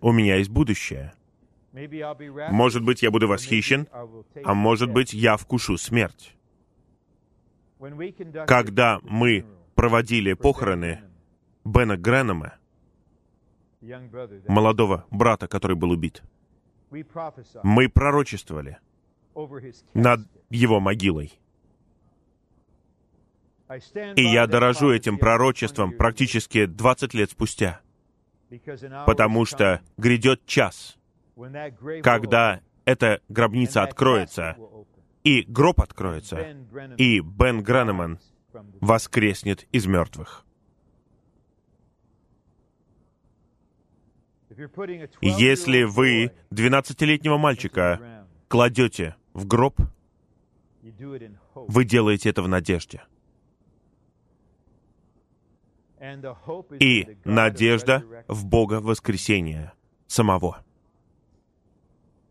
У 0.00 0.12
меня 0.12 0.36
есть 0.36 0.50
будущее. 0.50 1.12
Может 2.50 2.84
быть, 2.84 3.02
я 3.02 3.10
буду 3.10 3.28
восхищен, 3.28 3.86
а 4.44 4.54
может 4.54 4.90
быть, 4.90 5.12
я 5.12 5.36
вкушу 5.36 5.76
смерть. 5.76 6.34
Когда 8.46 8.98
мы 9.02 9.44
проводили 9.74 10.32
похороны 10.32 11.02
Бена 11.64 11.96
Греннема, 11.96 12.54
молодого 14.48 15.06
брата, 15.10 15.46
который 15.46 15.76
был 15.76 15.90
убит, 15.90 16.22
мы 17.62 17.88
пророчествовали 17.88 18.78
над 19.94 20.20
его 20.50 20.80
могилой. 20.80 21.38
И 24.16 24.22
я 24.22 24.46
дорожу 24.46 24.90
этим 24.90 25.18
пророчеством 25.18 25.92
практически 25.92 26.64
20 26.64 27.14
лет 27.14 27.30
спустя, 27.30 27.80
потому 29.06 29.44
что 29.44 29.82
грядет 29.96 30.46
час, 30.46 30.96
когда 32.02 32.60
эта 32.84 33.20
гробница 33.28 33.82
откроется, 33.82 34.56
и 35.22 35.42
гроб 35.42 35.80
откроется, 35.80 36.56
и 36.96 37.20
Бен 37.20 37.62
Гранеман 37.62 38.18
воскреснет 38.80 39.66
из 39.72 39.86
мертвых. 39.86 40.46
Если 45.20 45.82
вы 45.82 46.32
12-летнего 46.50 47.36
мальчика 47.36 48.26
кладете 48.48 49.14
в 49.34 49.46
гроб, 49.46 49.78
вы 51.54 51.84
делаете 51.84 52.30
это 52.30 52.42
в 52.42 52.48
надежде. 52.48 53.02
И 56.80 57.16
надежда 57.24 58.04
в 58.28 58.46
Бога 58.46 58.80
воскресения 58.80 59.72
самого. 60.06 60.64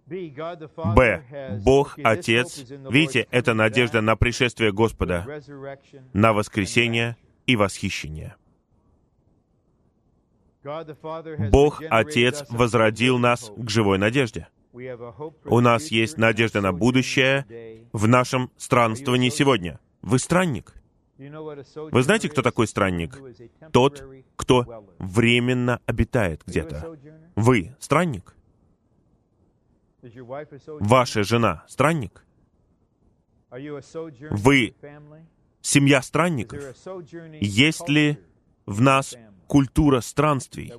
Б. 0.08 1.60
Бог 1.64 1.98
Отец. 2.04 2.60
Видите, 2.90 3.28
это 3.30 3.54
надежда 3.54 4.02
на 4.02 4.16
пришествие 4.16 4.72
Господа, 4.72 5.42
на 6.14 6.34
воскресение 6.34 7.18
и 7.46 7.56
восхищение. 7.56 8.36
Бог 11.52 11.82
Отец 11.90 12.46
возродил 12.50 13.18
нас 13.18 13.52
к 13.56 13.70
живой 13.70 13.98
надежде. 13.98 14.48
У 15.46 15.60
нас 15.60 15.88
есть 15.88 16.18
надежда 16.18 16.62
на 16.62 16.72
будущее 16.72 17.84
в 17.92 18.08
нашем 18.08 18.52
странствовании 18.58 19.30
сегодня. 19.30 19.80
Вы 20.02 20.20
странник. 20.20 20.74
Вы 21.18 22.04
знаете, 22.04 22.30
кто 22.30 22.42
такой 22.42 22.68
странник? 22.68 23.20
Тот, 23.72 24.04
кто 24.36 24.86
временно 25.00 25.82
обитает 25.86 26.44
где-то. 26.46 26.98
Вы 27.36 27.76
странник? 27.80 28.36
Ваша 30.80 31.24
жена 31.24 31.64
странник? 31.68 32.24
Вы 33.50 34.76
семья 35.62 36.02
странников? 36.02 36.64
Есть 37.42 37.90
ли 37.90 38.20
в 38.66 38.82
нас 38.82 39.16
культура 39.48 40.02
странствий? 40.02 40.72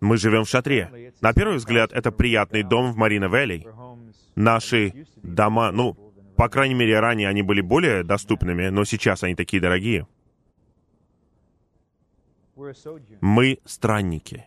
Мы 0.00 0.18
живем 0.18 0.44
в 0.44 0.48
шатре. 0.48 1.12
На 1.20 1.32
первый 1.32 1.56
взгляд, 1.56 1.92
это 1.92 2.12
приятный 2.12 2.62
дом 2.62 2.92
в 2.92 2.96
Марина 2.96 3.28
Вэлли. 3.28 3.66
Наши 4.34 5.06
дома, 5.22 5.72
ну, 5.72 6.05
по 6.36 6.48
крайней 6.48 6.74
мере, 6.74 7.00
ранее 7.00 7.28
они 7.28 7.42
были 7.42 7.60
более 7.60 8.04
доступными, 8.04 8.68
но 8.68 8.84
сейчас 8.84 9.22
они 9.22 9.34
такие 9.34 9.60
дорогие. 9.60 10.06
Мы 13.20 13.58
странники. 13.64 14.46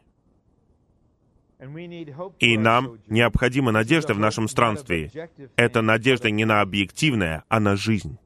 И 2.40 2.58
нам 2.58 3.00
необходима 3.08 3.72
надежда 3.72 4.14
в 4.14 4.20
нашем 4.20 4.48
странстве. 4.48 5.12
Это 5.56 5.82
надежда 5.82 6.32
не 6.32 6.46
на 6.46 6.62
объективное, 6.62 7.44
а 7.50 7.60
на 7.60 7.76
жизнь. 7.76 8.18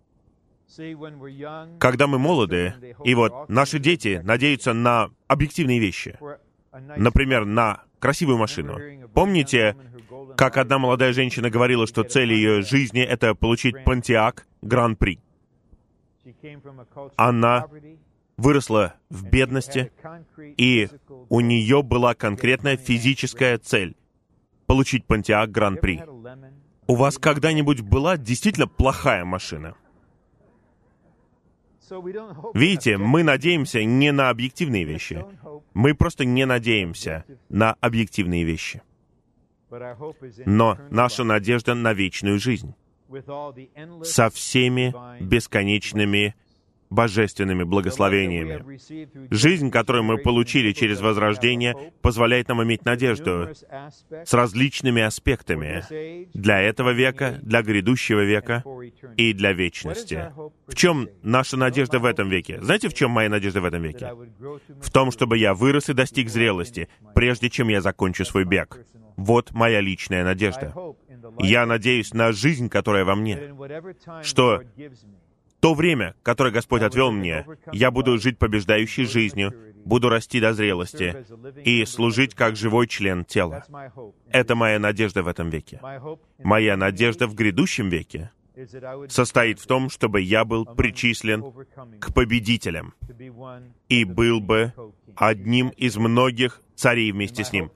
Когда 1.79 2.07
мы 2.07 2.19
молоды, 2.19 2.95
и 3.03 3.15
вот 3.15 3.49
наши 3.49 3.79
дети 3.79 4.21
надеются 4.23 4.73
на 4.73 5.11
объективные 5.27 5.79
вещи, 5.79 6.17
например, 6.73 7.45
на 7.45 7.83
красивую 7.99 8.37
машину. 8.37 8.77
Помните, 9.13 9.75
как 10.37 10.57
одна 10.57 10.79
молодая 10.79 11.13
женщина 11.13 11.49
говорила, 11.49 11.87
что 11.87 12.03
цель 12.03 12.33
ее 12.33 12.61
жизни— 12.61 13.01
это 13.01 13.35
получить 13.35 13.75
Pontiac 13.85 14.41
Гран-при? 14.61 15.19
Она 17.15 17.67
выросла 18.37 18.95
в 19.09 19.29
бедности, 19.29 19.91
и 20.57 20.89
у 21.29 21.39
нее 21.39 21.83
была 21.83 22.15
конкретная 22.15 22.77
физическая 22.77 23.57
цель— 23.57 23.95
получить 24.65 25.05
Pontiac 25.05 25.47
Гран-при. 25.47 26.03
У 26.87 26.95
вас 26.95 27.17
когда-нибудь 27.17 27.81
была 27.81 28.17
действительно 28.17 28.67
плохая 28.67 29.23
машина? 29.23 29.75
Видите, 32.53 32.97
мы 32.97 33.23
надеемся 33.23 33.83
не 33.83 34.11
на 34.11 34.29
объективные 34.29 34.83
вещи. 34.83 35.23
Мы 35.73 35.95
просто 35.95 36.25
не 36.25 36.45
надеемся 36.45 37.25
на 37.49 37.73
объективные 37.81 38.43
вещи. 38.43 38.81
Но 40.45 40.77
наша 40.91 41.23
надежда 41.23 41.73
на 41.73 41.93
вечную 41.93 42.39
жизнь 42.39 42.75
со 44.03 44.29
всеми 44.29 44.93
бесконечными 45.23 46.35
божественными 46.93 47.63
благословениями. 47.63 48.79
Жизнь, 49.31 49.71
которую 49.71 50.03
мы 50.03 50.17
получили 50.17 50.71
через 50.71 51.01
возрождение, 51.01 51.91
позволяет 52.01 52.47
нам 52.47 52.63
иметь 52.63 52.85
надежду 52.85 53.49
с 54.11 54.33
различными 54.33 55.01
аспектами 55.01 55.83
для 56.33 56.61
этого 56.61 56.91
века, 56.91 57.39
для 57.41 57.61
грядущего 57.61 58.23
века 58.23 58.63
и 59.17 59.33
для 59.33 59.53
вечности. 59.53 60.31
В 60.67 60.75
чем 60.75 61.09
наша 61.23 61.57
надежда 61.57 61.99
в 61.99 62.05
этом 62.05 62.29
веке? 62.29 62.61
Знаете, 62.61 62.89
в 62.89 62.93
чем 62.93 63.11
моя 63.11 63.29
надежда 63.29 63.61
в 63.61 63.65
этом 63.65 63.81
веке? 63.81 64.11
В 64.81 64.91
том, 64.91 65.11
чтобы 65.11 65.37
я 65.37 65.53
вырос 65.53 65.89
и 65.89 65.93
достиг 65.93 66.29
зрелости, 66.29 66.87
прежде 67.15 67.49
чем 67.49 67.69
я 67.69 67.81
закончу 67.81 68.25
свой 68.25 68.45
бег. 68.45 68.85
Вот 69.15 69.51
моя 69.51 69.81
личная 69.81 70.23
надежда. 70.23 70.73
Я 71.39 71.65
надеюсь 71.65 72.13
на 72.13 72.31
жизнь, 72.31 72.69
которая 72.69 73.05
во 73.05 73.15
мне, 73.15 73.53
что 74.21 74.61
то 75.63 75.73
время, 75.73 76.13
которое 76.23 76.51
Господь 76.51 76.81
отвел 76.81 77.09
мне, 77.13 77.45
я 77.71 77.89
буду 77.89 78.17
жить 78.17 78.37
побеждающей 78.37 79.05
жизнью, 79.05 79.53
буду 79.85 80.09
расти 80.09 80.41
до 80.41 80.53
зрелости 80.53 81.25
и 81.63 81.85
служить 81.85 82.35
как 82.35 82.57
живой 82.57 82.85
член 82.85 83.23
тела. 83.23 83.63
Это 84.29 84.55
моя 84.55 84.77
надежда 84.77 85.23
в 85.23 85.27
этом 85.29 85.49
веке. 85.49 85.79
Моя 86.39 86.75
надежда 86.75 87.27
в 87.27 87.33
грядущем 87.33 87.87
веке 87.87 88.31
состоит 89.07 89.61
в 89.61 89.65
том, 89.65 89.89
чтобы 89.89 90.19
я 90.19 90.43
был 90.43 90.65
причислен 90.65 91.41
к 92.01 92.13
победителям 92.13 92.93
и 93.87 94.03
был 94.03 94.41
бы 94.41 94.73
одним 95.15 95.69
из 95.69 95.97
многих 95.97 96.61
царей 96.75 97.11
вместе 97.11 97.43
с 97.43 97.51
ним. 97.51 97.71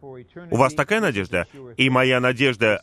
У 0.49 0.57
вас 0.57 0.73
такая 0.73 1.01
надежда? 1.01 1.47
И 1.77 1.89
моя 1.89 2.19
надежда 2.19 2.81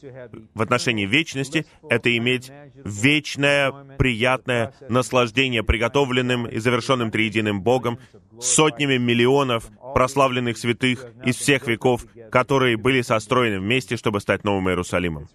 в 0.55 0.63
отношении 0.63 1.07
вечности— 1.07 1.67
это 1.91 2.17
иметь 2.17 2.51
вечное, 2.85 3.73
приятное 3.99 4.75
наслаждение 4.89 5.63
приготовленным 5.63 6.47
и 6.47 6.59
завершенным 6.59 7.11
триединым 7.11 7.63
Богом, 7.63 7.99
сотнями 8.41 8.97
миллионов 8.97 9.69
прославленных 9.95 10.59
святых 10.59 11.07
из 11.25 11.37
всех 11.37 11.67
веков, 11.67 12.07
которые 12.31 12.77
были 12.77 13.03
состроены 13.03 13.61
вместе, 13.61 13.97
чтобы 13.97 14.21
стать 14.21 14.45
новым 14.45 14.69
Иерусалимом. 14.69 15.29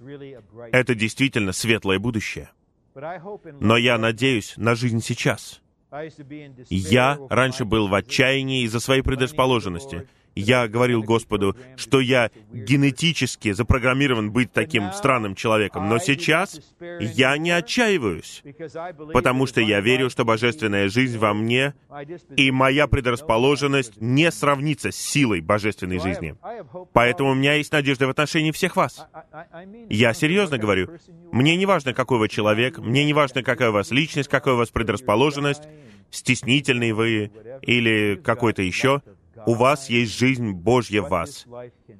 Это 0.71 0.95
действительно 0.95 1.53
светлое 1.53 1.99
будущее. 1.99 2.49
Но 3.59 3.77
я 3.77 3.97
надеюсь 3.97 4.55
на 4.57 4.75
жизнь 4.75 5.01
сейчас. 5.01 5.61
Я 6.69 7.17
раньше 7.29 7.65
был 7.65 7.87
в 7.87 7.93
отчаянии 7.93 8.63
из-за 8.63 8.79
своей 8.79 9.01
предрасположенности— 9.01 10.07
я 10.39 10.67
говорил 10.67 11.03
Господу, 11.03 11.55
что 11.75 11.99
я 11.99 12.31
генетически 12.51 13.51
запрограммирован 13.51 14.31
быть 14.31 14.51
таким 14.51 14.91
странным 14.93 15.35
человеком, 15.35 15.87
но 15.89 15.99
сейчас 15.99 16.59
я 16.79 17.37
не 17.37 17.51
отчаиваюсь, 17.51 18.43
потому 19.13 19.45
что 19.45 19.61
я 19.61 19.81
верю, 19.81 20.09
что 20.09 20.25
божественная 20.25 20.89
жизнь 20.89 21.17
во 21.17 21.33
мне 21.33 21.73
и 22.35 22.51
моя 22.51 22.87
предрасположенность 22.87 23.99
не 23.99 24.31
сравнится 24.31 24.91
с 24.91 24.95
силой 24.95 25.41
божественной 25.41 25.99
жизни. 25.99 26.35
Поэтому 26.93 27.31
у 27.31 27.35
меня 27.35 27.55
есть 27.55 27.71
надежда 27.71 28.07
в 28.07 28.09
отношении 28.09 28.51
всех 28.51 28.75
вас. 28.75 29.07
Я 29.89 30.13
серьезно 30.13 30.57
говорю. 30.57 30.89
Мне 31.31 31.55
не 31.55 31.65
важно, 31.65 31.93
какой 31.93 32.19
вы 32.19 32.29
человек, 32.29 32.77
мне 32.77 33.05
не 33.05 33.13
важно, 33.13 33.43
какая 33.43 33.69
у 33.69 33.73
вас 33.73 33.91
личность, 33.91 34.29
какая 34.29 34.55
у 34.55 34.57
вас 34.57 34.69
предрасположенность, 34.69 35.63
стеснительный 36.11 36.91
вы 36.91 37.31
или 37.61 38.19
какой-то 38.23 38.61
еще. 38.61 39.01
У 39.45 39.53
вас 39.53 39.89
есть 39.89 40.17
жизнь 40.17 40.51
Божья 40.51 41.01
в 41.01 41.09
вас. 41.09 41.45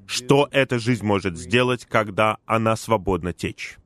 Что 0.06 0.48
эта 0.52 0.80
жизнь 0.80 1.06
может 1.06 1.38
сделать, 1.38 1.86
когда 1.86 2.38
она 2.46 2.76
свободно 2.76 3.34
течь? 3.34 3.78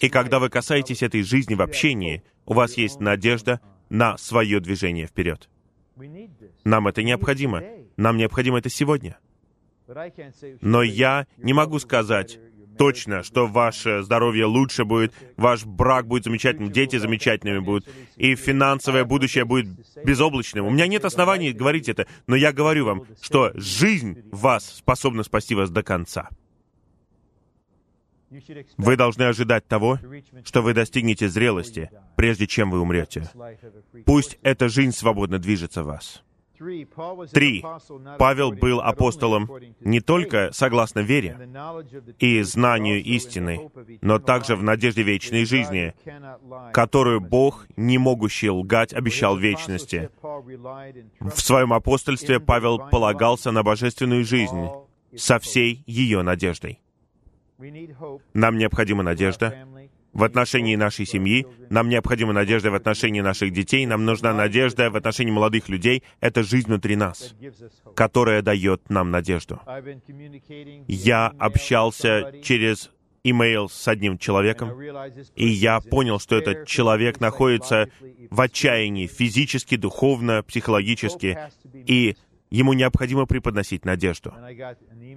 И 0.00 0.08
когда 0.08 0.38
вы 0.38 0.48
касаетесь 0.48 1.02
этой 1.02 1.22
жизни 1.22 1.54
в 1.54 1.62
общении, 1.62 2.22
у 2.44 2.54
вас 2.54 2.76
есть 2.76 3.00
надежда 3.00 3.60
на 3.88 4.16
свое 4.18 4.60
движение 4.60 5.06
вперед. 5.06 5.48
Нам 6.64 6.88
это 6.88 7.02
необходимо. 7.02 7.62
Нам 7.96 8.16
необходимо 8.16 8.58
это 8.58 8.68
сегодня. 8.68 9.18
Но 10.60 10.82
я 10.82 11.26
не 11.36 11.52
могу 11.52 11.78
сказать, 11.78 12.38
точно, 12.76 13.22
что 13.22 13.46
ваше 13.46 14.02
здоровье 14.02 14.46
лучше 14.46 14.84
будет, 14.84 15.14
ваш 15.36 15.64
брак 15.64 16.06
будет 16.06 16.24
замечательным, 16.24 16.70
дети 16.70 16.96
замечательными 16.96 17.58
будут, 17.58 17.88
и 18.16 18.34
финансовое 18.34 19.04
будущее 19.04 19.44
будет 19.44 19.68
безоблачным. 20.04 20.66
У 20.66 20.70
меня 20.70 20.86
нет 20.86 21.04
оснований 21.04 21.52
говорить 21.52 21.88
это, 21.88 22.06
но 22.26 22.36
я 22.36 22.52
говорю 22.52 22.84
вам, 22.84 23.04
что 23.20 23.52
жизнь 23.54 24.22
вас 24.30 24.76
способна 24.76 25.22
спасти 25.22 25.54
вас 25.54 25.70
до 25.70 25.82
конца. 25.82 26.28
Вы 28.76 28.96
должны 28.96 29.22
ожидать 29.22 29.66
того, 29.66 29.98
что 30.44 30.62
вы 30.62 30.74
достигнете 30.74 31.28
зрелости, 31.28 31.90
прежде 32.16 32.46
чем 32.46 32.70
вы 32.70 32.80
умрете. 32.80 33.30
Пусть 34.04 34.38
эта 34.42 34.68
жизнь 34.68 34.92
свободно 34.92 35.38
движется 35.38 35.82
в 35.82 35.86
вас. 35.86 36.22
Три. 37.32 37.64
Павел 38.18 38.52
был 38.52 38.80
апостолом 38.80 39.50
не 39.80 40.00
только 40.00 40.50
согласно 40.52 41.00
вере 41.00 41.48
и 42.18 42.42
знанию 42.42 43.02
истины, 43.02 43.70
но 44.00 44.18
также 44.18 44.56
в 44.56 44.62
надежде 44.62 45.02
вечной 45.02 45.44
жизни, 45.44 45.94
которую 46.72 47.20
Бог, 47.20 47.66
не 47.76 47.98
могущий 47.98 48.50
лгать, 48.50 48.92
обещал 48.92 49.36
вечности. 49.36 50.10
В 51.20 51.40
своем 51.40 51.72
апостольстве 51.72 52.40
Павел 52.40 52.78
полагался 52.78 53.50
на 53.50 53.62
божественную 53.62 54.24
жизнь 54.24 54.68
со 55.16 55.38
всей 55.38 55.82
ее 55.86 56.22
надеждой. 56.22 56.80
Нам 58.34 58.58
необходима 58.58 59.02
надежда, 59.02 59.66
в 60.16 60.24
отношении 60.24 60.76
нашей 60.76 61.04
семьи, 61.04 61.46
нам 61.68 61.90
необходима 61.90 62.32
надежда 62.32 62.70
в 62.70 62.74
отношении 62.74 63.20
наших 63.20 63.52
детей, 63.52 63.84
нам 63.84 64.06
нужна 64.06 64.32
надежда 64.32 64.90
в 64.90 64.96
отношении 64.96 65.30
молодых 65.30 65.68
людей. 65.68 66.02
Это 66.20 66.42
жизнь 66.42 66.68
внутри 66.68 66.96
нас, 66.96 67.34
которая 67.94 68.40
дает 68.40 68.88
нам 68.88 69.10
надежду. 69.10 69.60
Я 70.88 71.26
общался 71.38 72.32
через 72.42 72.90
имейл 73.24 73.68
с 73.68 73.86
одним 73.88 74.16
человеком, 74.16 74.72
и 75.34 75.48
я 75.48 75.80
понял, 75.80 76.18
что 76.18 76.36
этот 76.36 76.66
человек 76.66 77.20
находится 77.20 77.90
в 78.30 78.40
отчаянии 78.40 79.06
физически, 79.06 79.76
духовно, 79.76 80.42
психологически, 80.42 81.38
и 81.74 82.16
ему 82.48 82.72
необходимо 82.72 83.26
преподносить 83.26 83.84
надежду. 83.84 84.32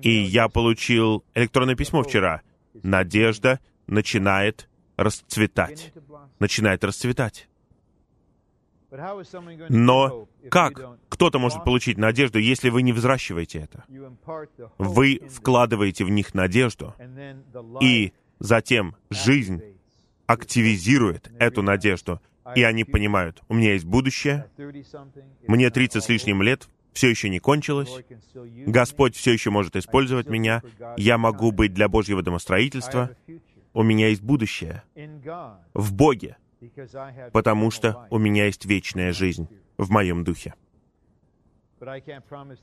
И 0.02 0.12
я 0.12 0.50
получил 0.50 1.24
электронное 1.36 1.76
письмо 1.76 2.04
вчера. 2.04 2.42
Надежда 2.84 3.62
начинает 3.88 4.68
расцветать, 5.00 5.94
начинает 6.40 6.84
расцветать. 6.84 7.48
Но 9.70 10.28
как? 10.50 10.98
кто-то 11.10 11.38
может 11.38 11.64
получить 11.64 11.98
надежду, 11.98 12.40
если 12.40 12.70
вы 12.70 12.82
не 12.82 12.92
взращиваете 12.92 13.60
это? 13.60 13.84
Вы 14.78 15.22
вкладываете 15.30 16.06
в 16.06 16.10
них 16.10 16.34
надежду, 16.34 16.96
и 17.82 18.14
затем 18.40 18.96
жизнь 19.10 19.62
активизирует 20.26 21.32
эту 21.40 21.62
надежду, 21.62 22.20
и 22.56 22.64
они 22.64 22.84
понимают, 22.84 23.42
у 23.48 23.54
меня 23.54 23.74
есть 23.74 23.86
будущее, 23.86 24.50
мне 25.48 25.70
30 25.70 26.04
с 26.04 26.10
лишним 26.10 26.42
лет, 26.42 26.68
все 26.94 27.10
еще 27.10 27.30
не 27.30 27.40
кончилось, 27.40 27.92
Господь 28.66 29.16
все 29.16 29.32
еще 29.32 29.52
может 29.52 29.76
использовать 29.76 30.28
меня, 30.28 30.64
я 30.98 31.20
могу 31.20 31.52
быть 31.52 31.74
для 31.74 31.88
Божьего 31.88 32.24
домостроительства, 32.24 33.16
у 33.80 33.84
меня 33.84 34.10
есть 34.10 34.22
будущее 34.22 34.84
в 35.74 35.94
Боге, 35.94 36.36
потому 37.32 37.72
что 37.72 38.08
у 38.10 38.18
меня 38.18 38.48
есть 38.48 38.66
вечная 38.66 39.14
жизнь 39.14 39.48
в 39.78 39.90
моем 39.90 40.26
духе. 40.26 40.54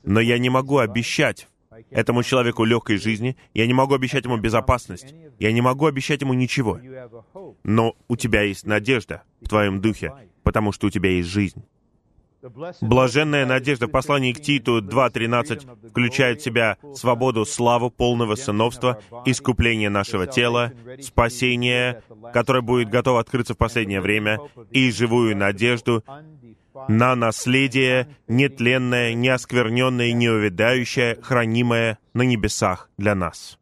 Но 0.03 0.19
я 0.19 0.37
не 0.37 0.51
могу 0.51 0.77
обещать 0.77 1.47
этому 1.89 2.21
человеку 2.21 2.65
легкой 2.65 2.97
жизни, 2.97 3.35
я 3.55 3.65
не 3.65 3.73
могу 3.73 3.95
обещать 3.95 4.25
ему 4.25 4.37
безопасность, 4.37 5.15
я 5.39 5.51
не 5.51 5.61
могу 5.61 5.87
обещать 5.87 6.21
ему 6.21 6.35
ничего. 6.35 6.79
Но 7.63 7.95
у 8.07 8.15
тебя 8.15 8.43
есть 8.43 8.67
надежда 8.67 9.23
в 9.41 9.49
твоем 9.49 9.81
духе, 9.81 10.13
потому 10.43 10.71
что 10.71 10.85
у 10.85 10.91
тебя 10.91 11.09
есть 11.09 11.29
жизнь. 11.29 11.65
Блаженная 12.81 13.45
надежда 13.45 13.87
в 13.87 13.91
послании 13.91 14.33
к 14.33 14.41
Титу 14.41 14.81
2.13 14.81 15.89
включает 15.89 16.39
в 16.39 16.43
себя 16.43 16.77
свободу, 16.95 17.45
славу, 17.45 17.89
полного 17.89 18.35
сыновства, 18.35 18.99
искупление 19.25 19.89
нашего 19.89 20.27
тела, 20.27 20.71
спасение, 21.01 22.03
которое 22.33 22.61
будет 22.61 22.89
готово 22.89 23.19
открыться 23.19 23.53
в 23.53 23.57
последнее 23.57 24.01
время, 24.01 24.39
и 24.71 24.91
живую 24.91 25.35
надежду 25.35 26.03
на 26.87 27.15
наследие, 27.15 28.07
нетленное, 28.27 29.13
неоскверненное, 29.13 30.11
неувядающее, 30.11 31.17
хранимое 31.21 31.97
на 32.13 32.21
небесах 32.21 32.89
для 32.97 33.15
нас. 33.15 33.56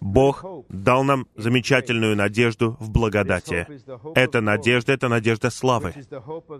Бог 0.00 0.44
дал 0.68 1.04
нам 1.04 1.26
замечательную 1.36 2.16
надежду 2.16 2.76
в 2.80 2.90
благодати. 2.90 3.66
Эта 4.14 4.40
надежда— 4.40 4.92
это 4.94 5.08
надежда 5.08 5.50
славы, 5.50 5.94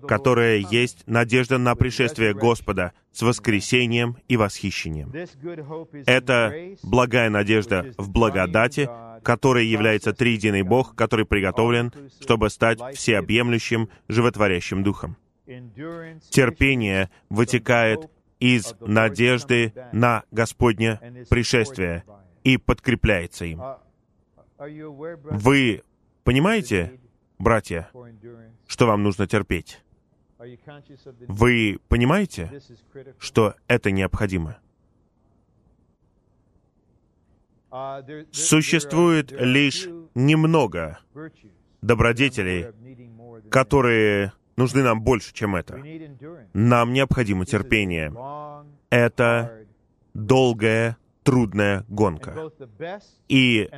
которая 0.06 0.58
есть 0.58 1.04
надежда 1.06 1.58
на 1.58 1.74
пришествие 1.74 2.34
Господа 2.34 2.92
с 3.12 3.22
воскресением 3.22 4.16
и 4.28 4.36
восхищением. 4.36 5.12
Это 6.06 6.76
благая 6.82 7.30
надежда 7.30 7.92
в 7.96 8.10
благодати, 8.10 8.88
которой 9.22 9.66
является 9.66 10.12
триединый 10.12 10.62
Бог, 10.62 10.94
который 10.94 11.24
приготовлен, 11.24 11.92
чтобы 12.20 12.50
стать 12.50 12.80
всеобъемлющим, 12.96 13.88
животворящим 14.08 14.82
Духом. 14.82 15.16
Терпение 16.30 17.10
вытекает 17.28 18.10
из 18.40 18.74
надежды 18.80 19.72
на 19.92 20.24
Господне 20.32 20.98
пришествие 21.30 22.04
и 22.44 22.56
подкрепляется 22.56 23.44
им. 23.44 23.60
Вы 24.58 25.82
понимаете, 26.24 27.00
братья, 27.38 27.90
что 28.66 28.86
вам 28.86 29.02
нужно 29.02 29.26
терпеть? 29.26 29.80
Вы 31.28 31.78
понимаете, 31.88 32.60
что 33.18 33.54
это 33.68 33.90
необходимо? 33.90 34.58
Существует 38.32 39.32
лишь 39.32 39.88
немного 40.14 40.98
добродетелей, 41.80 42.66
которые 43.50 44.32
нужны 44.56 44.82
нам 44.82 45.00
больше, 45.00 45.32
чем 45.32 45.56
это. 45.56 45.82
Нам 46.52 46.92
необходимо 46.92 47.46
терпение. 47.46 48.12
Это 48.90 49.66
долгая, 50.12 50.98
трудная 51.22 51.84
гонка. 51.88 52.50
И, 53.28 53.68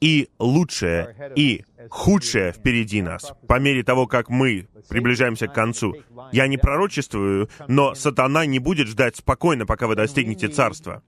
и 0.00 0.28
лучшее, 0.38 1.32
и 1.36 1.64
худшее 1.88 2.52
впереди 2.52 3.02
нас, 3.02 3.32
по 3.46 3.58
мере 3.58 3.82
того, 3.82 4.06
как 4.06 4.28
мы 4.28 4.68
приближаемся 4.88 5.46
к 5.48 5.54
концу. 5.54 5.94
Я 6.32 6.46
не 6.46 6.58
пророчествую, 6.58 7.48
но 7.68 7.94
сатана 7.94 8.46
не 8.46 8.58
будет 8.58 8.88
ждать 8.88 9.16
спокойно, 9.16 9.66
пока 9.66 9.86
вы 9.86 9.94
достигнете 9.94 10.48
царства. 10.48 11.02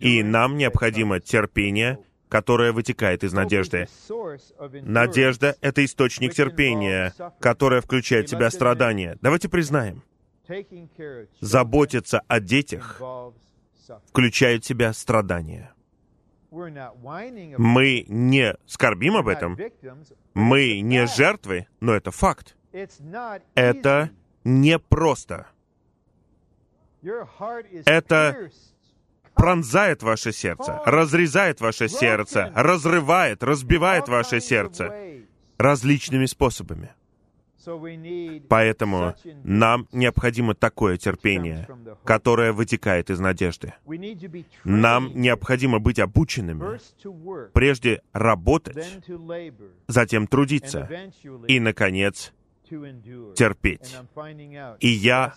И 0.00 0.22
нам 0.22 0.56
необходимо 0.56 1.20
терпение, 1.20 1.98
которое 2.28 2.72
вытекает 2.72 3.24
из 3.24 3.32
надежды. 3.32 3.88
Надежда— 4.82 5.56
это 5.60 5.84
источник 5.84 6.34
терпения, 6.34 7.14
которое 7.40 7.80
включает 7.80 8.28
в 8.28 8.30
себя 8.30 8.50
страдания. 8.50 9.18
Давайте 9.20 9.48
признаем. 9.48 10.02
Заботиться 11.40 12.22
о 12.28 12.40
детях 12.40 13.00
включает 14.08 14.64
в 14.64 14.66
себя 14.66 14.92
страдания. 14.92 15.72
Мы 16.50 18.04
не 18.08 18.54
скорбим 18.66 19.16
об 19.16 19.28
этом, 19.28 19.58
мы 20.34 20.80
не 20.80 21.06
жертвы, 21.06 21.66
но 21.80 21.94
это 21.94 22.10
факт. 22.10 22.56
Это 23.54 24.10
непросто. 24.44 25.46
Это 27.86 28.50
пронзает 29.34 30.02
ваше 30.02 30.32
сердце, 30.32 30.80
разрезает 30.84 31.60
ваше 31.60 31.88
сердце, 31.88 32.52
разрывает, 32.54 33.42
разбивает 33.42 34.08
ваше 34.08 34.40
сердце 34.40 34.94
различными 35.58 36.26
способами. 36.26 36.94
Поэтому 38.48 39.14
нам 39.44 39.88
необходимо 39.92 40.54
такое 40.54 40.96
терпение, 40.96 41.68
которое 42.04 42.52
вытекает 42.52 43.10
из 43.10 43.20
надежды. 43.20 43.74
Нам 44.64 45.10
необходимо 45.14 45.78
быть 45.78 45.98
обученными, 45.98 46.78
прежде 47.52 48.02
работать, 48.12 49.00
затем 49.86 50.26
трудиться 50.26 50.88
и, 51.46 51.60
наконец, 51.60 52.32
терпеть. 53.34 53.96
И 54.80 54.88
я 54.88 55.34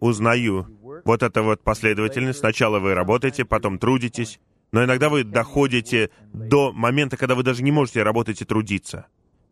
узнаю 0.00 0.66
вот 1.04 1.22
это 1.22 1.42
вот 1.42 1.62
последовательность. 1.62 2.38
Сначала 2.38 2.78
вы 2.78 2.94
работаете, 2.94 3.44
потом 3.44 3.78
трудитесь, 3.78 4.40
но 4.72 4.84
иногда 4.84 5.08
вы 5.08 5.24
доходите 5.24 6.10
до 6.32 6.72
момента, 6.72 7.16
когда 7.16 7.34
вы 7.34 7.42
даже 7.42 7.62
не 7.62 7.72
можете 7.72 8.02
работать 8.02 8.42
и 8.42 8.44
трудиться. 8.44 9.06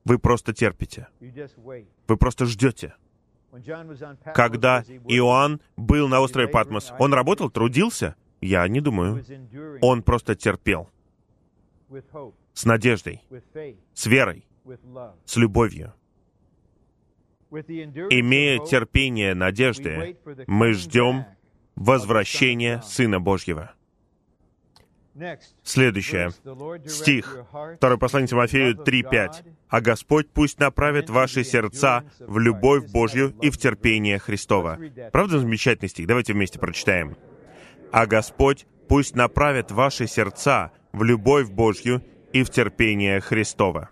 Вы 0.04 0.18
просто 0.18 0.52
терпите. 0.52 1.08
Вы 1.20 2.16
просто 2.16 2.44
ждете. 2.46 2.94
Когда 4.34 4.82
Иоанн 5.08 5.60
был 5.76 6.08
на 6.08 6.20
острове 6.20 6.48
Патмос, 6.48 6.92
он 6.98 7.14
работал, 7.14 7.50
трудился? 7.50 8.16
Я 8.40 8.66
не 8.68 8.80
думаю. 8.80 9.24
Он 9.80 10.02
просто 10.02 10.34
терпел. 10.34 10.90
С 12.52 12.64
надеждой, 12.64 13.22
с 13.94 14.06
верой, 14.06 14.46
с 15.24 15.36
любовью. 15.36 15.94
Имея 17.50 18.58
терпение 18.64 19.34
надежды, 19.34 20.16
мы 20.46 20.72
ждем 20.72 21.24
возвращения 21.76 22.82
Сына 22.82 23.20
Божьего. 23.20 23.72
Следующее. 25.62 26.30
Стих. 26.86 27.36
Второе 27.76 27.98
послание 27.98 28.28
Тимофею 28.28 28.74
3.5. 28.74 29.44
«А 29.68 29.80
Господь 29.80 30.28
пусть 30.30 30.58
направит 30.58 31.08
ваши 31.08 31.44
сердца 31.44 32.04
в 32.18 32.38
любовь 32.38 32.90
Божью 32.90 33.34
и 33.40 33.50
в 33.50 33.58
терпение 33.58 34.18
Христова». 34.18 34.78
Правда 35.12 35.38
замечательный 35.38 35.88
стих? 35.88 36.06
Давайте 36.06 36.32
вместе 36.32 36.58
прочитаем. 36.58 37.16
«А 37.92 38.06
Господь 38.06 38.66
пусть 38.88 39.14
направит 39.14 39.70
ваши 39.70 40.06
сердца 40.06 40.72
в 40.92 41.04
любовь 41.04 41.48
Божью 41.48 42.02
и 42.32 42.42
в 42.42 42.50
терпение 42.50 43.20
Христова». 43.20 43.90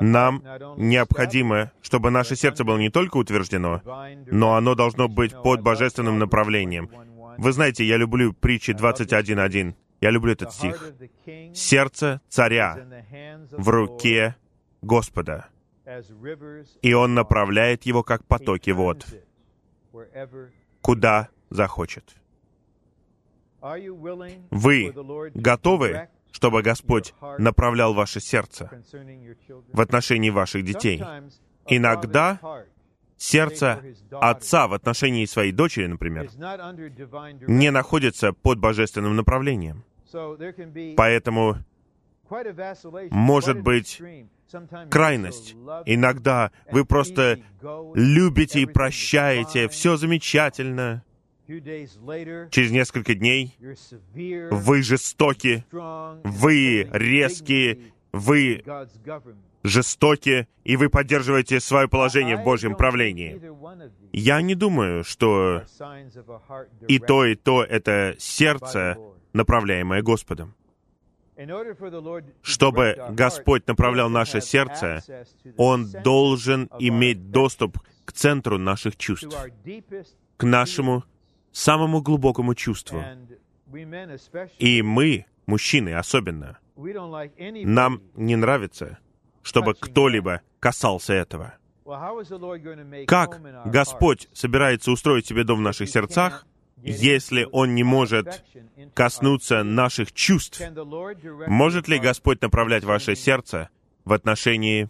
Нам 0.00 0.42
необходимо, 0.78 1.72
чтобы 1.82 2.10
наше 2.10 2.36
сердце 2.36 2.64
было 2.64 2.78
не 2.78 2.90
только 2.90 3.18
утверждено, 3.18 3.82
но 4.30 4.54
оно 4.54 4.74
должно 4.74 5.08
быть 5.08 5.32
под 5.32 5.62
божественным 5.62 6.18
направлением. 6.18 6.90
Вы 7.38 7.52
знаете, 7.52 7.84
я 7.84 7.96
люблю 7.96 8.32
притчи 8.32 8.72
21.1. 8.72 9.74
Я 10.00 10.10
люблю 10.10 10.32
этот 10.32 10.52
стих. 10.52 10.92
«Сердце 11.54 12.20
царя 12.28 12.78
в 13.50 13.68
руке 13.68 14.36
Господа, 14.82 15.48
и 16.82 16.94
Он 16.94 17.14
направляет 17.14 17.84
его, 17.84 18.02
как 18.02 18.24
потоки 18.26 18.70
вод, 18.70 19.06
куда 20.80 21.28
захочет». 21.50 22.16
Вы 24.50 24.94
готовы 25.34 26.08
чтобы 26.32 26.62
Господь 26.62 27.14
направлял 27.38 27.94
ваше 27.94 28.20
сердце 28.20 28.70
в 29.72 29.80
отношении 29.80 30.30
ваших 30.30 30.64
детей. 30.64 31.02
Иногда 31.66 32.40
сердце 33.20 33.82
отца 34.10 34.66
в 34.66 34.72
отношении 34.72 35.26
своей 35.26 35.52
дочери, 35.52 35.86
например, 35.86 36.30
не 37.46 37.70
находится 37.70 38.32
под 38.32 38.58
божественным 38.58 39.14
направлением. 39.14 39.84
Поэтому 40.96 41.58
может 43.10 43.60
быть 43.60 44.00
крайность. 44.90 45.54
Иногда 45.84 46.50
вы 46.70 46.84
просто 46.84 47.40
любите 47.94 48.62
и 48.62 48.66
прощаете, 48.66 49.68
все 49.68 49.96
замечательно. 49.96 51.04
Через 51.46 52.70
несколько 52.70 53.14
дней 53.14 53.56
вы 54.50 54.82
жестоки, 54.82 55.64
вы 55.70 56.88
резкие, 56.92 57.92
вы 58.12 58.64
жестоки, 59.62 60.48
и 60.64 60.76
вы 60.76 60.88
поддерживаете 60.88 61.60
свое 61.60 61.88
положение 61.88 62.36
в 62.36 62.44
Божьем 62.44 62.76
правлении. 62.76 63.40
Я 64.12 64.42
не 64.42 64.54
думаю, 64.54 65.04
что 65.04 65.62
и 66.88 66.98
то, 66.98 67.24
и 67.24 67.34
то— 67.34 67.62
это 67.68 68.14
сердце, 68.18 68.96
направляемое 69.32 70.02
Господом. 70.02 70.54
Чтобы 72.42 72.96
Господь 73.10 73.66
направлял 73.66 74.10
наше 74.10 74.40
сердце, 74.40 75.02
Он 75.56 75.90
должен 76.04 76.68
иметь 76.78 77.30
доступ 77.30 77.78
к 78.04 78.12
центру 78.12 78.58
наших 78.58 78.96
чувств, 78.96 79.34
к 80.36 80.44
нашему 80.44 81.04
самому 81.52 82.02
глубокому 82.02 82.54
чувству. 82.54 83.02
И 84.58 84.82
мы, 84.82 85.26
мужчины 85.46 85.94
особенно, 85.94 86.58
нам 86.76 88.02
не 88.14 88.36
нравится, 88.36 88.98
чтобы 89.42 89.74
кто-либо 89.74 90.42
касался 90.58 91.14
этого. 91.14 91.54
Как 93.06 93.40
Господь 93.66 94.28
собирается 94.32 94.92
устроить 94.92 95.26
себе 95.26 95.44
дом 95.44 95.58
в 95.58 95.62
наших 95.62 95.88
сердцах, 95.88 96.46
если 96.82 97.46
Он 97.50 97.74
не 97.74 97.82
может 97.82 98.44
коснуться 98.94 99.62
наших 99.62 100.12
чувств? 100.12 100.62
Может 101.46 101.88
ли 101.88 101.98
Господь 101.98 102.40
направлять 102.42 102.84
ваше 102.84 103.16
сердце 103.16 103.70
в 104.04 104.12
отношении 104.12 104.88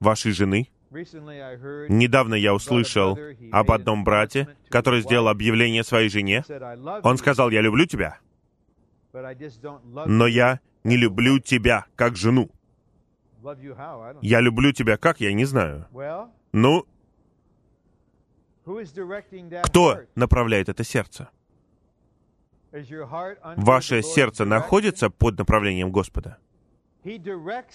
вашей 0.00 0.32
жены? 0.32 0.70
Недавно 0.90 2.34
я 2.34 2.54
услышал 2.54 3.18
об 3.52 3.70
одном 3.70 4.04
брате, 4.04 4.48
который 4.70 5.02
сделал 5.02 5.28
объявление 5.28 5.84
своей 5.84 6.08
жене. 6.08 6.44
Он 7.02 7.18
сказал, 7.18 7.50
«Я 7.50 7.60
люблю 7.60 7.84
тебя, 7.84 8.18
но 9.12 10.26
я 10.26 10.60
не 10.84 10.96
люблю 10.96 11.38
тебя 11.40 11.86
как 11.96 12.16
жену. 12.16 12.50
Я 14.22 14.40
люблю 14.40 14.72
тебя 14.72 14.96
как, 14.96 15.20
я 15.20 15.32
не 15.32 15.44
знаю. 15.44 15.86
Ну, 16.52 16.86
кто 19.62 20.00
направляет 20.14 20.68
это 20.68 20.84
сердце? 20.84 21.28
Ваше 23.56 24.02
сердце 24.02 24.44
находится 24.44 25.10
под 25.10 25.38
направлением 25.38 25.90
Господа. 25.90 26.38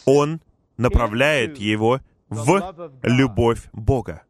Он 0.06 0.42
направляет 0.78 1.58
его 1.58 2.00
в 2.30 2.92
любовь 3.02 3.70
Бога. 3.74 4.24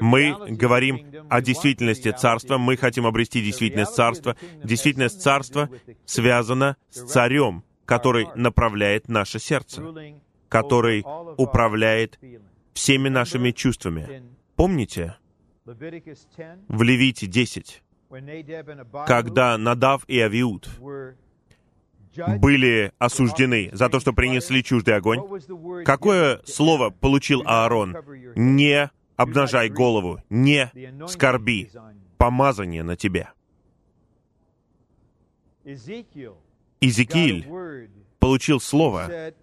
Мы 0.00 0.36
говорим 0.48 1.26
о 1.28 1.40
действительности 1.40 2.12
Царства, 2.12 2.58
мы 2.58 2.76
хотим 2.76 3.06
обрести 3.06 3.42
действительность 3.42 3.94
Царства. 3.94 4.36
Действительность 4.62 5.20
Царства 5.20 5.68
связана 6.04 6.76
с 6.90 7.10
Царем, 7.10 7.64
который 7.84 8.28
направляет 8.36 9.08
наше 9.08 9.38
сердце, 9.38 9.82
который 10.48 11.04
управляет 11.36 12.18
всеми 12.74 13.08
нашими 13.08 13.50
чувствами. 13.50 14.22
Помните, 14.54 15.16
в 15.64 16.82
Левите 16.82 17.26
10, 17.26 17.82
когда 19.06 19.58
Надав 19.58 20.04
и 20.06 20.20
Авиуд 20.20 20.68
были 22.38 22.92
осуждены 22.98 23.70
за 23.72 23.88
то, 23.88 24.00
что 24.00 24.12
принесли 24.12 24.62
чуждый 24.62 24.96
огонь. 24.96 25.20
Какое 25.84 26.40
слово 26.44 26.90
получил 26.90 27.42
Аарон? 27.46 27.96
Не 28.34 28.90
обнажай 29.18 29.68
голову, 29.68 30.22
не 30.30 30.72
скорби, 31.08 31.70
помазание 32.16 32.82
на 32.82 32.96
тебе. 32.96 33.28
Иезекииль 36.80 37.46
получил 38.18 38.60
слово. 38.60 39.34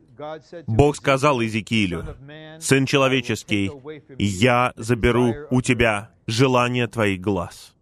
Бог 0.65 0.95
сказал 0.95 1.41
Иезекиилю, 1.41 2.15
«Сын 2.59 2.85
человеческий, 2.85 3.69
я 4.17 4.71
заберу 4.77 5.33
у 5.51 5.61
тебя 5.61 6.11
желание 6.25 6.87
твоих 6.87 7.19
глаз». 7.19 7.75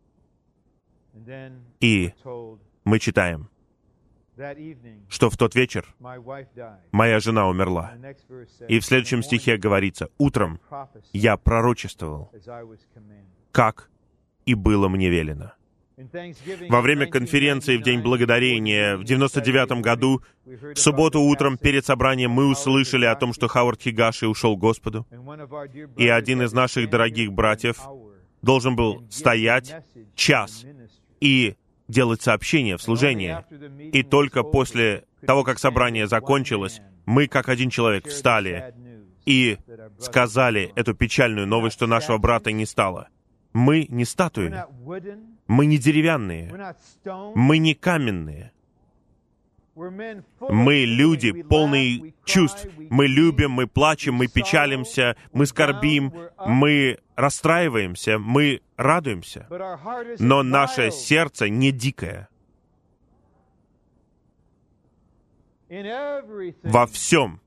И 1.79 2.13
мы 2.83 2.99
читаем, 2.99 3.49
что 5.09 5.29
в 5.29 5.37
тот 5.37 5.55
вечер 5.55 5.93
моя 6.91 7.19
жена 7.19 7.47
умерла. 7.47 7.93
И 8.67 8.79
в 8.79 8.85
следующем 8.85 9.23
стихе 9.23 9.57
говорится, 9.57 10.09
«Утром 10.17 10.59
я 11.11 11.37
пророчествовал, 11.37 12.31
как 13.51 13.89
и 14.45 14.55
было 14.55 14.87
мне 14.89 15.09
велено». 15.09 15.53
Во 16.69 16.81
время 16.81 17.05
конференции 17.05 17.77
в 17.77 17.83
День 17.83 18.01
Благодарения 18.01 18.97
в 18.97 19.03
99 19.03 19.81
году, 19.81 20.21
в 20.43 20.75
субботу 20.75 21.21
утром 21.21 21.57
перед 21.57 21.85
собранием 21.85 22.31
мы 22.31 22.47
услышали 22.47 23.05
о 23.05 23.15
том, 23.15 23.31
что 23.31 23.47
Хавард 23.47 23.81
Хигаши 23.81 24.27
ушел 24.27 24.57
к 24.57 24.59
Господу, 24.59 25.05
и 25.95 26.07
один 26.07 26.41
из 26.41 26.51
наших 26.51 26.89
дорогих 26.89 27.31
братьев 27.31 27.79
должен 28.41 28.75
был 28.75 29.05
стоять 29.09 29.83
час 30.15 30.65
и 31.21 31.55
делать 31.87 32.21
сообщения 32.21 32.77
в 32.77 32.81
служении. 32.81 33.37
И 33.91 34.03
только 34.03 34.43
после 34.43 35.05
того, 35.25 35.43
как 35.43 35.59
собрание 35.59 36.07
закончилось, 36.07 36.81
мы, 37.05 37.27
как 37.27 37.49
один 37.49 37.69
человек, 37.69 38.07
встали 38.07 38.73
и 39.25 39.57
сказали 39.99 40.71
эту 40.75 40.93
печальную 40.93 41.47
новость, 41.47 41.75
что 41.75 41.87
нашего 41.87 42.17
брата 42.17 42.51
не 42.51 42.65
стало. 42.65 43.07
Мы 43.53 43.85
не 43.89 44.05
статуи, 44.05 44.53
мы 45.47 45.65
не 45.65 45.77
деревянные, 45.77 46.75
мы 47.35 47.57
не 47.57 47.75
каменные. 47.75 48.51
Мы 49.75 50.85
люди, 50.85 51.31
полные 51.43 52.13
чувств. 52.25 52.67
Мы 52.89 53.07
любим, 53.07 53.51
мы 53.51 53.65
плачем, 53.65 54.13
мы 54.15 54.27
печалимся, 54.27 55.15
мы 55.31 55.47
скорбим, 55.47 56.13
мы 56.45 56.99
расстраиваемся, 57.15 58.19
мы 58.19 58.61
радуемся. 58.83 59.47
Но 60.19 60.43
наше 60.43 60.91
сердце 60.91 61.49
не 61.49 61.71
дикое. 61.71 62.29
Во 66.63 66.85
всем 66.85 67.41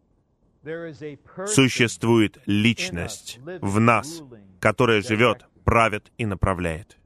существует 1.46 2.38
личность 2.46 3.38
в 3.60 3.78
нас, 3.78 4.22
которая 4.58 5.00
живет, 5.00 5.46
правит 5.64 6.10
и 6.18 6.26
направляет. 6.26 6.98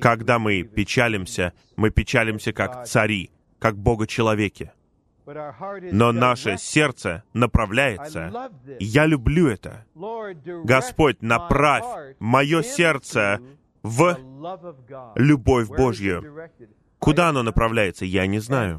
Когда 0.00 0.38
мы 0.38 0.62
печалимся, 0.62 1.52
мы 1.76 1.90
печалимся 1.90 2.52
как 2.52 2.86
цари, 2.86 3.30
как 3.58 3.76
Бога-человеки. 3.76 4.72
Но 5.92 6.12
наше 6.12 6.56
сердце 6.58 7.24
направляется. 7.32 8.50
Я 8.78 9.06
люблю 9.06 9.48
это. 9.48 9.84
Господь, 10.64 11.22
направь 11.22 11.84
мое 12.18 12.62
сердце 12.62 13.40
в 13.82 14.18
любовь 15.16 15.68
Божью. 15.68 16.50
Куда 16.98 17.30
оно 17.30 17.42
направляется, 17.42 18.04
я 18.04 18.26
не 18.26 18.38
знаю. 18.40 18.78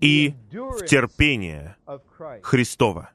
И 0.00 0.34
в 0.50 0.86
терпение 0.86 1.76
Христова. 2.42 3.10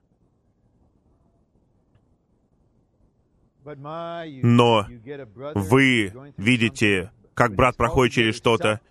Но 3.66 4.86
вы 5.56 6.14
видите, 6.38 7.12
как 7.40 7.56
брат 7.56 7.78
проходит 7.78 8.14
через 8.14 8.36
что-то, 8.36 8.82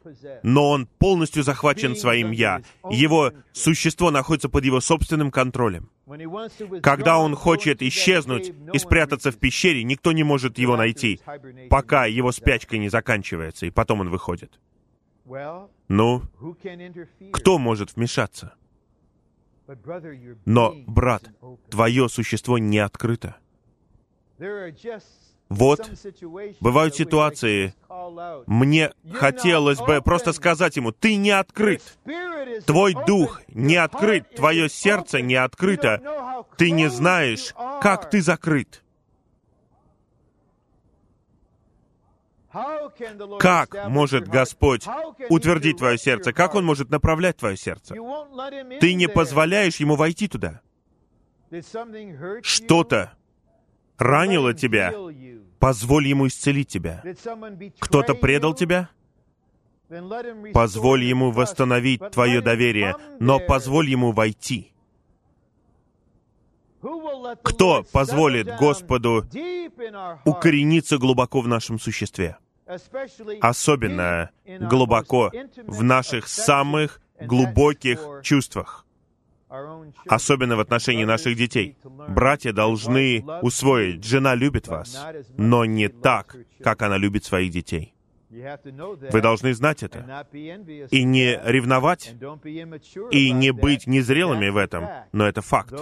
но 0.42 0.70
он 0.70 0.86
полностью 0.86 1.42
захвачен 1.42 1.94
своим 1.94 2.30
«я». 2.30 2.62
Его 2.88 3.32
существо 3.52 4.10
находится 4.10 4.48
под 4.48 4.64
его 4.64 4.80
собственным 4.80 5.30
контролем. 5.30 5.90
Когда 6.82 7.18
он 7.18 7.34
хочет 7.34 7.82
исчезнуть 7.82 8.54
и 8.72 8.78
спрятаться 8.78 9.32
в 9.32 9.36
пещере, 9.36 9.84
никто 9.84 10.12
не 10.12 10.22
может 10.22 10.56
его 10.56 10.78
найти, 10.78 11.20
пока 11.68 12.06
его 12.06 12.32
спячка 12.32 12.78
не 12.78 12.88
заканчивается, 12.88 13.66
и 13.66 13.70
потом 13.70 14.00
он 14.00 14.08
выходит. 14.08 14.58
Ну, 15.88 16.22
кто 17.30 17.58
может 17.58 17.96
вмешаться? 17.96 18.54
Но, 20.46 20.74
брат, 20.86 21.22
твое 21.68 22.08
существо 22.08 22.56
не 22.56 22.78
открыто. 22.78 23.36
Вот, 25.48 25.90
бывают 26.60 26.94
ситуации, 26.94 27.74
мне 28.46 28.92
хотелось 29.14 29.78
бы 29.78 30.02
просто 30.02 30.32
сказать 30.32 30.76
ему, 30.76 30.92
ты 30.92 31.16
не 31.16 31.30
открыт, 31.30 31.82
твой 32.66 32.94
дух 33.06 33.40
не 33.48 33.76
открыт, 33.76 34.34
твое 34.34 34.68
сердце 34.68 35.22
не 35.22 35.36
открыто, 35.36 36.44
ты 36.58 36.70
не 36.70 36.88
знаешь, 36.88 37.54
как 37.80 38.10
ты 38.10 38.20
закрыт. 38.20 38.82
Как 43.38 43.88
может 43.88 44.26
Господь 44.26 44.86
утвердить 45.28 45.78
твое 45.78 45.98
сердце? 45.98 46.32
Как 46.32 46.54
Он 46.54 46.64
может 46.64 46.90
направлять 46.90 47.36
твое 47.36 47.56
сердце? 47.56 47.94
Ты 48.80 48.94
не 48.94 49.06
позволяешь 49.06 49.76
Ему 49.76 49.96
войти 49.96 50.28
туда. 50.28 50.60
Что-то 52.42 53.12
ранило 53.98 54.54
тебя. 54.54 54.92
Позволь 55.58 56.06
Ему 56.06 56.26
исцелить 56.28 56.68
тебя. 56.68 57.02
Кто-то 57.80 58.14
предал 58.14 58.54
тебя? 58.54 58.88
Позволь 60.52 61.04
Ему 61.04 61.30
восстановить 61.30 62.00
твое 62.10 62.40
доверие, 62.40 62.94
но 63.20 63.40
позволь 63.40 63.88
Ему 63.88 64.12
войти. 64.12 64.72
Кто 67.42 67.84
позволит 67.92 68.46
Господу 68.56 69.26
укорениться 70.24 70.98
глубоко 70.98 71.40
в 71.40 71.48
нашем 71.48 71.80
существе? 71.80 72.36
Особенно 73.40 74.30
глубоко 74.46 75.32
в 75.66 75.82
наших 75.82 76.28
самых 76.28 77.00
глубоких 77.20 77.98
чувствах. 78.22 78.84
Особенно 80.06 80.56
в 80.56 80.60
отношении 80.60 81.04
наших 81.04 81.36
детей. 81.36 81.76
Братья 82.08 82.52
должны 82.52 83.24
усвоить, 83.42 84.04
жена 84.04 84.34
любит 84.34 84.68
вас, 84.68 84.98
но 85.36 85.64
не 85.64 85.88
так, 85.88 86.36
как 86.62 86.82
она 86.82 86.98
любит 86.98 87.24
своих 87.24 87.50
детей. 87.50 87.94
Вы 88.30 89.20
должны 89.22 89.54
знать 89.54 89.82
это. 89.82 90.26
И 90.90 91.04
не 91.04 91.40
ревновать, 91.44 92.14
и 93.10 93.30
не 93.30 93.52
быть 93.52 93.86
незрелыми 93.86 94.50
в 94.50 94.56
этом, 94.58 94.86
но 95.12 95.26
это 95.26 95.40
факт. 95.40 95.74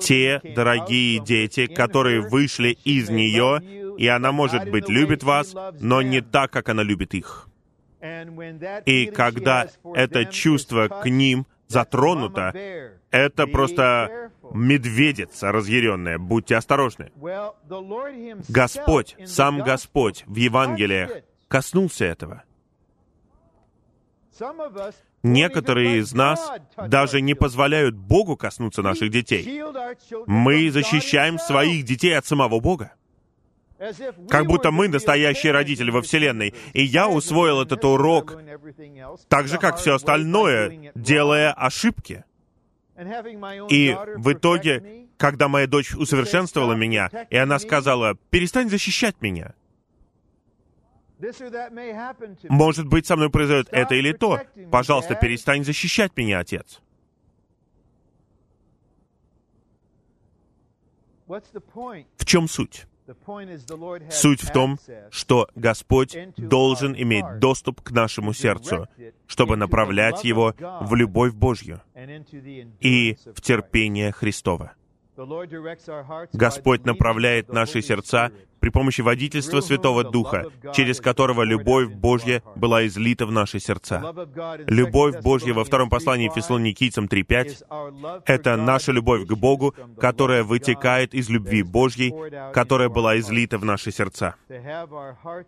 Те 0.00 0.40
дорогие 0.56 1.20
дети, 1.20 1.66
которые 1.66 2.22
вышли 2.22 2.76
из 2.84 3.08
нее, 3.08 3.62
и 3.96 4.06
она, 4.08 4.32
может 4.32 4.68
быть, 4.68 4.88
любит 4.88 5.22
вас, 5.22 5.54
но 5.80 6.02
не 6.02 6.20
так, 6.22 6.50
как 6.50 6.68
она 6.70 6.82
любит 6.82 7.14
их. 7.14 7.48
И 8.86 9.06
когда 9.06 9.68
это 9.94 10.24
чувство 10.24 10.88
к 10.88 11.08
ним 11.08 11.46
затронуто, 11.68 12.52
это 13.10 13.46
просто 13.46 14.32
медведица 14.52 15.52
разъяренная. 15.52 16.18
Будьте 16.18 16.56
осторожны. 16.56 17.12
Господь, 18.48 19.16
сам 19.26 19.60
Господь 19.60 20.24
в 20.26 20.34
Евангелиях 20.36 21.22
коснулся 21.46 22.06
этого. 22.06 22.42
Некоторые 25.22 25.98
из 25.98 26.12
нас 26.12 26.50
даже 26.76 27.20
не 27.20 27.34
позволяют 27.34 27.96
Богу 27.96 28.36
коснуться 28.36 28.82
наших 28.82 29.10
детей. 29.10 29.62
Мы 30.26 30.70
защищаем 30.70 31.38
своих 31.38 31.84
детей 31.84 32.16
от 32.16 32.24
самого 32.24 32.60
Бога. 32.60 32.92
Как 34.28 34.46
будто 34.46 34.70
мы 34.70 34.88
настоящие 34.88 35.52
родители 35.52 35.90
во 35.90 36.02
Вселенной. 36.02 36.54
И 36.72 36.82
я 36.82 37.08
усвоил 37.08 37.62
этот 37.62 37.84
урок 37.84 38.36
так 39.28 39.46
же, 39.46 39.58
как 39.58 39.76
все 39.78 39.94
остальное, 39.94 40.92
делая 40.94 41.52
ошибки. 41.52 42.24
И 43.70 43.96
в 44.16 44.32
итоге, 44.32 45.06
когда 45.16 45.48
моя 45.48 45.68
дочь 45.68 45.94
усовершенствовала 45.94 46.72
меня, 46.72 47.08
и 47.30 47.36
она 47.36 47.60
сказала, 47.60 48.16
перестань 48.30 48.68
защищать 48.68 49.20
меня, 49.20 49.54
может 52.48 52.86
быть, 52.86 53.06
со 53.06 53.16
мной 53.16 53.30
произойдет 53.30 53.68
это 53.72 53.94
или 53.94 54.12
то. 54.12 54.40
Пожалуйста, 54.70 55.14
перестань 55.16 55.64
защищать 55.64 56.16
меня, 56.16 56.38
отец. 56.40 56.80
В 61.26 62.24
чем 62.24 62.48
суть? 62.48 62.86
Суть 64.10 64.42
в 64.42 64.52
том, 64.52 64.78
что 65.10 65.48
Господь 65.54 66.16
должен 66.36 66.94
иметь 66.94 67.38
доступ 67.38 67.80
к 67.80 67.90
нашему 67.90 68.32
сердцу, 68.32 68.88
чтобы 69.26 69.56
направлять 69.56 70.24
его 70.24 70.54
в 70.80 70.94
любовь 70.94 71.32
Божью 71.32 71.80
и 72.80 73.16
в 73.34 73.40
терпение 73.40 74.12
Христова. 74.12 74.72
Господь 76.32 76.84
направляет 76.84 77.52
наши 77.52 77.82
сердца 77.82 78.30
при 78.68 78.70
помощи 78.70 79.00
водительства 79.00 79.62
Святого 79.62 80.04
Духа, 80.04 80.44
через 80.74 81.00
которого 81.00 81.42
любовь 81.42 81.88
Божья 81.88 82.42
была 82.54 82.86
излита 82.86 83.24
в 83.24 83.32
наши 83.32 83.60
сердца. 83.60 84.14
Любовь 84.66 85.22
Божья 85.22 85.54
во 85.54 85.64
втором 85.64 85.88
послании 85.88 86.28
Фессалоникийцам 86.28 87.06
3.5— 87.06 88.22
это 88.26 88.56
наша 88.56 88.92
любовь 88.92 89.26
к 89.26 89.32
Богу, 89.32 89.74
которая 89.98 90.42
вытекает 90.44 91.14
из 91.14 91.30
любви 91.30 91.62
Божьей, 91.62 92.12
которая 92.52 92.90
была 92.90 93.18
излита 93.18 93.56
в 93.56 93.64
наши 93.64 93.90
сердца. 93.90 94.34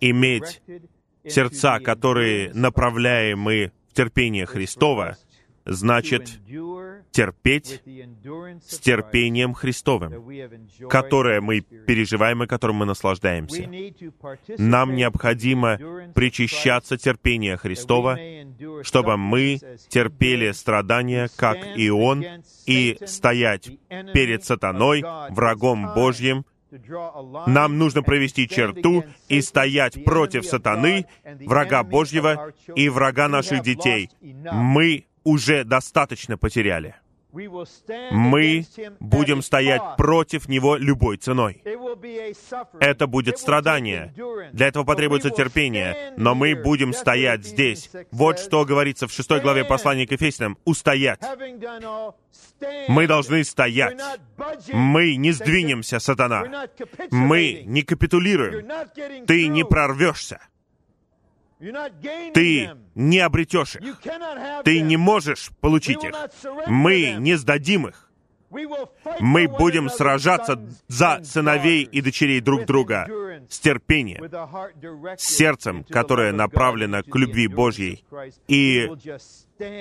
Иметь 0.01 0.63
сердца, 1.29 1.79
которые 1.79 2.55
направляемы 2.55 3.73
в 3.91 3.95
терпение 3.95 4.47
Христова, 4.47 5.19
значит 5.65 6.41
терпеть 7.11 7.83
с 8.67 8.79
терпением 8.79 9.55
Христовым, 9.55 10.13
которое 10.89 11.41
мы 11.41 11.61
переживаем 11.61 12.43
и 12.43 12.47
которым 12.47 12.77
мы 12.77 12.87
наслаждаемся. 12.87 13.69
Нам 14.59 14.95
необходимо 14.95 15.79
причащаться 16.15 16.97
терпения 16.97 17.57
Христова, 17.57 18.19
чтобы 18.83 19.17
мы 19.17 19.59
терпели 19.89 20.53
страдания, 20.53 21.29
как 21.37 21.59
и 21.77 21.91
Он, 21.91 22.25
и 22.67 22.99
стоять 23.07 23.71
перед 24.13 24.45
сатаной, 24.45 25.05
врагом 25.31 25.95
Божьим, 25.95 26.45
нам 27.47 27.79
нужно 27.79 28.03
провести 28.03 28.49
черту 28.49 29.05
и 29.29 29.41
стоять 29.41 30.05
против 30.05 30.47
сатаны, 30.47 31.07
врага 31.41 31.83
Божьего 31.83 32.53
и 32.75 32.89
врага 32.89 33.29
наших 33.29 33.63
детей. 33.63 34.09
Мы 34.53 35.07
уже 35.31 35.65
достаточно 35.65 36.37
потеряли. 36.37 36.97
Мы 37.33 38.67
будем 38.99 39.43
стоять 39.43 39.83
против 39.97 40.49
него 40.49 40.77
любой 40.77 41.17
ценой. 41.17 41.63
Это 42.81 43.07
будет 43.07 43.39
страдание. 43.39 44.13
Для 44.53 44.67
этого 44.67 44.85
потребуется 44.85 45.31
терпение. 45.31 46.13
Но 46.17 46.35
мы 46.35 46.57
будем 46.57 46.93
стоять 46.93 47.45
здесь. 47.45 47.91
Вот 48.11 48.41
что 48.41 48.65
говорится 48.65 49.07
в 49.07 49.13
шестой 49.13 49.41
главе 49.41 49.65
послания 49.65 50.07
к 50.07 50.13
Ефесянам. 50.13 50.59
Устоять. 50.65 51.21
Мы 52.89 53.07
должны 53.07 53.45
стоять. 53.45 53.97
Мы 54.73 55.15
не 55.17 55.31
сдвинемся, 55.31 56.01
сатана. 56.01 56.67
Мы 57.11 57.63
не 57.65 57.83
капитулируем. 57.83 58.69
Ты 59.27 59.47
не 59.47 59.65
прорвешься. 59.65 60.41
Ты 62.35 62.71
не 62.95 63.19
обретешь 63.19 63.77
их. 63.77 64.01
Ты 64.65 64.81
не 64.81 64.97
можешь 64.97 65.51
получить 65.61 66.03
их. 66.05 66.15
Мы 66.67 67.17
не 67.19 67.37
сдадим 67.37 67.87
их. 67.87 68.11
Мы 69.21 69.47
будем 69.47 69.89
сражаться 69.89 70.61
за 70.89 71.21
сыновей 71.23 71.85
и 71.85 72.01
дочерей 72.01 72.41
друг 72.41 72.67
друга 72.67 73.07
с 73.49 73.61
терпением, 73.61 74.25
с 75.17 75.23
сердцем, 75.23 75.85
которое 75.85 76.33
направлено 76.33 77.03
к 77.03 77.15
любви 77.15 77.47
Божьей 77.47 78.05
и 78.49 78.91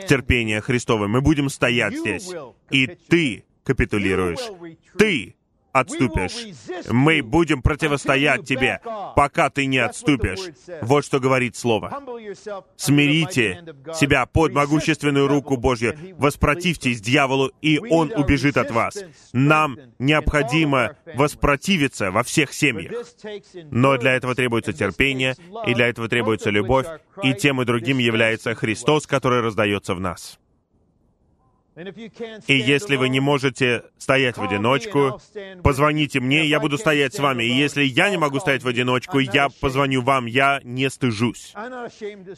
терпение 0.07 0.61
Христовое. 0.61 1.07
Мы 1.07 1.21
будем 1.21 1.49
стоять 1.49 1.97
здесь, 1.97 2.29
и 2.69 2.87
ты 2.87 3.45
капитулируешь. 3.63 4.77
Ты 4.97 5.35
отступишь. 5.79 6.47
Мы 6.89 7.21
будем 7.21 7.61
противостоять 7.61 8.45
тебе, 8.45 8.81
пока 9.15 9.49
ты 9.49 9.65
не 9.65 9.77
отступишь. 9.77 10.39
Вот 10.81 11.05
что 11.05 11.19
говорит 11.19 11.55
Слово. 11.55 12.01
Смирите 12.75 13.63
себя 13.95 14.25
под 14.25 14.53
могущественную 14.53 15.27
руку 15.27 15.57
Божью, 15.57 15.97
воспротивьтесь 16.17 17.01
дьяволу, 17.01 17.51
и 17.61 17.79
он 17.79 18.11
убежит 18.15 18.57
от 18.57 18.71
вас. 18.71 18.97
Нам 19.33 19.77
необходимо 19.99 20.95
воспротивиться 21.15 22.11
во 22.11 22.23
всех 22.23 22.53
семьях. 22.53 22.91
Но 23.71 23.97
для 23.97 24.13
этого 24.13 24.35
требуется 24.35 24.73
терпение, 24.73 25.35
и 25.65 25.73
для 25.73 25.87
этого 25.87 26.07
требуется 26.07 26.49
любовь, 26.49 26.87
и 27.23 27.33
тем 27.33 27.61
и 27.61 27.65
другим 27.65 27.97
является 27.97 28.55
Христос, 28.55 29.07
который 29.07 29.41
раздается 29.41 29.95
в 29.95 29.99
нас. 29.99 30.39
И 32.47 32.57
если 32.57 32.97
вы 32.97 33.09
не 33.09 33.19
можете 33.19 33.83
стоять 33.97 34.37
в 34.37 34.43
одиночку, 34.43 35.21
позвоните 35.63 36.19
мне, 36.19 36.45
я 36.45 36.59
буду 36.59 36.77
стоять 36.77 37.13
с 37.13 37.19
вами. 37.19 37.43
И 37.43 37.53
если 37.53 37.83
я 37.83 38.09
не 38.09 38.17
могу 38.17 38.39
стоять 38.39 38.63
в 38.63 38.67
одиночку, 38.67 39.19
я 39.19 39.47
позвоню 39.61 40.01
вам, 40.01 40.25
я 40.25 40.59
не 40.63 40.89
стыжусь. 40.89 41.53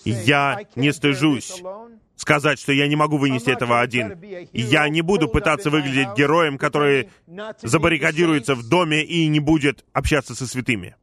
Я 0.06 0.62
не 0.76 0.94
стыжусь 0.94 1.62
сказать, 2.16 2.60
что 2.60 2.72
я 2.72 2.88
не 2.88 2.96
могу 2.96 3.18
вынести 3.18 3.50
этого 3.50 3.82
один. 3.82 4.16
Я 4.54 4.88
не 4.90 5.02
буду 5.02 5.28
пытаться 5.28 5.72
выглядеть 5.72 6.10
героем, 6.16 6.60
который 6.60 7.10
забаррикадируется 7.64 8.54
в 8.54 8.68
доме 8.70 9.04
и 9.04 9.28
не 9.28 9.40
будет 9.40 9.84
общаться 9.92 10.36
со 10.36 10.46
святыми. 10.46 10.96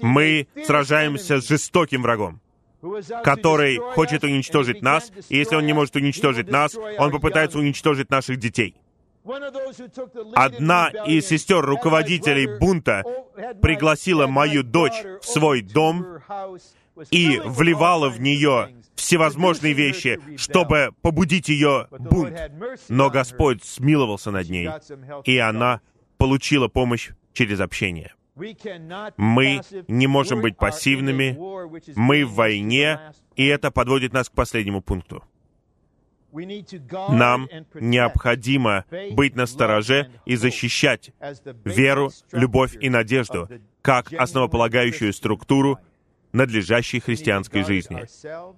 Мы 0.00 0.48
сражаемся 0.66 1.40
с 1.40 1.48
жестоким 1.48 2.02
врагом 2.02 2.40
который 3.24 3.78
хочет 3.94 4.24
уничтожить 4.24 4.82
нас, 4.82 5.10
и 5.28 5.36
если 5.36 5.56
он 5.56 5.66
не 5.66 5.72
может 5.72 5.96
уничтожить 5.96 6.50
нас, 6.50 6.76
он 6.98 7.10
попытается 7.10 7.58
уничтожить 7.58 8.10
наших 8.10 8.38
детей. 8.38 8.76
Одна 10.34 10.88
из 11.06 11.26
сестер 11.26 11.60
руководителей 11.60 12.58
бунта 12.58 13.02
пригласила 13.60 14.26
мою 14.26 14.62
дочь 14.62 15.04
в 15.20 15.26
свой 15.26 15.60
дом 15.60 16.22
и 17.10 17.40
вливала 17.44 18.08
в 18.08 18.20
нее 18.20 18.74
всевозможные 18.94 19.74
вещи, 19.74 20.18
чтобы 20.36 20.90
побудить 21.02 21.48
ее 21.48 21.88
бунт. 21.90 22.36
Но 22.88 23.10
Господь 23.10 23.64
смиловался 23.64 24.30
над 24.30 24.48
ней, 24.48 24.70
и 25.24 25.38
она 25.38 25.80
получила 26.16 26.68
помощь 26.68 27.10
через 27.32 27.60
общение. 27.60 28.14
Мы 29.16 29.60
не 29.88 30.06
можем 30.06 30.40
быть 30.40 30.56
пассивными, 30.56 31.36
мы 31.96 32.24
в 32.24 32.34
войне, 32.34 33.00
и 33.36 33.46
это 33.46 33.70
подводит 33.70 34.12
нас 34.12 34.28
к 34.28 34.32
последнему 34.32 34.80
пункту. 34.82 35.24
Нам 36.30 37.48
необходимо 37.74 38.84
быть 39.12 39.34
на 39.34 39.46
стороже 39.46 40.10
и 40.26 40.36
защищать 40.36 41.10
веру, 41.64 42.10
любовь 42.32 42.76
и 42.80 42.90
надежду 42.90 43.48
как 43.80 44.12
основополагающую 44.12 45.12
структуру 45.12 45.78
надлежащей 46.32 47.00
христианской 47.00 47.64
жизни. 47.64 48.04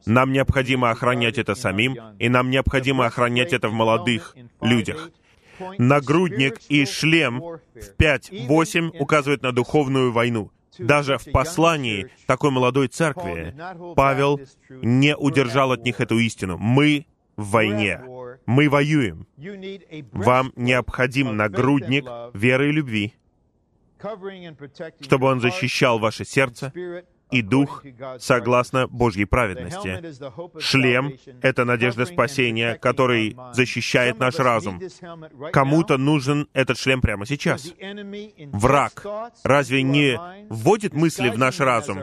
Нам 0.06 0.32
необходимо 0.32 0.90
охранять 0.90 1.38
это 1.38 1.54
самим, 1.54 1.96
и 2.18 2.28
нам 2.28 2.50
необходимо 2.50 3.06
охранять 3.06 3.52
это 3.52 3.68
в 3.68 3.72
молодых 3.72 4.34
людях. 4.60 5.10
Нагрудник 5.78 6.60
и 6.68 6.84
шлем 6.84 7.40
в 7.40 7.60
5-8 7.98 8.98
указывают 8.98 9.42
на 9.42 9.52
духовную 9.52 10.12
войну. 10.12 10.50
Даже 10.78 11.18
в 11.18 11.30
послании 11.30 12.08
такой 12.26 12.50
молодой 12.50 12.88
церкви 12.88 13.54
Павел 13.96 14.40
не 14.68 15.16
удержал 15.16 15.72
от 15.72 15.84
них 15.84 16.00
эту 16.00 16.18
истину. 16.18 16.56
Мы 16.58 17.06
в 17.36 17.50
войне. 17.50 18.00
Мы 18.46 18.68
воюем. 18.68 19.26
Вам 20.12 20.52
необходим 20.56 21.36
нагрудник 21.36 22.06
веры 22.34 22.68
и 22.68 22.72
любви, 22.72 23.14
чтобы 25.00 25.26
он 25.26 25.40
защищал 25.40 25.98
ваше 25.98 26.24
сердце, 26.24 26.72
и 27.30 27.42
дух 27.42 27.84
согласно 28.18 28.86
Божьей 28.86 29.24
праведности. 29.24 30.02
Шлем— 30.60 31.14
это 31.42 31.64
надежда 31.64 32.06
спасения, 32.06 32.74
который 32.74 33.36
защищает 33.52 34.18
наш 34.18 34.36
разум. 34.36 34.80
Кому-то 35.52 35.96
нужен 35.96 36.48
этот 36.52 36.78
шлем 36.78 37.00
прямо 37.00 37.26
сейчас. 37.26 37.72
Враг 38.52 39.04
разве 39.44 39.82
не 39.82 40.18
вводит 40.48 40.94
мысли 40.94 41.28
в 41.28 41.38
наш 41.38 41.60
разум? 41.60 42.02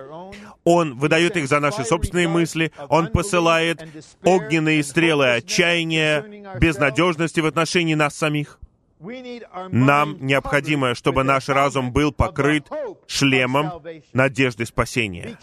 Он 0.63 0.97
выдает 0.97 1.37
их 1.37 1.47
за 1.47 1.59
наши 1.59 1.85
собственные 1.85 2.27
мысли, 2.27 2.71
Он 2.89 3.07
посылает 3.07 3.85
огненные 4.23 4.83
стрелы 4.83 5.35
отчаяния, 5.35 6.57
безнадежности 6.59 7.39
в 7.39 7.45
отношении 7.45 7.95
нас 7.95 8.15
самих. 8.15 8.59
Нам 8.99 10.17
необходимо, 10.19 10.95
чтобы 10.95 11.23
наш 11.23 11.49
разум 11.49 11.91
был 11.91 12.11
покрыт 12.11 12.67
шлемом 13.07 13.71
надежды 14.13 14.65
спасения. 14.65 15.37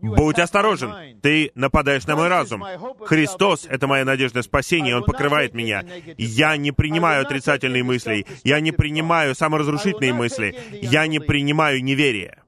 Будь 0.00 0.38
осторожен, 0.38 1.18
ты 1.20 1.52
нападаешь 1.54 2.06
на 2.06 2.16
мой 2.16 2.28
разум. 2.28 2.64
Христос— 3.04 3.66
это 3.70 3.86
моя 3.86 4.04
надежда 4.04 4.42
спасения, 4.42 4.96
Он 4.96 5.04
покрывает 5.04 5.54
меня. 5.54 5.84
Я 6.18 6.56
не 6.56 6.72
принимаю 6.72 7.22
отрицательные 7.22 7.82
мысли, 7.82 8.26
я 8.44 8.60
не 8.60 8.72
принимаю 8.72 9.34
саморазрушительные 9.34 10.12
мысли, 10.12 10.56
я 10.82 11.06
не 11.06 11.18
принимаю 11.18 11.82
неверие. 11.82 12.41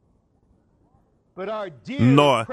Но 1.37 2.47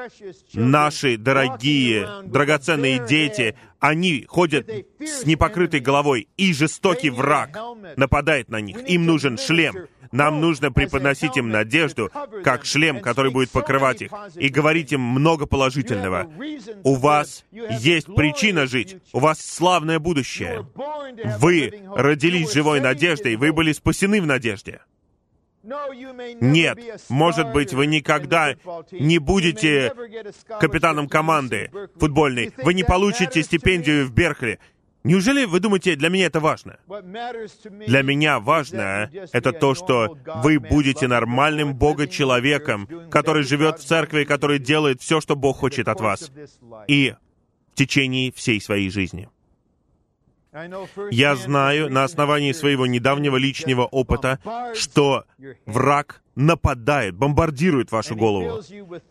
наши 0.53 1.17
дорогие, 1.17 2.07
драгоценные 2.23 3.05
дети, 3.07 3.55
они 3.79 4.25
ходят 4.27 4.69
с 4.99 5.25
непокрытой 5.25 5.79
головой, 5.79 6.27
и 6.37 6.53
жестокий 6.53 7.09
враг 7.09 7.57
нападает 7.95 8.49
на 8.49 8.59
них. 8.61 8.77
Им 8.87 9.05
нужен 9.05 9.37
шлем. 9.37 9.87
Нам 10.11 10.41
нужно 10.41 10.71
преподносить 10.71 11.37
им 11.37 11.49
надежду, 11.49 12.11
как 12.43 12.65
шлем, 12.65 12.99
который 12.99 13.31
будет 13.31 13.49
покрывать 13.49 14.01
их, 14.01 14.11
и 14.35 14.49
говорить 14.49 14.91
им 14.91 15.01
много 15.01 15.45
положительного. 15.45 16.29
У 16.83 16.95
вас 16.95 17.45
есть 17.51 18.13
причина 18.13 18.65
жить, 18.65 18.97
у 19.13 19.19
вас 19.19 19.39
славное 19.39 19.99
будущее. 19.99 20.67
Вы 21.39 21.81
родились 21.95 22.51
живой 22.51 22.81
надеждой, 22.81 23.35
вы 23.35 23.53
были 23.53 23.71
спасены 23.71 24.21
в 24.21 24.25
надежде. 24.25 24.81
Нет, 25.63 26.79
может 27.09 27.51
быть, 27.51 27.73
вы 27.73 27.85
никогда 27.85 28.55
не 28.91 29.19
будете 29.19 29.93
капитаном 30.59 31.07
команды 31.07 31.71
футбольной. 31.99 32.51
Вы 32.57 32.73
не 32.73 32.83
получите 32.83 33.43
стипендию 33.43 34.07
в 34.07 34.11
Беркли. 34.13 34.59
Неужели 35.03 35.45
вы 35.45 35.59
думаете, 35.59 35.95
для 35.95 36.09
меня 36.09 36.27
это 36.27 36.39
важно? 36.39 36.77
Для 37.87 38.03
меня 38.03 38.39
важно 38.39 39.09
это 39.31 39.51
то, 39.51 39.73
что 39.73 40.17
вы 40.43 40.59
будете 40.59 41.07
нормальным 41.07 41.73
Бога-человеком, 41.73 42.87
который 43.09 43.43
живет 43.43 43.79
в 43.79 43.83
церкви, 43.83 44.25
который 44.25 44.59
делает 44.59 45.01
все, 45.01 45.19
что 45.19 45.35
Бог 45.35 45.57
хочет 45.57 45.87
от 45.87 46.01
вас, 46.01 46.31
и 46.87 47.15
в 47.73 47.75
течение 47.75 48.31
всей 48.31 48.61
своей 48.61 48.89
жизни. 48.91 49.27
Я 51.11 51.35
знаю 51.35 51.89
на 51.89 52.03
основании 52.03 52.51
своего 52.51 52.85
недавнего 52.85 53.37
личного 53.37 53.85
опыта, 53.85 54.39
что 54.75 55.25
враг 55.65 56.21
нападает, 56.35 57.15
бомбардирует 57.15 57.91
вашу 57.91 58.15
голову, 58.15 58.61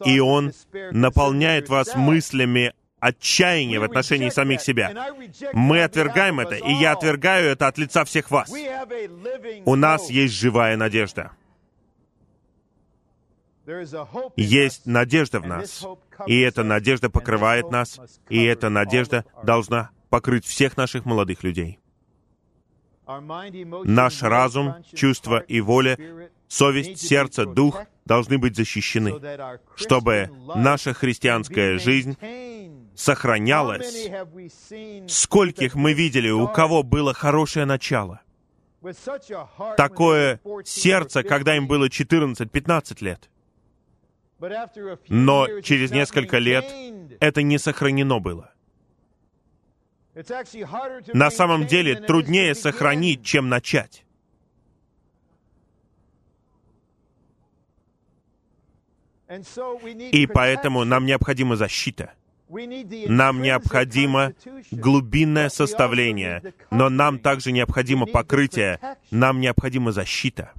и 0.05 0.21
он 0.21 0.53
наполняет 0.93 1.71
вас 1.71 1.95
мыслями 1.95 2.75
отчаяния 2.99 3.81
в 3.81 3.85
отношении 3.85 4.29
самих 4.29 4.61
себя. 4.61 5.15
Мы 5.55 5.83
отвергаем 5.83 6.41
это, 6.41 6.57
и 6.57 6.73
я 6.73 6.93
отвергаю 6.93 7.51
это 7.51 7.69
от 7.69 7.79
лица 7.79 8.05
всех 8.05 8.31
вас. 8.31 8.53
У 9.65 9.75
нас 9.77 10.11
есть 10.11 10.35
живая 10.35 10.77
надежда. 10.77 11.33
Есть 14.37 14.85
надежда 14.85 15.41
в 15.41 15.47
нас, 15.47 15.87
и 16.27 16.39
эта 16.41 16.65
надежда 16.65 17.09
покрывает 17.09 17.71
нас, 17.71 17.99
и 18.29 18.45
эта 18.45 18.69
надежда 18.69 19.25
должна 19.43 19.91
покрыть 20.11 20.45
всех 20.45 20.77
наших 20.77 21.07
молодых 21.07 21.43
людей. 21.43 21.79
Наш 23.85 24.23
разум, 24.23 24.75
чувства 24.95 25.39
и 25.39 25.61
воля, 25.61 25.99
совесть, 26.49 27.01
сердце, 27.01 27.47
дух 27.47 27.83
должны 28.05 28.39
быть 28.39 28.57
защищены, 28.57 29.21
чтобы 29.77 30.31
наша 30.55 30.93
христианская 30.93 31.79
жизнь 31.79 32.17
сохранялась. 32.95 34.09
Скольких 35.09 35.75
мы 35.75 35.93
видели, 35.93 36.31
у 36.31 36.47
кого 36.49 36.83
было 36.83 37.15
хорошее 37.15 37.65
начало. 37.65 38.21
Такое 39.77 40.41
сердце, 40.65 41.23
когда 41.23 41.57
им 41.57 41.67
было 41.67 41.89
14-15 41.89 43.05
лет. 43.05 43.31
Но 45.09 45.61
через 45.61 45.91
несколько 45.91 46.39
лет 46.39 46.65
это 47.21 47.43
не 47.43 47.59
сохранено 47.59 48.21
было. 48.21 48.53
На 51.13 51.31
самом 51.31 51.67
деле 51.67 51.97
труднее 51.97 52.55
сохранить, 52.55 53.25
чем 53.25 53.49
начать. 53.49 54.05
И 60.13 60.27
поэтому 60.27 60.85
нам 60.85 61.07
необходима 61.07 61.57
защита. 61.57 62.13
Нам 62.49 63.43
необходимо 63.43 64.35
глубинное 64.73 65.49
составление, 65.49 66.43
но 66.71 66.89
нам 66.89 67.21
также 67.21 67.53
необходимо 67.53 68.07
покрытие, 68.07 68.81
нам 69.13 69.41
необходима 69.41 69.93
защита. 69.93 70.53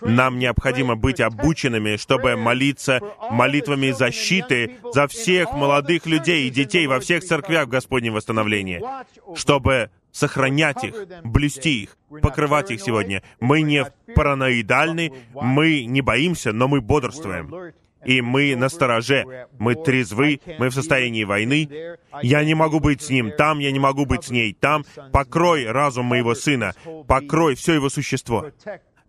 Нам 0.00 0.38
необходимо 0.38 0.96
быть 0.96 1.20
обученными, 1.20 1.96
чтобы 1.96 2.36
молиться 2.36 3.00
молитвами 3.30 3.90
защиты 3.90 4.76
за 4.92 5.06
всех 5.08 5.52
молодых 5.52 6.06
людей 6.06 6.46
и 6.46 6.50
детей 6.50 6.86
во 6.86 7.00
всех 7.00 7.24
церквях 7.24 7.66
в 7.66 7.70
Господнем 7.70 8.14
восстановлении, 8.14 8.82
чтобы 9.34 9.90
сохранять 10.10 10.84
их, 10.84 10.94
блюсти 11.24 11.84
их, 11.84 11.96
покрывать 12.20 12.70
их 12.70 12.80
сегодня. 12.80 13.22
Мы 13.40 13.62
не 13.62 13.86
параноидальны, 14.14 15.12
мы 15.34 15.84
не 15.84 16.02
боимся, 16.02 16.52
но 16.52 16.68
мы 16.68 16.80
бодрствуем. 16.80 17.72
И 18.04 18.20
мы 18.20 18.56
на 18.56 18.68
стороже, 18.68 19.46
мы 19.60 19.76
трезвы, 19.76 20.40
мы 20.58 20.70
в 20.70 20.74
состоянии 20.74 21.22
войны. 21.22 21.68
Я 22.20 22.44
не 22.44 22.54
могу 22.54 22.80
быть 22.80 23.00
с 23.00 23.10
ним 23.10 23.30
там, 23.30 23.60
я 23.60 23.70
не 23.70 23.78
могу 23.78 24.06
быть 24.06 24.24
с 24.24 24.30
ней 24.30 24.52
там. 24.52 24.84
Покрой 25.12 25.66
разум 25.66 26.06
моего 26.06 26.34
сына, 26.34 26.74
покрой 27.06 27.54
все 27.54 27.74
его 27.74 27.88
существо 27.88 28.50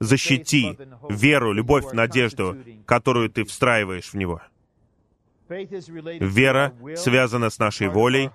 защити 0.04 0.78
веру, 1.10 1.54
любовь, 1.54 1.92
надежду, 1.94 2.58
которую 2.86 3.30
ты 3.30 3.44
встраиваешь 3.44 4.14
в 4.14 4.16
него. 4.16 4.42
Вера 5.50 6.74
связана 6.96 7.50
с 7.50 7.60
нашей 7.60 7.88
волей, 7.88 8.30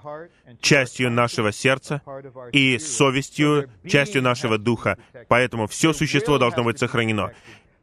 частью 0.60 1.10
нашего 1.10 1.52
сердца 1.52 2.02
и 2.52 2.78
совестью, 2.78 3.70
частью 3.86 4.22
нашего 4.22 4.58
духа. 4.58 4.98
Поэтому 5.28 5.66
все 5.66 5.92
существо 5.92 6.38
должно 6.38 6.64
быть 6.64 6.78
сохранено. 6.78 7.32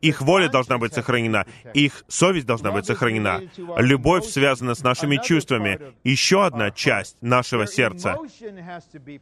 Их 0.08 0.22
воля 0.22 0.50
должна 0.50 0.78
быть 0.78 0.94
сохранена, 0.94 1.46
их 1.74 2.04
совесть 2.08 2.46
должна 2.46 2.72
быть 2.72 2.86
сохранена. 2.86 3.42
Любовь 3.78 4.26
связана 4.26 4.76
с 4.76 4.84
нашими 4.84 5.18
чувствами. 5.18 5.80
Еще 6.04 6.46
одна 6.46 6.72
часть 6.72 7.18
нашего 7.22 7.66
сердца. 7.66 8.18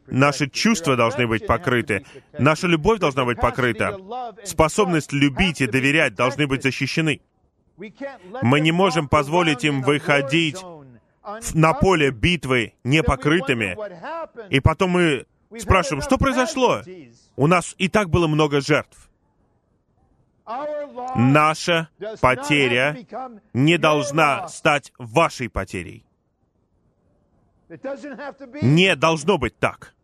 Наши 0.06 0.48
чувства 0.48 0.96
должны 0.96 1.26
быть 1.26 1.46
покрыты. 1.46 2.04
Наша 2.38 2.66
любовь 2.66 2.98
должна 2.98 3.24
быть 3.24 3.40
покрыта. 3.40 3.98
Способность 4.44 5.12
любить 5.12 5.60
и 5.60 5.66
доверять 5.66 6.14
должны 6.14 6.46
быть 6.46 6.62
защищены. 6.62 7.20
Мы 8.42 8.60
не 8.60 8.72
можем 8.72 9.08
позволить 9.08 9.64
им 9.64 9.82
выходить 9.82 10.62
на 11.54 11.72
поле 11.72 12.10
битвы 12.10 12.74
непокрытыми, 12.84 13.76
и 14.50 14.60
потом 14.60 14.90
мы 14.90 15.24
спрашиваем, 15.58 16.02
что 16.02 16.18
произошло? 16.18 16.82
У 17.36 17.46
нас 17.46 17.74
и 17.78 17.88
так 17.88 18.10
было 18.10 18.26
много 18.26 18.60
жертв. 18.60 19.08
Наша 21.16 21.88
потеря 22.20 22.96
не 23.52 23.78
должна 23.78 24.48
стать 24.48 24.92
вашей 24.98 25.48
потерей. 25.48 26.04
Не 28.62 28.94
должно 28.94 29.38
быть 29.38 29.58
так. 29.58 29.94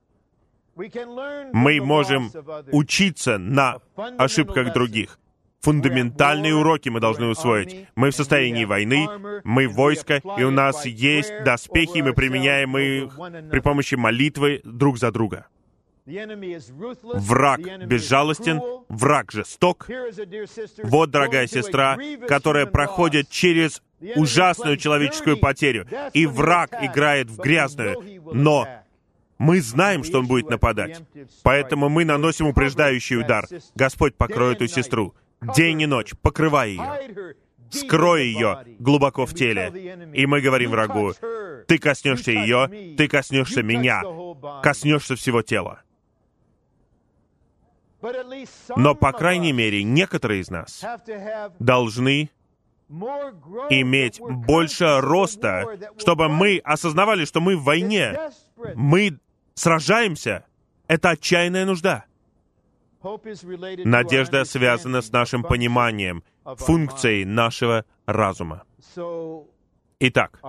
Мы 0.76 1.80
можем 1.80 2.30
учиться 2.72 3.38
на 3.38 3.80
ошибках 3.96 4.72
других. 4.72 5.18
Фундаментальные 5.60 6.54
уроки 6.54 6.88
мы 6.88 7.00
должны 7.00 7.26
усвоить. 7.26 7.86
Мы 7.94 8.10
в 8.10 8.16
состоянии 8.16 8.64
войны, 8.64 9.06
мы 9.44 9.68
войско, 9.68 10.22
и 10.38 10.42
у 10.42 10.50
нас 10.50 10.86
есть 10.86 11.44
доспехи, 11.44 12.00
мы 12.00 12.14
применяем 12.14 12.78
их 12.78 13.14
при 13.50 13.60
помощи 13.60 13.94
молитвы 13.94 14.62
друг 14.64 14.98
за 14.98 15.12
друга. 15.12 15.48
Враг 17.14 17.60
безжалостен, 17.86 18.60
враг 18.88 19.32
жесток. 19.32 19.88
Вот, 20.82 21.10
дорогая 21.10 21.46
сестра, 21.46 21.98
которая 22.26 22.66
проходит 22.66 23.28
через 23.28 23.82
ужасную 24.16 24.76
человеческую 24.76 25.38
потерю, 25.38 25.86
и 26.12 26.26
враг 26.26 26.72
играет 26.82 27.30
в 27.30 27.38
грязную, 27.38 28.22
но 28.32 28.66
мы 29.38 29.60
знаем, 29.60 30.04
что 30.04 30.18
он 30.18 30.26
будет 30.26 30.50
нападать. 30.50 31.02
Поэтому 31.42 31.88
мы 31.88 32.04
наносим 32.04 32.46
упреждающий 32.46 33.16
удар. 33.16 33.46
Господь 33.74 34.14
покроет 34.16 34.56
эту 34.56 34.68
сестру. 34.68 35.14
День 35.56 35.82
и 35.82 35.86
ночь, 35.86 36.12
покрывай 36.20 36.72
ее, 36.72 37.34
скрой 37.70 38.26
ее 38.26 38.64
глубоко 38.78 39.24
в 39.24 39.34
теле. 39.34 40.10
И 40.12 40.26
мы 40.26 40.42
говорим 40.42 40.72
врагу, 40.72 41.14
ты 41.66 41.78
коснешься 41.78 42.32
ее, 42.32 42.68
ты 42.96 43.08
коснешься 43.08 43.62
меня, 43.62 44.02
коснешься 44.62 45.16
всего 45.16 45.40
тела. 45.40 45.82
Но, 48.76 48.94
по 48.94 49.12
крайней 49.12 49.52
мере, 49.52 49.82
некоторые 49.82 50.40
из 50.40 50.50
нас 50.50 50.84
должны 51.58 52.30
иметь 52.88 54.20
больше 54.20 55.00
роста, 55.00 55.78
чтобы 55.98 56.28
мы 56.28 56.60
осознавали, 56.64 57.24
что 57.24 57.40
мы 57.40 57.56
в 57.56 57.64
войне, 57.64 58.18
мы 58.74 59.18
сражаемся. 59.54 60.44
Это 60.88 61.10
отчаянная 61.10 61.66
нужда. 61.66 62.04
Надежда 63.02 64.44
связана 64.44 65.00
с 65.00 65.12
нашим 65.12 65.42
пониманием, 65.42 66.22
функцией 66.44 67.24
нашего 67.24 67.84
разума. 68.06 68.64
Итак, 70.00 70.40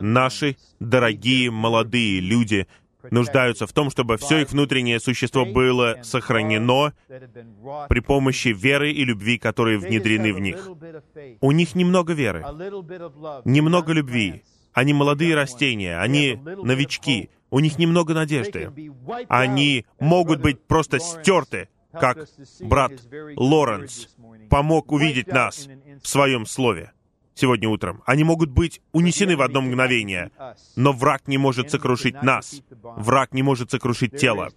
наши 0.00 0.56
дорогие 0.80 1.50
молодые 1.50 2.20
люди 2.20 2.66
нуждаются 3.10 3.66
в 3.66 3.72
том, 3.72 3.90
чтобы 3.90 4.16
все 4.16 4.42
их 4.42 4.50
внутреннее 4.50 5.00
существо 5.00 5.44
было 5.44 5.98
сохранено 6.02 6.92
при 7.88 8.00
помощи 8.00 8.48
веры 8.48 8.92
и 8.92 9.04
любви, 9.04 9.38
которые 9.38 9.78
внедрены 9.78 10.32
в 10.32 10.40
них. 10.40 10.68
У 11.40 11.52
них 11.52 11.74
немного 11.74 12.12
веры, 12.12 12.44
немного 13.44 13.92
любви. 13.92 14.42
Они 14.72 14.92
молодые 14.92 15.34
растения, 15.34 15.98
они 15.98 16.36
новички, 16.36 17.30
у 17.50 17.60
них 17.60 17.78
немного 17.78 18.14
надежды. 18.14 18.70
Они 19.28 19.86
могут 20.00 20.40
быть 20.40 20.66
просто 20.66 20.98
стерты, 20.98 21.68
как 21.92 22.26
брат 22.60 22.92
Лоренс 23.36 24.08
помог 24.50 24.90
увидеть 24.90 25.28
нас 25.28 25.68
в 26.02 26.08
своем 26.08 26.46
слове 26.46 26.92
сегодня 27.34 27.68
утром. 27.68 28.02
Они 28.06 28.24
могут 28.24 28.50
быть 28.50 28.80
унесены 28.92 29.36
в 29.36 29.42
одно 29.42 29.60
мгновение, 29.60 30.30
но 30.76 30.92
враг 30.92 31.26
не 31.26 31.38
может 31.38 31.70
сокрушить 31.70 32.22
нас. 32.22 32.62
Враг 32.82 33.32
не 33.32 33.42
может 33.42 33.70
сокрушить 33.70 34.16
тело. 34.16 34.50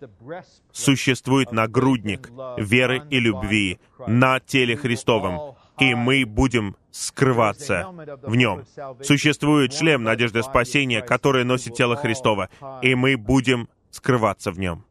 Существует 0.71 1.51
нагрудник 1.51 2.29
веры 2.57 3.03
и 3.09 3.19
любви 3.19 3.79
на 4.07 4.39
теле 4.39 4.77
Христовом, 4.77 5.55
и 5.79 5.93
мы 5.95 6.25
будем 6.25 6.75
скрываться 6.91 7.87
в 8.23 8.35
нем. 8.35 8.65
Существует 9.01 9.73
шлем 9.73 10.03
надежды 10.03 10.41
спасения, 10.43 11.01
который 11.01 11.43
носит 11.43 11.75
тело 11.75 11.95
Христова, 11.95 12.49
и 12.81 12.95
мы 12.95 13.17
будем 13.17 13.69
скрываться 13.91 14.51
в 14.51 14.59
нем, 14.59 14.85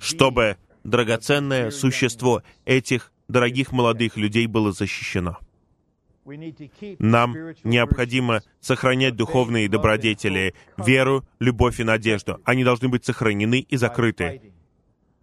чтобы 0.00 0.56
драгоценное 0.84 1.70
существо 1.70 2.42
этих 2.64 3.12
дорогих 3.28 3.72
молодых 3.72 4.16
людей 4.16 4.46
было 4.46 4.72
защищено. 4.72 5.38
Нам 6.24 7.34
необходимо 7.64 8.42
сохранять 8.60 9.16
духовные 9.16 9.68
добродетели, 9.68 10.54
веру, 10.76 11.24
любовь 11.40 11.80
и 11.80 11.84
надежду. 11.84 12.40
Они 12.44 12.64
должны 12.64 12.88
быть 12.88 13.04
сохранены 13.04 13.60
и 13.60 13.76
закрыты 13.76 14.52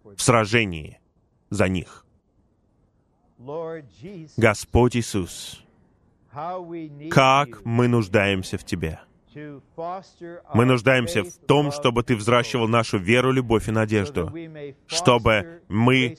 в 0.04 0.20
сражении 0.20 1.00
за 1.48 1.68
них. 1.68 2.04
Господь 4.36 4.96
Иисус, 4.96 5.64
как 7.10 7.64
мы 7.64 7.88
нуждаемся 7.88 8.58
в 8.58 8.64
Тебе. 8.64 9.00
Мы 10.54 10.64
нуждаемся 10.64 11.22
в 11.22 11.32
том, 11.46 11.72
чтобы 11.72 12.02
Ты 12.02 12.16
взращивал 12.16 12.68
нашу 12.68 12.98
веру, 12.98 13.32
любовь 13.32 13.68
и 13.68 13.72
надежду, 13.72 14.32
чтобы 14.86 15.62
мы 15.68 16.16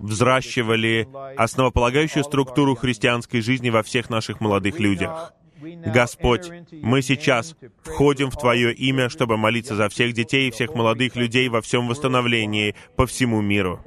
взращивали 0.00 1.08
основополагающую 1.36 2.24
структуру 2.24 2.74
христианской 2.74 3.40
жизни 3.40 3.70
во 3.70 3.82
всех 3.82 4.10
наших 4.10 4.40
молодых 4.40 4.78
людях. 4.78 5.32
Господь, 5.60 6.50
мы 6.70 7.02
сейчас 7.02 7.56
входим 7.82 8.30
в 8.30 8.36
Твое 8.36 8.72
имя, 8.74 9.08
чтобы 9.08 9.36
молиться 9.36 9.74
за 9.74 9.88
всех 9.88 10.12
детей 10.12 10.48
и 10.48 10.50
всех 10.50 10.74
молодых 10.74 11.16
людей 11.16 11.48
во 11.48 11.60
всем 11.60 11.88
восстановлении 11.88 12.74
по 12.96 13.06
всему 13.06 13.40
миру. 13.40 13.80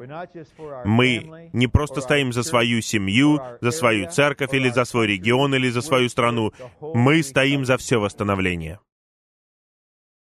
Мы 0.86 1.50
не 1.54 1.68
просто 1.68 2.02
стоим 2.02 2.34
за 2.34 2.44
свою 2.44 2.82
семью, 2.82 3.40
за 3.62 3.72
свою 3.72 4.10
церковь 4.10 4.54
или 4.54 4.70
за 4.70 4.86
свой 4.86 5.08
регион 5.08 5.56
или 5.56 5.70
за 5.70 5.82
свою 5.82 6.10
страну. 6.10 6.52
Мы 6.82 7.24
стоим 7.24 7.66
за 7.66 7.78
все 7.78 8.00
восстановление. 8.00 8.80